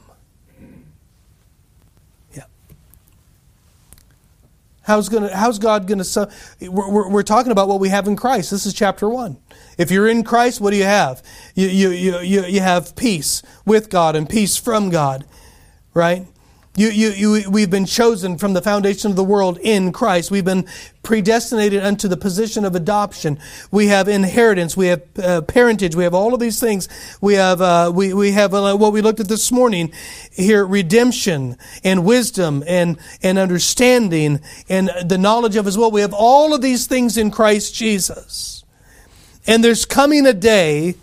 How's, 4.91 5.07
gonna, 5.07 5.33
how's 5.33 5.57
God 5.57 5.87
going 5.87 6.03
to. 6.03 6.29
We're, 6.69 7.07
we're 7.07 7.23
talking 7.23 7.53
about 7.53 7.69
what 7.69 7.79
we 7.79 7.87
have 7.87 8.09
in 8.09 8.17
Christ. 8.17 8.51
This 8.51 8.65
is 8.65 8.73
chapter 8.73 9.07
1. 9.07 9.37
If 9.77 9.89
you're 9.89 10.09
in 10.09 10.25
Christ, 10.25 10.59
what 10.59 10.71
do 10.71 10.75
you 10.75 10.83
have? 10.83 11.23
You, 11.55 11.67
you, 11.67 11.89
you, 11.91 12.19
you, 12.19 12.43
you 12.43 12.59
have 12.59 12.93
peace 12.97 13.41
with 13.65 13.89
God 13.89 14.17
and 14.17 14.27
peace 14.27 14.57
from 14.57 14.89
God, 14.89 15.23
right? 15.93 16.27
You, 16.73 16.87
you, 16.87 17.09
you, 17.09 17.49
we've 17.49 17.69
been 17.69 17.85
chosen 17.85 18.37
from 18.37 18.53
the 18.53 18.61
foundation 18.61 19.11
of 19.11 19.17
the 19.17 19.25
world 19.25 19.57
in 19.61 19.91
Christ. 19.91 20.31
We've 20.31 20.45
been 20.45 20.65
predestinated 21.03 21.83
unto 21.83 22.07
the 22.07 22.15
position 22.15 22.63
of 22.63 22.75
adoption. 22.75 23.39
We 23.71 23.87
have 23.87 24.07
inheritance. 24.07 24.77
We 24.77 24.87
have 24.87 25.01
uh, 25.21 25.41
parentage. 25.41 25.97
We 25.97 26.05
have 26.05 26.13
all 26.13 26.33
of 26.33 26.39
these 26.39 26.61
things. 26.61 26.87
We 27.19 27.33
have, 27.33 27.59
uh, 27.61 27.91
we, 27.93 28.13
we 28.13 28.31
have 28.31 28.53
uh, 28.53 28.77
what 28.77 28.93
we 28.93 29.01
looked 29.01 29.19
at 29.19 29.27
this 29.27 29.51
morning 29.51 29.91
here, 30.31 30.65
redemption 30.65 31.57
and 31.83 32.05
wisdom 32.05 32.63
and, 32.65 32.97
and 33.21 33.37
understanding 33.37 34.39
and 34.69 34.89
the 35.03 35.17
knowledge 35.17 35.57
of 35.57 35.65
His 35.65 35.77
will. 35.77 35.91
We 35.91 36.01
have 36.01 36.13
all 36.13 36.53
of 36.53 36.61
these 36.61 36.87
things 36.87 37.17
in 37.17 37.31
Christ 37.31 37.75
Jesus. 37.75 38.63
And 39.45 39.61
there's 39.61 39.83
coming 39.83 40.25
a 40.25 40.33
day 40.33 40.95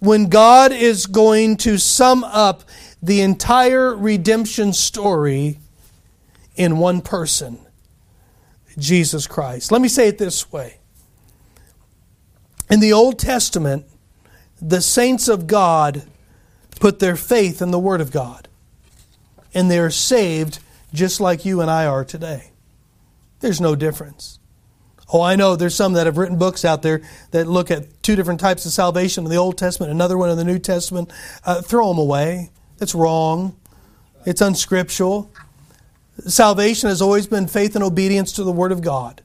when 0.00 0.28
God 0.28 0.72
is 0.72 1.06
going 1.06 1.56
to 1.58 1.78
sum 1.78 2.24
up 2.24 2.62
the 3.04 3.20
entire 3.20 3.94
redemption 3.94 4.72
story 4.72 5.58
in 6.56 6.78
one 6.78 7.02
person 7.02 7.58
Jesus 8.78 9.26
Christ. 9.26 9.70
Let 9.70 9.82
me 9.82 9.88
say 9.88 10.08
it 10.08 10.16
this 10.16 10.50
way. 10.50 10.78
In 12.70 12.80
the 12.80 12.94
Old 12.94 13.18
Testament, 13.18 13.84
the 14.60 14.80
saints 14.80 15.28
of 15.28 15.46
God 15.46 16.04
put 16.80 16.98
their 16.98 17.14
faith 17.14 17.60
in 17.60 17.70
the 17.70 17.78
Word 17.78 18.00
of 18.00 18.10
God, 18.10 18.48
and 19.52 19.70
they 19.70 19.78
are 19.78 19.90
saved 19.90 20.60
just 20.94 21.20
like 21.20 21.44
you 21.44 21.60
and 21.60 21.70
I 21.70 21.84
are 21.84 22.06
today. 22.06 22.52
There's 23.40 23.60
no 23.60 23.76
difference. 23.76 24.38
Oh, 25.12 25.20
I 25.20 25.36
know 25.36 25.56
there's 25.56 25.74
some 25.74 25.92
that 25.92 26.06
have 26.06 26.16
written 26.16 26.38
books 26.38 26.64
out 26.64 26.80
there 26.80 27.02
that 27.32 27.46
look 27.46 27.70
at 27.70 28.02
two 28.02 28.16
different 28.16 28.40
types 28.40 28.64
of 28.64 28.72
salvation 28.72 29.24
in 29.24 29.30
the 29.30 29.36
Old 29.36 29.58
Testament, 29.58 29.92
another 29.92 30.16
one 30.16 30.30
in 30.30 30.38
the 30.38 30.44
New 30.44 30.58
Testament. 30.58 31.12
Uh, 31.44 31.60
throw 31.60 31.88
them 31.88 31.98
away. 31.98 32.50
It's 32.80 32.94
wrong. 32.94 33.56
It's 34.26 34.40
unscriptural. 34.40 35.30
Salvation 36.26 36.88
has 36.88 37.02
always 37.02 37.26
been 37.26 37.46
faith 37.46 37.74
and 37.74 37.84
obedience 37.84 38.32
to 38.32 38.44
the 38.44 38.52
Word 38.52 38.72
of 38.72 38.82
God. 38.82 39.22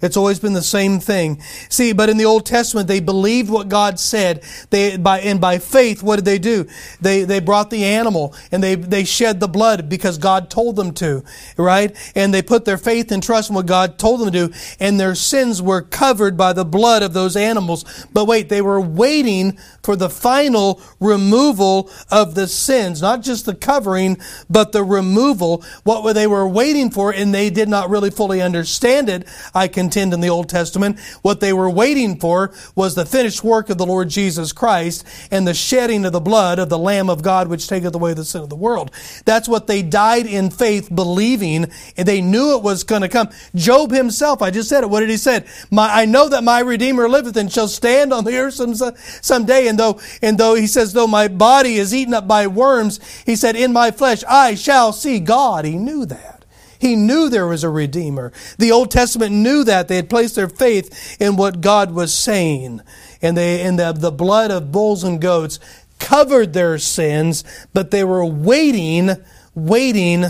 It's 0.00 0.16
always 0.16 0.38
been 0.38 0.52
the 0.52 0.62
same 0.62 1.00
thing. 1.00 1.40
See, 1.68 1.92
but 1.92 2.08
in 2.08 2.16
the 2.16 2.24
Old 2.24 2.46
Testament, 2.46 2.88
they 2.88 3.00
believed 3.00 3.50
what 3.50 3.68
God 3.68 3.98
said. 3.98 4.44
They, 4.70 4.96
by, 4.96 5.20
and 5.20 5.40
by 5.40 5.58
faith, 5.58 6.02
what 6.02 6.16
did 6.16 6.24
they 6.24 6.38
do? 6.38 6.66
They, 7.00 7.24
they 7.24 7.40
brought 7.40 7.70
the 7.70 7.84
animal 7.84 8.34
and 8.52 8.62
they, 8.62 8.74
they 8.76 9.04
shed 9.04 9.40
the 9.40 9.48
blood 9.48 9.88
because 9.88 10.18
God 10.18 10.50
told 10.50 10.76
them 10.76 10.92
to, 10.94 11.24
right? 11.56 11.96
And 12.14 12.32
they 12.32 12.42
put 12.42 12.64
their 12.64 12.78
faith 12.78 13.10
and 13.10 13.22
trust 13.22 13.50
in 13.50 13.56
what 13.56 13.66
God 13.66 13.98
told 13.98 14.20
them 14.20 14.30
to 14.30 14.48
do, 14.48 14.54
and 14.78 14.98
their 14.98 15.14
sins 15.14 15.60
were 15.60 15.82
covered 15.82 16.36
by 16.36 16.52
the 16.52 16.64
blood 16.64 17.02
of 17.02 17.12
those 17.12 17.36
animals. 17.36 17.84
But 18.12 18.26
wait, 18.26 18.48
they 18.48 18.62
were 18.62 18.80
waiting 18.80 19.58
for 19.82 19.96
the 19.96 20.10
final 20.10 20.80
removal 21.00 21.90
of 22.10 22.34
the 22.34 22.46
sins, 22.46 23.02
not 23.02 23.22
just 23.22 23.46
the 23.46 23.54
covering, 23.54 24.18
but 24.48 24.72
the 24.72 24.84
removal. 24.84 25.64
What 25.84 26.12
they 26.12 26.26
were 26.26 26.46
waiting 26.46 26.90
for, 26.90 27.12
and 27.12 27.34
they 27.34 27.50
did 27.50 27.68
not 27.68 27.90
really 27.90 28.10
fully 28.10 28.40
understand 28.40 29.08
it, 29.08 29.26
I 29.54 29.68
can 29.68 29.87
contend 29.88 30.12
in 30.12 30.20
the 30.20 30.28
Old 30.28 30.50
Testament. 30.50 31.00
What 31.22 31.40
they 31.40 31.54
were 31.54 31.70
waiting 31.70 32.20
for 32.20 32.52
was 32.74 32.94
the 32.94 33.06
finished 33.06 33.42
work 33.42 33.70
of 33.70 33.78
the 33.78 33.86
Lord 33.86 34.10
Jesus 34.10 34.52
Christ 34.52 35.02
and 35.30 35.48
the 35.48 35.54
shedding 35.54 36.04
of 36.04 36.12
the 36.12 36.20
blood 36.20 36.58
of 36.58 36.68
the 36.68 36.78
Lamb 36.78 37.08
of 37.08 37.22
God 37.22 37.48
which 37.48 37.66
taketh 37.66 37.94
away 37.94 38.12
the 38.12 38.22
sin 38.22 38.42
of 38.42 38.50
the 38.50 38.56
world. 38.56 38.90
That's 39.24 39.48
what 39.48 39.66
they 39.66 39.80
died 39.80 40.26
in 40.26 40.50
faith 40.50 40.94
believing 40.94 41.70
and 41.96 42.06
they 42.06 42.20
knew 42.20 42.54
it 42.54 42.62
was 42.62 42.84
going 42.84 43.00
to 43.00 43.08
come. 43.08 43.30
Job 43.54 43.90
himself, 43.90 44.42
I 44.42 44.50
just 44.50 44.68
said 44.68 44.84
it. 44.84 44.90
What 44.90 45.00
did 45.00 45.08
he 45.08 45.16
say? 45.16 45.46
My, 45.70 45.88
I 45.90 46.04
know 46.04 46.28
that 46.28 46.44
my 46.44 46.60
Redeemer 46.60 47.08
liveth 47.08 47.38
and 47.38 47.50
shall 47.50 47.68
stand 47.68 48.12
on 48.12 48.24
the 48.24 48.36
earth 48.36 48.54
some, 48.54 48.74
someday. 48.74 49.68
And 49.68 49.78
though, 49.78 50.00
and 50.20 50.36
though 50.36 50.54
he 50.54 50.66
says, 50.66 50.92
though 50.92 51.06
my 51.06 51.28
body 51.28 51.76
is 51.76 51.94
eaten 51.94 52.12
up 52.12 52.28
by 52.28 52.46
worms, 52.46 53.00
he 53.24 53.36
said, 53.36 53.56
in 53.56 53.72
my 53.72 53.90
flesh 53.90 54.22
I 54.28 54.54
shall 54.54 54.92
see 54.92 55.18
God. 55.18 55.64
He 55.64 55.76
knew 55.76 56.04
that. 56.04 56.37
He 56.78 56.94
knew 56.94 57.28
there 57.28 57.46
was 57.46 57.64
a 57.64 57.70
Redeemer. 57.70 58.32
The 58.58 58.70
Old 58.70 58.90
Testament 58.90 59.34
knew 59.34 59.64
that. 59.64 59.88
They 59.88 59.96
had 59.96 60.08
placed 60.08 60.36
their 60.36 60.48
faith 60.48 61.16
in 61.20 61.36
what 61.36 61.60
God 61.60 61.92
was 61.92 62.14
saying. 62.14 62.82
And, 63.20 63.36
they, 63.36 63.62
and 63.62 63.78
the, 63.78 63.92
the 63.92 64.12
blood 64.12 64.50
of 64.50 64.70
bulls 64.70 65.02
and 65.02 65.20
goats 65.20 65.58
covered 65.98 66.52
their 66.52 66.78
sins, 66.78 67.44
but 67.72 67.90
they 67.90 68.04
were 68.04 68.24
waiting, 68.24 69.10
waiting 69.54 70.24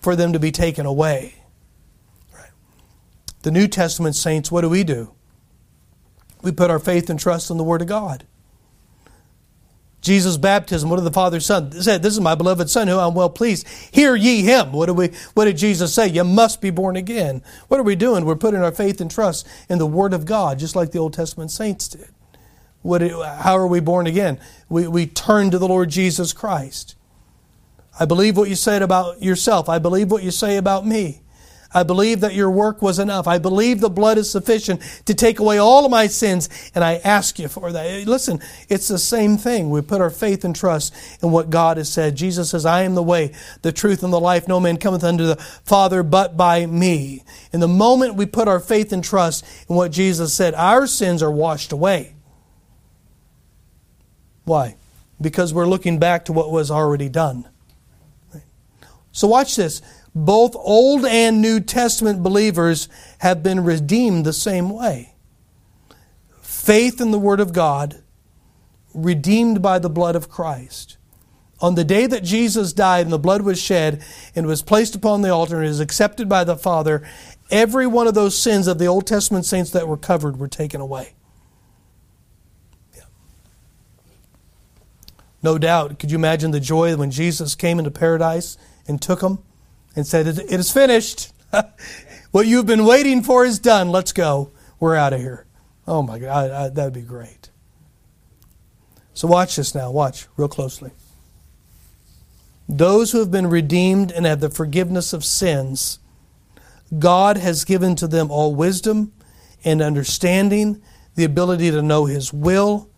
for 0.00 0.16
them 0.16 0.32
to 0.32 0.38
be 0.38 0.50
taken 0.50 0.86
away. 0.86 1.34
Right. 2.34 2.50
The 3.42 3.50
New 3.50 3.68
Testament 3.68 4.16
saints, 4.16 4.50
what 4.50 4.62
do 4.62 4.70
we 4.70 4.84
do? 4.84 5.12
We 6.42 6.52
put 6.52 6.70
our 6.70 6.78
faith 6.78 7.10
and 7.10 7.20
trust 7.20 7.50
in 7.50 7.58
the 7.58 7.64
Word 7.64 7.82
of 7.82 7.88
God. 7.88 8.24
Jesus' 10.00 10.38
baptism, 10.38 10.88
what 10.88 10.96
did 10.96 11.04
the 11.04 11.10
Father 11.10 11.40
Son 11.40 11.70
said? 11.72 12.02
This 12.02 12.14
is 12.14 12.20
my 12.20 12.34
beloved 12.34 12.70
Son 12.70 12.88
who 12.88 12.98
I'm 12.98 13.14
well 13.14 13.28
pleased. 13.28 13.68
Hear 13.92 14.16
ye 14.16 14.42
him. 14.42 14.72
What 14.72 14.86
did 14.86 14.96
we 14.96 15.10
what 15.34 15.44
did 15.44 15.58
Jesus 15.58 15.92
say? 15.92 16.08
You 16.08 16.24
must 16.24 16.62
be 16.62 16.70
born 16.70 16.96
again. 16.96 17.42
What 17.68 17.80
are 17.80 17.84
we 17.84 17.96
doing? 17.96 18.24
We're 18.24 18.36
putting 18.36 18.62
our 18.62 18.72
faith 18.72 19.00
and 19.00 19.10
trust 19.10 19.46
in 19.68 19.78
the 19.78 19.86
Word 19.86 20.14
of 20.14 20.24
God, 20.24 20.58
just 20.58 20.74
like 20.74 20.92
the 20.92 20.98
Old 20.98 21.12
Testament 21.12 21.50
saints 21.50 21.88
did. 21.88 22.08
What, 22.82 23.02
how 23.02 23.58
are 23.58 23.66
we 23.66 23.80
born 23.80 24.06
again? 24.06 24.40
We, 24.68 24.88
we 24.88 25.06
turn 25.06 25.50
to 25.50 25.58
the 25.58 25.68
Lord 25.68 25.90
Jesus 25.90 26.32
Christ. 26.32 26.94
I 27.98 28.06
believe 28.06 28.38
what 28.38 28.48
you 28.48 28.56
said 28.56 28.80
about 28.80 29.22
yourself. 29.22 29.68
I 29.68 29.78
believe 29.78 30.10
what 30.10 30.22
you 30.22 30.30
say 30.30 30.56
about 30.56 30.86
me. 30.86 31.20
I 31.72 31.84
believe 31.84 32.20
that 32.20 32.34
your 32.34 32.50
work 32.50 32.82
was 32.82 32.98
enough. 32.98 33.28
I 33.28 33.38
believe 33.38 33.80
the 33.80 33.88
blood 33.88 34.18
is 34.18 34.28
sufficient 34.28 34.80
to 35.04 35.14
take 35.14 35.38
away 35.38 35.58
all 35.58 35.84
of 35.84 35.90
my 35.90 36.08
sins, 36.08 36.48
and 36.74 36.82
I 36.82 36.96
ask 36.96 37.38
you 37.38 37.46
for 37.46 37.70
that. 37.70 38.06
Listen, 38.08 38.40
it's 38.68 38.88
the 38.88 38.98
same 38.98 39.36
thing. 39.36 39.70
We 39.70 39.80
put 39.80 40.00
our 40.00 40.10
faith 40.10 40.44
and 40.44 40.54
trust 40.54 40.94
in 41.22 41.30
what 41.30 41.48
God 41.48 41.76
has 41.76 41.88
said. 41.88 42.16
Jesus 42.16 42.50
says, 42.50 42.66
I 42.66 42.82
am 42.82 42.96
the 42.96 43.02
way, 43.02 43.32
the 43.62 43.70
truth, 43.70 44.02
and 44.02 44.12
the 44.12 44.18
life. 44.18 44.48
No 44.48 44.58
man 44.58 44.78
cometh 44.78 45.04
unto 45.04 45.26
the 45.26 45.36
Father 45.36 46.02
but 46.02 46.36
by 46.36 46.66
me. 46.66 47.22
In 47.52 47.60
the 47.60 47.68
moment 47.68 48.16
we 48.16 48.26
put 48.26 48.48
our 48.48 48.60
faith 48.60 48.92
and 48.92 49.04
trust 49.04 49.44
in 49.68 49.76
what 49.76 49.92
Jesus 49.92 50.34
said, 50.34 50.54
our 50.54 50.88
sins 50.88 51.22
are 51.22 51.30
washed 51.30 51.70
away. 51.70 52.16
Why? 54.44 54.76
Because 55.20 55.54
we're 55.54 55.66
looking 55.66 56.00
back 56.00 56.24
to 56.24 56.32
what 56.32 56.50
was 56.50 56.70
already 56.70 57.08
done. 57.08 57.48
So 59.12 59.28
watch 59.28 59.56
this. 59.56 59.82
Both 60.14 60.56
Old 60.56 61.04
and 61.04 61.40
New 61.40 61.60
Testament 61.60 62.22
believers 62.22 62.88
have 63.18 63.42
been 63.42 63.62
redeemed 63.62 64.24
the 64.24 64.32
same 64.32 64.70
way. 64.70 65.14
Faith 66.40 67.00
in 67.00 67.10
the 67.10 67.18
Word 67.18 67.40
of 67.40 67.52
God, 67.52 68.02
redeemed 68.92 69.62
by 69.62 69.78
the 69.78 69.90
blood 69.90 70.16
of 70.16 70.28
Christ. 70.28 70.96
On 71.60 71.74
the 71.74 71.84
day 71.84 72.06
that 72.06 72.24
Jesus 72.24 72.72
died 72.72 73.02
and 73.02 73.12
the 73.12 73.18
blood 73.18 73.42
was 73.42 73.60
shed 73.60 74.02
and 74.34 74.46
was 74.46 74.62
placed 74.62 74.94
upon 74.94 75.22
the 75.22 75.30
altar 75.30 75.58
and 75.58 75.66
is 75.66 75.78
accepted 75.78 76.28
by 76.28 76.42
the 76.42 76.56
Father, 76.56 77.06
every 77.50 77.86
one 77.86 78.06
of 78.06 78.14
those 78.14 78.36
sins 78.36 78.66
of 78.66 78.78
the 78.78 78.86
Old 78.86 79.06
Testament 79.06 79.44
saints 79.44 79.70
that 79.70 79.86
were 79.86 79.96
covered 79.96 80.38
were 80.38 80.48
taken 80.48 80.80
away. 80.80 81.14
No 85.42 85.56
doubt, 85.56 85.98
could 85.98 86.10
you 86.10 86.18
imagine 86.18 86.50
the 86.50 86.60
joy 86.60 86.96
when 86.96 87.10
Jesus 87.10 87.54
came 87.54 87.78
into 87.78 87.90
paradise 87.90 88.58
and 88.86 89.00
took 89.00 89.20
them 89.20 89.42
and 89.96 90.06
said, 90.06 90.26
It 90.26 90.50
is 90.50 90.70
finished. 90.72 91.32
what 92.30 92.46
you've 92.46 92.66
been 92.66 92.84
waiting 92.84 93.22
for 93.22 93.44
is 93.44 93.58
done. 93.58 93.90
Let's 93.90 94.12
go. 94.12 94.52
We're 94.78 94.96
out 94.96 95.12
of 95.12 95.20
here. 95.20 95.46
Oh 95.86 96.02
my 96.02 96.18
God, 96.18 96.74
that 96.74 96.84
would 96.84 96.92
be 96.92 97.02
great. 97.02 97.50
So 99.12 99.28
watch 99.28 99.56
this 99.56 99.74
now. 99.74 99.90
Watch 99.90 100.28
real 100.36 100.48
closely. 100.48 100.92
Those 102.68 103.10
who 103.10 103.18
have 103.18 103.32
been 103.32 103.48
redeemed 103.48 104.12
and 104.12 104.24
have 104.24 104.40
the 104.40 104.48
forgiveness 104.48 105.12
of 105.12 105.24
sins, 105.24 105.98
God 106.98 107.36
has 107.36 107.64
given 107.64 107.96
to 107.96 108.06
them 108.06 108.30
all 108.30 108.54
wisdom 108.54 109.12
and 109.64 109.82
understanding, 109.82 110.80
the 111.16 111.24
ability 111.24 111.70
to 111.72 111.82
know 111.82 112.06
His 112.06 112.32
will, 112.32 112.88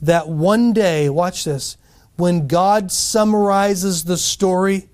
that 0.00 0.28
one 0.28 0.72
day, 0.72 1.08
watch 1.08 1.44
this, 1.44 1.76
when 2.16 2.46
God 2.46 2.92
summarizes 2.92 4.04
the 4.04 4.16
story, 4.16 4.88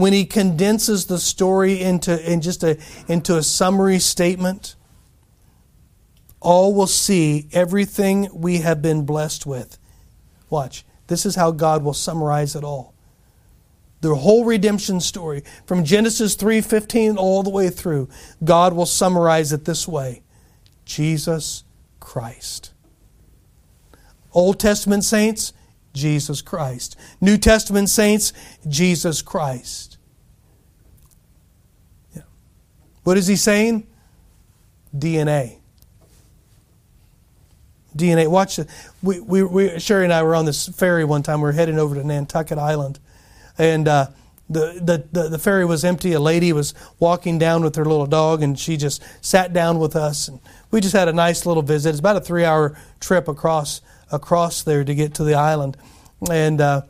when 0.00 0.14
he 0.14 0.24
condenses 0.24 1.06
the 1.06 1.18
story 1.18 1.78
into 1.78 2.30
in 2.30 2.40
just 2.40 2.64
a 2.64 2.78
into 3.06 3.36
a 3.36 3.42
summary 3.42 3.98
statement 3.98 4.74
all 6.40 6.74
will 6.74 6.86
see 6.86 7.48
everything 7.52 8.26
we 8.32 8.58
have 8.58 8.80
been 8.80 9.04
blessed 9.04 9.44
with. 9.44 9.78
Watch. 10.48 10.86
This 11.08 11.26
is 11.26 11.34
how 11.34 11.50
god 11.50 11.84
will 11.84 11.92
summarize 11.92 12.56
it 12.56 12.64
all. 12.64 12.94
The 14.00 14.14
whole 14.14 14.46
redemption 14.46 15.00
story 15.00 15.44
from 15.66 15.84
genesis 15.84 16.34
3.15 16.34 17.18
all 17.18 17.42
the 17.42 17.50
way 17.50 17.68
through 17.68 18.08
god 18.42 18.72
will 18.72 18.86
summarize 18.86 19.52
it 19.52 19.66
this 19.66 19.86
way. 19.86 20.22
Jesus 20.86 21.64
christ. 22.00 22.72
Old 24.32 24.58
testament 24.58 25.04
saints 25.04 25.52
jesus 25.92 26.40
christ. 26.40 26.96
New 27.20 27.36
testament 27.36 27.90
saints 27.90 28.32
jesus 28.66 29.20
christ 29.20 29.89
What 33.02 33.16
is 33.16 33.26
he 33.26 33.36
saying? 33.36 33.86
DNA. 34.94 35.58
DNA. 37.96 38.28
Watch. 38.28 38.60
We, 39.02 39.20
we, 39.20 39.42
we, 39.42 39.78
Sherry 39.78 40.04
and 40.04 40.12
I 40.12 40.22
were 40.22 40.34
on 40.34 40.44
this 40.44 40.68
ferry 40.68 41.04
one 41.04 41.22
time. 41.22 41.40
We 41.40 41.44
were 41.44 41.52
heading 41.52 41.78
over 41.78 41.94
to 41.94 42.04
Nantucket 42.04 42.58
Island. 42.58 42.98
And 43.58 43.88
uh, 43.88 44.08
the, 44.48 44.80
the, 44.82 45.20
the, 45.20 45.28
the, 45.30 45.38
ferry 45.38 45.64
was 45.64 45.84
empty. 45.84 46.12
A 46.12 46.20
lady 46.20 46.52
was 46.52 46.74
walking 46.98 47.38
down 47.38 47.62
with 47.62 47.76
her 47.76 47.84
little 47.84 48.06
dog, 48.06 48.42
and 48.42 48.58
she 48.58 48.76
just 48.76 49.02
sat 49.24 49.52
down 49.52 49.78
with 49.78 49.96
us. 49.96 50.28
And 50.28 50.40
we 50.70 50.80
just 50.80 50.94
had 50.94 51.08
a 51.08 51.12
nice 51.12 51.46
little 51.46 51.62
visit. 51.62 51.90
It's 51.90 52.00
about 52.00 52.16
a 52.16 52.20
three 52.20 52.44
hour 52.44 52.76
trip 53.00 53.28
across, 53.28 53.80
across 54.12 54.62
there 54.62 54.84
to 54.84 54.94
get 54.94 55.14
to 55.14 55.24
the 55.24 55.34
island. 55.34 55.76
And 56.30 56.60
uh, 56.60 56.82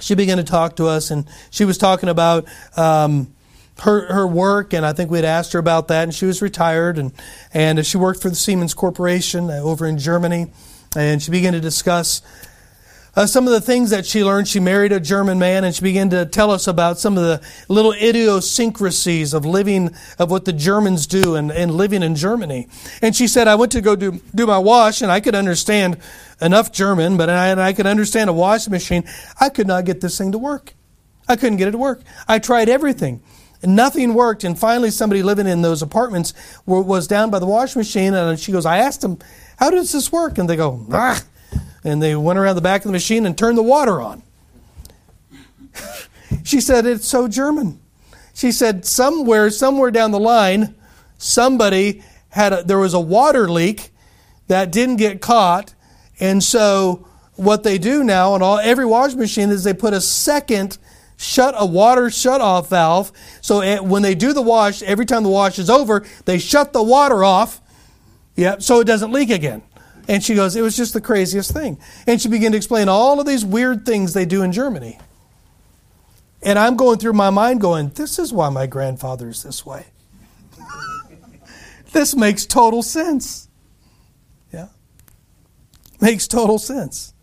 she 0.00 0.14
began 0.14 0.36
to 0.36 0.44
talk 0.44 0.76
to 0.76 0.86
us, 0.86 1.10
and 1.10 1.26
she 1.50 1.64
was 1.64 1.78
talking 1.78 2.08
about. 2.08 2.46
Um, 2.76 3.34
her 3.80 4.12
her 4.12 4.26
work, 4.26 4.72
and 4.72 4.86
I 4.86 4.92
think 4.92 5.10
we 5.10 5.18
had 5.18 5.24
asked 5.24 5.52
her 5.52 5.58
about 5.58 5.88
that, 5.88 6.04
and 6.04 6.14
she 6.14 6.26
was 6.26 6.40
retired, 6.40 6.98
and 6.98 7.12
and 7.52 7.84
she 7.84 7.96
worked 7.96 8.22
for 8.22 8.28
the 8.28 8.36
Siemens 8.36 8.74
Corporation 8.74 9.50
uh, 9.50 9.54
over 9.54 9.86
in 9.86 9.98
Germany, 9.98 10.46
and 10.96 11.22
she 11.22 11.30
began 11.30 11.52
to 11.52 11.60
discuss. 11.60 12.22
Uh, 13.16 13.24
some 13.24 13.46
of 13.46 13.52
the 13.52 13.60
things 13.60 13.90
that 13.90 14.04
she 14.04 14.24
learned, 14.24 14.48
she 14.48 14.58
married 14.58 14.90
a 14.90 14.98
German 14.98 15.38
man, 15.38 15.62
and 15.62 15.72
she 15.72 15.82
began 15.82 16.10
to 16.10 16.26
tell 16.26 16.50
us 16.50 16.66
about 16.66 16.98
some 16.98 17.16
of 17.16 17.22
the 17.22 17.40
little 17.68 17.92
idiosyncrasies 17.92 19.32
of 19.32 19.46
living, 19.46 19.94
of 20.18 20.32
what 20.32 20.44
the 20.46 20.52
Germans 20.52 21.06
do 21.06 21.36
and, 21.36 21.52
and 21.52 21.70
living 21.70 22.02
in 22.02 22.16
Germany. 22.16 22.66
And 23.02 23.14
she 23.14 23.28
said, 23.28 23.46
I 23.46 23.54
went 23.54 23.70
to 23.70 23.80
go 23.80 23.94
do, 23.94 24.20
do 24.34 24.48
my 24.48 24.58
wash, 24.58 25.00
and 25.00 25.12
I 25.12 25.20
could 25.20 25.36
understand 25.36 25.98
enough 26.40 26.72
German, 26.72 27.16
but 27.16 27.30
I, 27.30 27.68
I 27.68 27.72
could 27.72 27.86
understand 27.86 28.30
a 28.30 28.32
washing 28.32 28.72
machine. 28.72 29.04
I 29.40 29.48
could 29.48 29.68
not 29.68 29.84
get 29.84 30.00
this 30.00 30.18
thing 30.18 30.32
to 30.32 30.38
work. 30.38 30.74
I 31.28 31.36
couldn't 31.36 31.58
get 31.58 31.68
it 31.68 31.72
to 31.72 31.78
work. 31.78 32.02
I 32.26 32.40
tried 32.40 32.68
everything. 32.68 33.22
And 33.64 33.74
nothing 33.74 34.12
worked. 34.12 34.44
And 34.44 34.58
finally, 34.58 34.90
somebody 34.90 35.22
living 35.22 35.46
in 35.46 35.62
those 35.62 35.80
apartments 35.80 36.34
was 36.66 37.08
down 37.08 37.30
by 37.30 37.38
the 37.38 37.46
washing 37.46 37.80
machine. 37.80 38.12
And 38.12 38.38
she 38.38 38.52
goes, 38.52 38.66
I 38.66 38.76
asked 38.76 39.00
them, 39.00 39.18
How 39.56 39.70
does 39.70 39.90
this 39.90 40.12
work? 40.12 40.36
And 40.36 40.50
they 40.50 40.56
go, 40.56 40.84
ah. 40.92 41.24
And 41.82 42.02
they 42.02 42.14
went 42.14 42.38
around 42.38 42.56
the 42.56 42.60
back 42.60 42.82
of 42.82 42.88
the 42.88 42.92
machine 42.92 43.24
and 43.24 43.38
turned 43.38 43.56
the 43.56 43.62
water 43.62 44.02
on. 44.02 44.22
she 46.44 46.60
said, 46.60 46.84
It's 46.84 47.08
so 47.08 47.26
German. 47.26 47.80
She 48.34 48.52
said, 48.52 48.84
Somewhere, 48.84 49.48
somewhere 49.48 49.90
down 49.90 50.10
the 50.10 50.20
line, 50.20 50.74
somebody 51.16 52.02
had 52.28 52.52
a, 52.52 52.62
there 52.64 52.78
was 52.78 52.92
a 52.92 53.00
water 53.00 53.48
leak 53.48 53.88
that 54.48 54.72
didn't 54.72 54.96
get 54.96 55.22
caught. 55.22 55.72
And 56.20 56.44
so 56.44 57.08
what 57.36 57.62
they 57.62 57.78
do 57.78 58.04
now 58.04 58.34
on 58.34 58.42
all 58.42 58.58
every 58.58 58.84
washing 58.84 59.20
machine 59.20 59.48
is 59.48 59.64
they 59.64 59.72
put 59.72 59.94
a 59.94 60.02
second 60.02 60.76
shut 61.16 61.54
a 61.56 61.66
water 61.66 62.10
shut 62.10 62.40
off 62.40 62.70
valve. 62.70 63.12
So 63.40 63.60
eh, 63.60 63.78
when 63.78 64.02
they 64.02 64.14
do 64.14 64.32
the 64.32 64.42
wash, 64.42 64.82
every 64.82 65.06
time 65.06 65.22
the 65.22 65.28
wash 65.28 65.58
is 65.58 65.70
over, 65.70 66.04
they 66.24 66.38
shut 66.38 66.72
the 66.72 66.82
water 66.82 67.24
off. 67.24 67.60
Yeah, 68.36 68.56
so 68.58 68.80
it 68.80 68.86
doesn't 68.86 69.12
leak 69.12 69.30
again. 69.30 69.62
And 70.08 70.22
she 70.22 70.34
goes, 70.34 70.54
it 70.54 70.62
was 70.62 70.76
just 70.76 70.92
the 70.92 71.00
craziest 71.00 71.52
thing. 71.52 71.78
And 72.06 72.20
she 72.20 72.28
began 72.28 72.50
to 72.52 72.56
explain 72.56 72.88
all 72.88 73.20
of 73.20 73.26
these 73.26 73.44
weird 73.44 73.86
things 73.86 74.12
they 74.12 74.26
do 74.26 74.42
in 74.42 74.52
Germany. 74.52 74.98
And 76.42 76.58
I'm 76.58 76.76
going 76.76 76.98
through 76.98 77.14
my 77.14 77.30
mind 77.30 77.60
going, 77.60 77.88
this 77.90 78.18
is 78.18 78.32
why 78.32 78.50
my 78.50 78.66
grandfather 78.66 79.28
is 79.28 79.42
this 79.42 79.64
way. 79.64 79.86
this 81.92 82.14
makes 82.14 82.44
total 82.44 82.82
sense. 82.82 83.48
Yeah. 84.52 84.68
Makes 86.00 86.28
total 86.28 86.58
sense. 86.58 87.14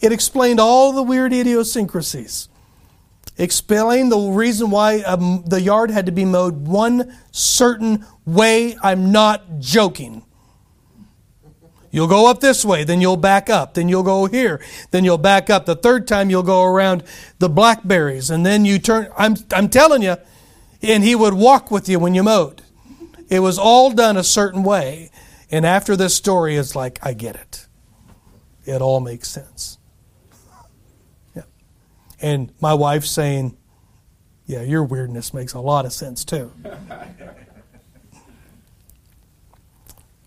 It 0.00 0.12
explained 0.12 0.58
all 0.58 0.92
the 0.92 1.02
weird 1.02 1.32
idiosyncrasies 1.32 2.48
explain 3.36 4.08
the 4.08 4.18
reason 4.18 4.70
why 4.70 5.00
um, 5.00 5.44
the 5.46 5.60
yard 5.60 5.90
had 5.90 6.06
to 6.06 6.12
be 6.12 6.24
mowed 6.24 6.66
one 6.66 7.16
certain 7.30 8.04
way. 8.24 8.76
I'm 8.82 9.12
not 9.12 9.58
joking. 9.58 10.24
You'll 11.90 12.06
go 12.06 12.30
up 12.30 12.40
this 12.40 12.64
way, 12.64 12.84
then 12.84 13.00
you'll 13.00 13.16
back 13.16 13.50
up, 13.50 13.74
then 13.74 13.88
you'll 13.88 14.04
go 14.04 14.26
here, 14.26 14.60
then 14.92 15.04
you'll 15.04 15.18
back 15.18 15.50
up. 15.50 15.66
The 15.66 15.74
third 15.74 16.06
time 16.06 16.30
you'll 16.30 16.44
go 16.44 16.62
around 16.62 17.02
the 17.40 17.48
blackberries, 17.48 18.30
and 18.30 18.46
then 18.46 18.64
you 18.64 18.78
turn. 18.78 19.08
I'm, 19.18 19.34
I'm 19.52 19.68
telling 19.68 20.02
you, 20.02 20.16
and 20.82 21.02
he 21.02 21.16
would 21.16 21.34
walk 21.34 21.72
with 21.72 21.88
you 21.88 21.98
when 21.98 22.14
you 22.14 22.22
mowed. 22.22 22.62
It 23.28 23.40
was 23.40 23.58
all 23.58 23.90
done 23.90 24.16
a 24.16 24.24
certain 24.24 24.62
way. 24.62 25.10
And 25.50 25.66
after 25.66 25.96
this 25.96 26.14
story, 26.14 26.56
it's 26.56 26.76
like, 26.76 27.00
I 27.02 27.12
get 27.12 27.34
it. 27.34 27.66
It 28.64 28.80
all 28.80 29.00
makes 29.00 29.28
sense 29.28 29.79
and 32.20 32.52
my 32.60 32.74
wife 32.74 33.04
saying, 33.04 33.56
Yeah, 34.46 34.62
your 34.62 34.84
weirdness 34.84 35.32
makes 35.32 35.54
a 35.54 35.60
lot 35.60 35.86
of 35.86 35.92
sense 35.92 36.24
too. 36.24 36.52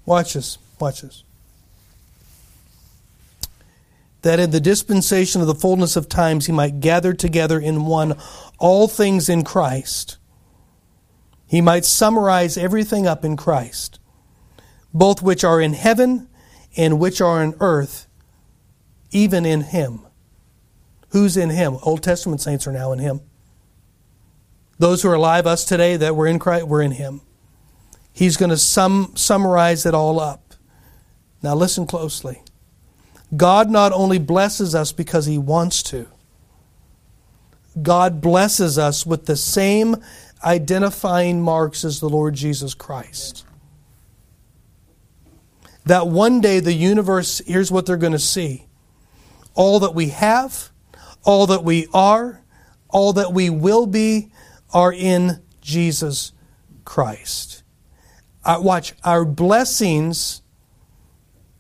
Watch 0.06 0.34
this. 0.34 0.58
Watch 0.80 1.02
this. 1.02 1.24
That 4.22 4.40
in 4.40 4.52
the 4.52 4.60
dispensation 4.60 5.42
of 5.42 5.48
the 5.48 5.56
fullness 5.56 5.96
of 5.96 6.08
times 6.10 6.46
he 6.46 6.52
might 6.52 6.80
gather 6.80 7.14
together 7.14 7.60
in 7.60 7.86
one 7.86 8.18
all 8.58 8.88
things 8.88 9.30
in 9.30 9.44
Christ. 9.44 10.18
He 11.46 11.62
might 11.62 11.86
summarize 11.86 12.58
everything 12.58 13.06
up 13.06 13.24
in 13.24 13.38
Christ, 13.38 14.00
both 14.94 15.22
which 15.22 15.44
are 15.44 15.62
in 15.62 15.74
heaven 15.74 16.28
and 16.76 17.00
which 17.00 17.22
are 17.22 17.44
in 17.44 17.54
earth, 17.60 18.08
even 19.12 19.46
in 19.46 19.62
him. 19.62 20.06
Who's 21.14 21.38
in 21.38 21.50
him? 21.50 21.78
Old 21.82 22.04
Testament 22.04 22.42
saints 22.42 22.68
are 22.68 22.72
now 22.72 22.92
in 22.92 23.00
him. 23.00 23.22
Those 24.80 25.02
who 25.02 25.10
are 25.10 25.14
alive, 25.14 25.48
us 25.48 25.64
today, 25.64 25.96
that 25.98 26.16
we're 26.16 26.28
in 26.28 26.40
Christ, 26.40 26.68
we're 26.68 26.82
in 26.82 26.92
Him. 26.92 27.22
He's 28.12 28.38
going 28.38 28.50
to 28.50 28.58
sum, 28.58 29.14
summarize 29.16 29.86
it 29.86 29.94
all 29.94 30.20
up. 30.20 30.56
Now, 31.42 31.56
listen 31.56 31.86
closely. 31.86 32.42
God 33.36 33.70
not 33.70 33.92
only 33.92 34.20
blesses 34.20 34.76
us 34.76 34.92
because 34.92 35.26
He 35.26 35.38
wants 35.38 35.84
to, 35.84 36.08
God 37.82 38.20
blesses 38.20 38.78
us 38.78 39.06
with 39.06 39.26
the 39.26 39.36
same 39.36 39.96
identifying 40.44 41.42
marks 41.42 41.86
as 41.86 42.00
the 42.00 42.10
Lord 42.10 42.36
Jesus 42.36 42.74
Christ. 42.74 43.46
That 45.86 46.08
one 46.08 46.42
day 46.42 46.60
the 46.60 46.74
universe, 46.74 47.42
here's 47.48 47.72
what 47.72 47.86
they're 47.86 47.96
going 47.96 48.12
to 48.12 48.20
see 48.20 48.68
all 49.56 49.80
that 49.80 49.96
we 49.96 50.10
have, 50.10 50.72
all 51.24 51.48
that 51.48 51.64
we 51.64 51.88
are, 51.94 52.44
all 52.90 53.14
that 53.14 53.34
we 53.34 53.50
will 53.50 53.88
be 53.88 54.32
are 54.74 54.94
in 54.94 55.42
Jesus 55.62 56.32
Christ. 56.86 57.64
Uh, 58.44 58.60
watch, 58.62 58.94
our 59.04 59.24
blessings, 59.24 60.42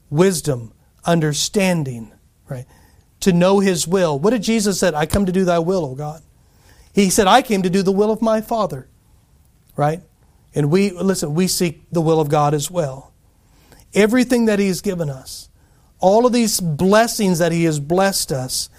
wisdom, 0.09 0.73
understanding, 1.05 2.11
right? 2.49 2.65
To 3.21 3.31
know 3.31 3.59
His 3.59 3.87
will. 3.87 4.19
What 4.19 4.31
did 4.31 4.43
Jesus 4.43 4.79
said? 4.79 4.93
I 4.93 5.05
come 5.05 5.25
to 5.25 5.31
do 5.31 5.45
Thy 5.45 5.59
will, 5.59 5.85
O 5.85 5.95
God. 5.95 6.21
He 6.93 7.09
said, 7.09 7.27
I 7.27 7.41
came 7.41 7.63
to 7.63 7.69
do 7.69 7.81
the 7.81 7.91
will 7.91 8.11
of 8.11 8.21
my 8.21 8.41
Father, 8.41 8.87
right? 9.75 10.01
And 10.53 10.69
we, 10.69 10.91
listen, 10.91 11.33
we 11.33 11.47
seek 11.47 11.89
the 11.91 12.01
will 12.01 12.19
of 12.19 12.29
God 12.29 12.53
as 12.53 12.69
well. 12.69 13.13
Everything 13.93 14.45
that 14.45 14.59
He 14.59 14.67
has 14.67 14.81
given 14.81 15.09
us, 15.09 15.49
all 15.99 16.25
of 16.25 16.33
these 16.33 16.59
blessings 16.59 17.39
that 17.39 17.51
He 17.51 17.63
has 17.63 17.79
blessed 17.79 18.31
us, 18.31 18.69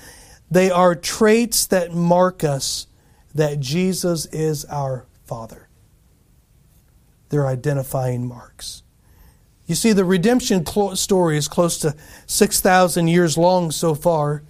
they 0.51 0.71
are 0.71 0.95
traits 0.95 1.67
that 1.67 1.93
mark 1.93 2.45
us 2.45 2.87
that 3.35 3.61
Jesus 3.61 4.27
is 4.27 4.65
our 4.67 5.07
Father. 5.25 5.69
They're 7.31 7.47
identifying 7.47 8.27
marks. 8.27 8.83
You 9.67 9.75
see, 9.75 9.93
the 9.93 10.05
redemption 10.05 10.65
story 10.95 11.37
is 11.37 11.49
close 11.49 11.79
to 11.79 11.97
6,000 12.27 13.09
years 13.09 13.39
long 13.39 13.71
so 13.71 13.95
far. 13.95 14.43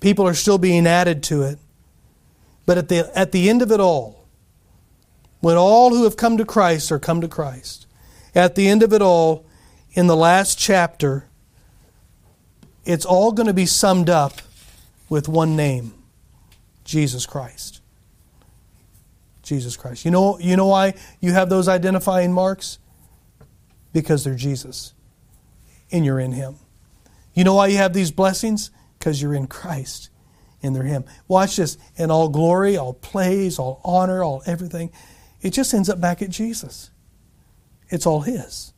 People 0.00 0.26
are 0.26 0.34
still 0.34 0.58
being 0.58 0.86
added 0.86 1.22
to 1.24 1.42
it. 1.42 1.58
But 2.66 2.76
at 2.76 2.88
the, 2.88 3.10
at 3.16 3.32
the 3.32 3.48
end 3.48 3.62
of 3.62 3.70
it 3.70 3.80
all, 3.80 4.26
when 5.40 5.56
all 5.56 5.90
who 5.90 6.04
have 6.04 6.16
come 6.16 6.36
to 6.36 6.44
Christ 6.44 6.90
are 6.90 6.98
come 6.98 7.20
to 7.20 7.28
Christ, 7.28 7.86
at 8.34 8.56
the 8.56 8.68
end 8.68 8.82
of 8.82 8.92
it 8.92 9.00
all, 9.00 9.46
in 9.92 10.06
the 10.06 10.16
last 10.16 10.58
chapter, 10.58 11.27
it's 12.88 13.04
all 13.04 13.32
going 13.32 13.46
to 13.46 13.52
be 13.52 13.66
summed 13.66 14.08
up 14.08 14.40
with 15.10 15.28
one 15.28 15.56
name 15.56 15.92
Jesus 16.84 17.26
Christ. 17.26 17.82
Jesus 19.42 19.76
Christ. 19.76 20.06
You 20.06 20.10
know, 20.10 20.38
you 20.38 20.56
know 20.56 20.66
why 20.66 20.94
you 21.20 21.32
have 21.32 21.50
those 21.50 21.68
identifying 21.68 22.32
marks? 22.32 22.78
Because 23.92 24.24
they're 24.24 24.34
Jesus 24.34 24.94
and 25.92 26.02
you're 26.02 26.18
in 26.18 26.32
Him. 26.32 26.56
You 27.34 27.44
know 27.44 27.54
why 27.54 27.66
you 27.66 27.76
have 27.76 27.92
these 27.92 28.10
blessings? 28.10 28.70
Because 28.98 29.20
you're 29.20 29.34
in 29.34 29.48
Christ 29.48 30.08
and 30.62 30.74
they're 30.74 30.82
Him. 30.82 31.04
Watch 31.28 31.56
this. 31.56 31.76
In 31.96 32.10
all 32.10 32.30
glory, 32.30 32.78
all 32.78 32.94
praise, 32.94 33.58
all 33.58 33.82
honor, 33.84 34.24
all 34.24 34.42
everything, 34.46 34.90
it 35.42 35.50
just 35.50 35.74
ends 35.74 35.90
up 35.90 36.00
back 36.00 36.22
at 36.22 36.30
Jesus. 36.30 36.90
It's 37.90 38.06
all 38.06 38.22
His. 38.22 38.72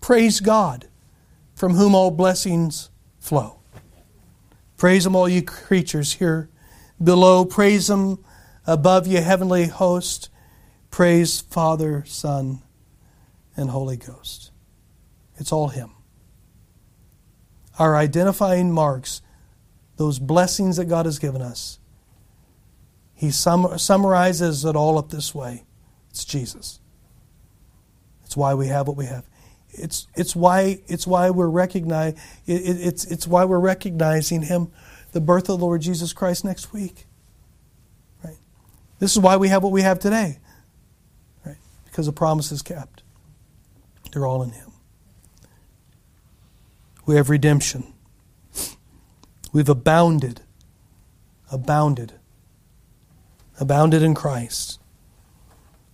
Praise 0.00 0.38
God, 0.38 0.86
from 1.56 1.74
whom 1.74 1.96
all 1.96 2.12
blessings 2.12 2.90
flow. 3.24 3.58
Praise 4.76 5.06
Him, 5.06 5.16
all 5.16 5.28
you 5.28 5.42
creatures 5.42 6.12
here 6.14 6.50
below. 7.02 7.44
Praise 7.46 7.88
Him 7.88 8.18
above 8.66 9.06
you, 9.06 9.20
heavenly 9.22 9.66
host. 9.66 10.28
Praise 10.90 11.40
Father, 11.40 12.04
Son, 12.06 12.60
and 13.56 13.70
Holy 13.70 13.96
Ghost. 13.96 14.50
It's 15.36 15.52
all 15.52 15.68
Him. 15.68 15.92
Our 17.78 17.96
identifying 17.96 18.70
marks, 18.70 19.22
those 19.96 20.18
blessings 20.18 20.76
that 20.76 20.84
God 20.84 21.06
has 21.06 21.18
given 21.18 21.40
us, 21.40 21.78
He 23.14 23.30
sum- 23.30 23.78
summarizes 23.78 24.66
it 24.66 24.76
all 24.76 24.98
up 24.98 25.08
this 25.08 25.34
way 25.34 25.64
it's 26.10 26.26
Jesus. 26.26 26.78
It's 28.24 28.36
why 28.36 28.52
we 28.54 28.68
have 28.68 28.86
what 28.86 28.96
we 28.96 29.06
have. 29.06 29.24
It's, 29.76 30.06
it's, 30.14 30.36
why, 30.36 30.80
it's 30.86 31.06
why 31.06 31.30
we're 31.30 31.48
recognize, 31.48 32.14
it, 32.46 32.52
it's, 32.52 33.04
it's 33.04 33.26
why 33.26 33.44
we're 33.44 33.58
recognizing 33.58 34.42
Him, 34.42 34.70
the 35.12 35.20
birth 35.20 35.48
of 35.48 35.58
the 35.58 35.64
Lord 35.64 35.80
Jesus 35.82 36.12
Christ 36.12 36.44
next 36.44 36.72
week. 36.72 37.06
Right? 38.22 38.38
This 38.98 39.12
is 39.12 39.18
why 39.18 39.36
we 39.36 39.48
have 39.48 39.62
what 39.62 39.72
we 39.72 39.82
have 39.82 39.98
today. 39.98 40.38
Right? 41.44 41.56
Because 41.84 42.06
the 42.06 42.12
promise 42.12 42.52
is 42.52 42.62
kept. 42.62 43.02
They're 44.12 44.26
all 44.26 44.42
in 44.42 44.50
Him. 44.50 44.72
We 47.06 47.16
have 47.16 47.28
redemption. 47.28 47.92
We've 49.52 49.68
abounded, 49.68 50.40
abounded, 51.50 52.14
abounded 53.60 54.02
in 54.02 54.14
Christ. 54.14 54.80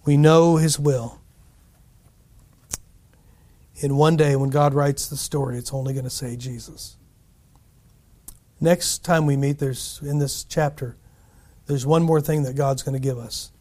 We 0.05 0.17
know 0.17 0.57
His 0.57 0.79
will. 0.79 1.20
In 3.81 3.97
one 3.97 4.17
day, 4.17 4.37
when 4.37 4.51
God 4.51 4.75
writes 4.75 5.07
the 5.07 5.17
story, 5.17 5.57
it's 5.57 5.73
only 5.73 5.93
going 5.93 6.05
to 6.05 6.11
say 6.11 6.37
Jesus. 6.37 6.97
Next 8.61 9.05
time 9.05 9.25
we 9.25 9.37
meet, 9.37 9.59
there's 9.59 10.01
in 10.03 10.19
this 10.19 10.45
chapter, 10.45 10.97
there's 11.67 11.87
one 11.87 12.03
more 12.03 12.21
thing 12.21 12.43
that 12.43 12.57
God's 12.57 12.83
going 12.83 12.95
to 12.95 13.01
give 13.01 13.17
us 13.17 13.53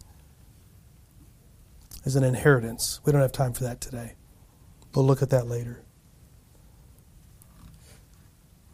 as 2.05 2.17
an 2.17 2.23
inheritance. 2.23 2.99
We 3.05 3.13
don't 3.13 3.21
have 3.21 3.31
time 3.31 3.53
for 3.53 3.63
that 3.63 3.79
today. 3.79 4.15
We'll 4.93 5.05
look 5.05 5.21
at 5.21 5.29
that 5.29 5.47
later. 5.47 5.83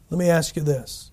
Let 0.09 0.17
me 0.17 0.29
ask 0.29 0.55
you 0.55 0.63
this 0.63 1.11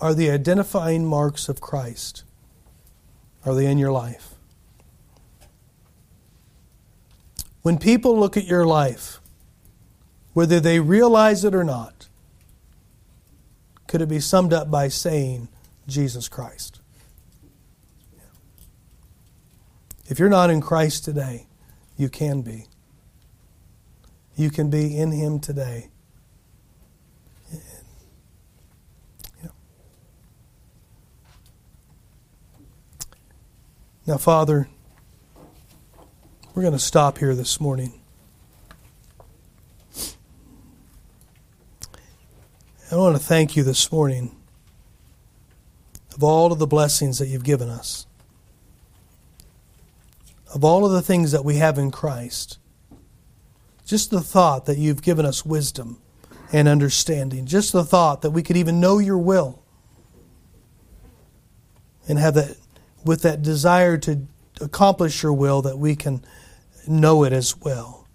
Are 0.00 0.14
the 0.14 0.30
identifying 0.30 1.04
marks 1.04 1.48
of 1.48 1.60
Christ 1.60 2.22
are 3.46 3.54
they 3.54 3.66
in 3.66 3.78
your 3.78 3.92
life? 3.92 4.35
When 7.66 7.78
people 7.78 8.16
look 8.16 8.36
at 8.36 8.44
your 8.44 8.64
life, 8.64 9.20
whether 10.34 10.60
they 10.60 10.78
realize 10.78 11.44
it 11.44 11.52
or 11.52 11.64
not, 11.64 12.08
could 13.88 14.00
it 14.00 14.08
be 14.08 14.20
summed 14.20 14.52
up 14.52 14.70
by 14.70 14.86
saying 14.86 15.48
Jesus 15.88 16.28
Christ? 16.28 16.80
If 20.06 20.20
you're 20.20 20.28
not 20.28 20.48
in 20.48 20.60
Christ 20.60 21.04
today, 21.04 21.48
you 21.96 22.08
can 22.08 22.42
be. 22.42 22.66
You 24.36 24.50
can 24.50 24.70
be 24.70 24.96
in 24.96 25.10
Him 25.10 25.40
today. 25.40 25.88
Now, 34.06 34.18
Father, 34.18 34.68
we're 36.56 36.62
going 36.62 36.72
to 36.72 36.78
stop 36.78 37.18
here 37.18 37.34
this 37.34 37.60
morning. 37.60 37.92
I 42.90 42.96
want 42.96 43.14
to 43.14 43.22
thank 43.22 43.56
you 43.56 43.62
this 43.62 43.92
morning 43.92 44.34
of 46.14 46.24
all 46.24 46.52
of 46.52 46.58
the 46.58 46.66
blessings 46.66 47.18
that 47.18 47.26
you've 47.26 47.44
given 47.44 47.68
us, 47.68 48.06
of 50.54 50.64
all 50.64 50.86
of 50.86 50.92
the 50.92 51.02
things 51.02 51.30
that 51.32 51.44
we 51.44 51.56
have 51.56 51.76
in 51.76 51.90
Christ. 51.90 52.58
Just 53.84 54.10
the 54.10 54.22
thought 54.22 54.64
that 54.64 54.78
you've 54.78 55.02
given 55.02 55.26
us 55.26 55.44
wisdom 55.44 56.00
and 56.54 56.68
understanding, 56.68 57.44
just 57.44 57.74
the 57.74 57.84
thought 57.84 58.22
that 58.22 58.30
we 58.30 58.42
could 58.42 58.56
even 58.56 58.80
know 58.80 58.98
your 58.98 59.18
will 59.18 59.62
and 62.08 62.18
have 62.18 62.32
that, 62.32 62.56
with 63.04 63.20
that 63.20 63.42
desire 63.42 63.98
to 63.98 64.22
accomplish 64.62 65.22
your 65.22 65.34
will, 65.34 65.60
that 65.60 65.78
we 65.78 65.94
can 65.94 66.24
know 66.88 67.24
it 67.24 67.32
as 67.32 67.56
well. 67.56 68.06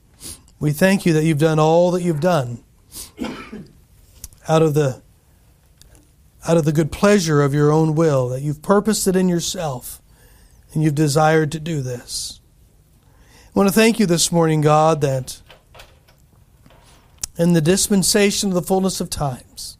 We 0.59 0.72
thank 0.72 1.05
you 1.05 1.13
that 1.13 1.24
you've 1.24 1.39
done 1.39 1.59
all 1.59 1.91
that 1.91 2.03
you've 2.03 2.19
done 2.19 2.63
out 4.47 4.61
of 4.61 4.74
the 4.74 5.01
out 6.47 6.57
of 6.57 6.65
the 6.65 6.72
good 6.72 6.91
pleasure 6.91 7.41
of 7.41 7.53
your 7.53 7.72
own 7.72 7.93
will, 7.95 8.30
that 8.30 8.41
you've 8.41 8.61
purposed 8.61 9.07
it 9.07 9.15
in 9.15 9.30
yourself 9.30 10.01
and 10.74 10.84
you've 10.84 10.95
desired 10.95 11.51
to 11.51 11.59
do 11.59 11.82
this. 11.82 12.39
I 13.53 13.59
want 13.59 13.69
to 13.69 13.74
thank 13.74 13.99
you 13.99 14.05
this 14.05 14.32
morning, 14.32 14.61
God, 14.61 15.01
that 15.01 15.41
in 17.38 17.53
the 17.53 17.61
dispensation 17.61 18.49
of 18.49 18.55
the 18.55 18.61
fullness 18.61 19.01
of 19.01 19.09
times, 19.09 19.78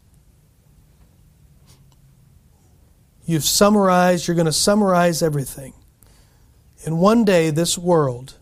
you've 3.24 3.44
summarized, 3.44 4.28
you're 4.28 4.34
going 4.34 4.46
to 4.46 4.52
summarize 4.52 5.22
everything. 5.22 5.72
And 6.84 6.98
one 6.98 7.24
day, 7.24 7.50
this 7.50 7.78
world 7.78 8.36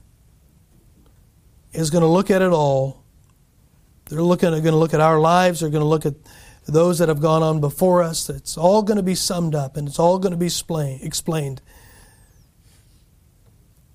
is 1.73 1.91
going 1.91 2.03
to 2.03 2.09
look 2.09 2.31
at 2.31 2.43
it 2.43 2.53
all. 2.53 3.05
They're 4.07 4.23
looking, 4.23 4.51
going 4.51 4.65
to 4.65 4.77
look 4.77 4.95
at 4.95 5.01
our 5.01 5.21
lives. 5.21 5.61
They're 5.61 5.71
going 5.71 5.83
to 5.83 5.89
look 5.89 6.05
at 6.05 6.15
those 6.67 6.99
that 6.99 7.09
have 7.09 7.21
gone 7.21 7.43
on 7.43 7.61
before 7.61 8.03
us. 8.03 8.29
It's 8.29 8.57
all 8.57 8.83
going 8.83 8.97
to 8.97 9.03
be 9.03 9.15
summed 9.15 9.55
up 9.55 9.77
and 9.77 9.89
it's 9.89 9.99
all 9.99 10.19
going 10.19 10.33
to 10.33 10.37
be 10.39 10.51
explained 11.03 11.63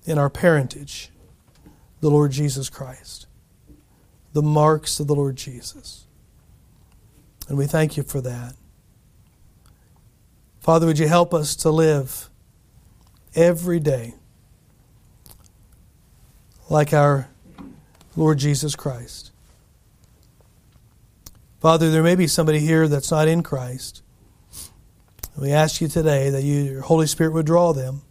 in 0.04 0.18
our 0.18 0.30
parentage, 0.30 1.10
the 2.00 2.10
Lord 2.10 2.30
Jesus 2.30 2.70
Christ, 2.70 3.26
the 4.32 4.42
marks 4.42 5.00
of 5.00 5.06
the 5.06 5.14
Lord 5.14 5.36
Jesus. 5.36 6.06
And 7.48 7.58
we 7.58 7.66
thank 7.66 7.96
you 7.96 8.02
for 8.02 8.20
that. 8.20 8.54
Father, 10.60 10.86
would 10.86 10.98
you 10.98 11.08
help 11.08 11.32
us 11.32 11.54
to 11.56 11.70
live 11.70 12.28
every 13.34 13.78
day 13.78 14.14
like 16.68 16.92
our 16.92 17.28
Lord 18.16 18.38
Jesus 18.38 18.74
Christ? 18.74 19.30
Father, 21.60 21.90
there 21.90 22.02
may 22.02 22.14
be 22.14 22.26
somebody 22.26 22.60
here 22.60 22.88
that's 22.88 23.10
not 23.10 23.28
in 23.28 23.42
Christ. 23.42 24.02
We 25.36 25.52
ask 25.52 25.80
you 25.80 25.88
today 25.88 26.30
that 26.30 26.42
you, 26.42 26.62
your 26.62 26.80
Holy 26.82 27.06
Spirit 27.06 27.32
would 27.34 27.46
draw 27.46 27.72
them 27.72 28.02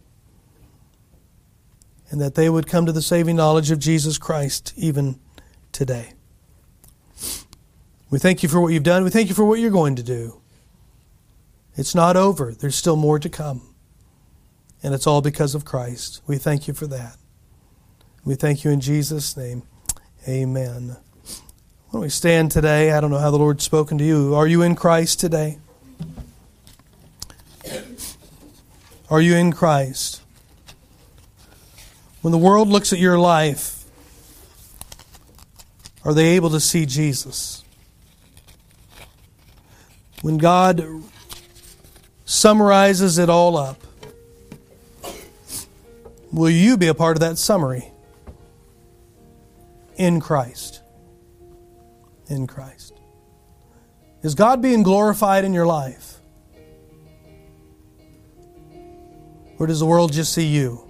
and 2.10 2.20
that 2.20 2.36
they 2.36 2.48
would 2.48 2.68
come 2.68 2.86
to 2.86 2.92
the 2.92 3.02
saving 3.02 3.36
knowledge 3.36 3.70
of 3.70 3.80
Jesus 3.80 4.16
Christ 4.16 4.72
even 4.76 5.18
today. 5.72 6.12
We 8.10 8.20
thank 8.20 8.44
you 8.44 8.48
for 8.48 8.60
what 8.60 8.72
you've 8.72 8.84
done. 8.84 9.02
We 9.02 9.10
thank 9.10 9.28
you 9.28 9.34
for 9.34 9.44
what 9.44 9.58
you're 9.58 9.70
going 9.70 9.96
to 9.96 10.02
do. 10.02 10.40
It's 11.76 11.94
not 11.94 12.16
over, 12.16 12.52
there's 12.52 12.76
still 12.76 12.96
more 12.96 13.18
to 13.18 13.28
come. 13.28 13.74
And 14.82 14.94
it's 14.94 15.06
all 15.06 15.20
because 15.20 15.54
of 15.54 15.64
Christ. 15.64 16.22
We 16.26 16.38
thank 16.38 16.68
you 16.68 16.74
for 16.74 16.86
that. 16.86 17.16
We 18.24 18.34
thank 18.34 18.64
you 18.64 18.70
in 18.70 18.80
Jesus' 18.80 19.36
name. 19.36 19.62
Amen. 20.28 20.96
When 21.90 22.02
we 22.02 22.08
stand 22.08 22.50
today, 22.50 22.90
I 22.90 23.00
don't 23.00 23.12
know 23.12 23.18
how 23.18 23.30
the 23.30 23.38
Lord's 23.38 23.62
spoken 23.62 23.96
to 23.98 24.04
you. 24.04 24.34
Are 24.34 24.48
you 24.48 24.62
in 24.62 24.74
Christ 24.74 25.20
today? 25.20 25.58
Are 29.08 29.20
you 29.20 29.36
in 29.36 29.52
Christ? 29.52 30.20
When 32.22 32.32
the 32.32 32.38
world 32.38 32.66
looks 32.66 32.92
at 32.92 32.98
your 32.98 33.20
life, 33.20 33.84
are 36.04 36.12
they 36.12 36.30
able 36.30 36.50
to 36.50 36.58
see 36.58 36.86
Jesus? 36.86 37.62
When 40.22 40.38
God 40.38 40.84
summarizes 42.24 43.18
it 43.18 43.30
all 43.30 43.56
up, 43.56 43.80
will 46.32 46.50
you 46.50 46.76
be 46.76 46.88
a 46.88 46.94
part 46.94 47.16
of 47.16 47.20
that 47.20 47.38
summary? 47.38 47.92
In 49.96 50.20
Christ. 50.20 50.82
In 52.28 52.46
Christ. 52.46 53.00
Is 54.22 54.34
God 54.34 54.60
being 54.60 54.82
glorified 54.82 55.44
in 55.44 55.52
your 55.52 55.66
life? 55.66 56.20
Or 59.58 59.66
does 59.66 59.80
the 59.80 59.86
world 59.86 60.12
just 60.12 60.32
see 60.32 60.46
you? 60.46 60.85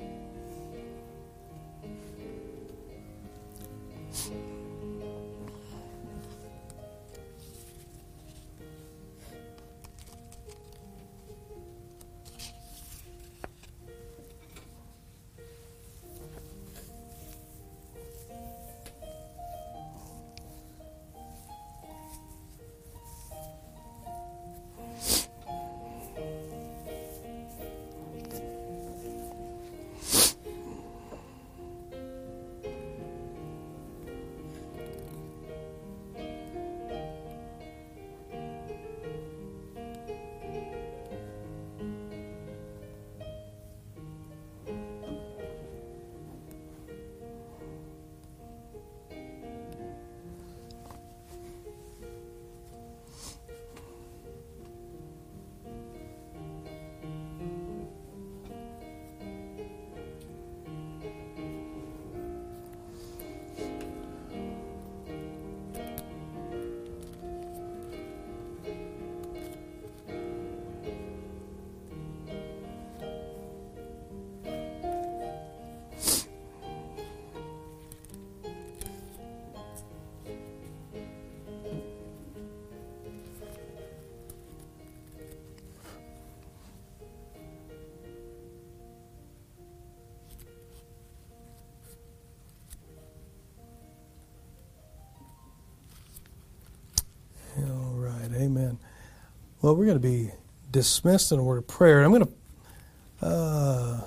Well, 99.67 99.75
we're 99.75 99.87
going 99.87 100.01
to 100.01 100.09
be 100.09 100.31
dismissed 100.71 101.33
in 101.33 101.41
a 101.41 101.43
word 101.43 101.59
of 101.59 101.67
prayer. 101.67 102.05
I'm 102.05 102.13
going 102.13 102.25
to. 102.25 103.27
Uh, 103.27 104.01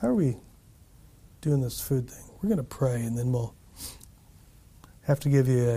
how 0.00 0.08
are 0.08 0.14
we 0.14 0.36
doing 1.42 1.60
this 1.60 1.80
food 1.80 2.10
thing? 2.10 2.24
We're 2.42 2.48
going 2.48 2.56
to 2.56 2.64
pray, 2.64 3.04
and 3.04 3.16
then 3.16 3.30
we'll 3.30 3.54
have 5.02 5.20
to 5.20 5.28
give 5.28 5.46
you 5.46 5.70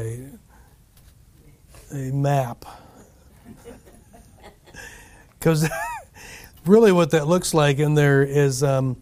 a 1.92 1.96
a 1.96 2.12
map. 2.12 2.66
Because 5.38 5.70
really, 6.66 6.92
what 6.92 7.12
that 7.12 7.28
looks 7.28 7.54
like 7.54 7.78
in 7.78 7.94
there 7.94 8.24
is 8.24 8.64
um, 8.64 9.00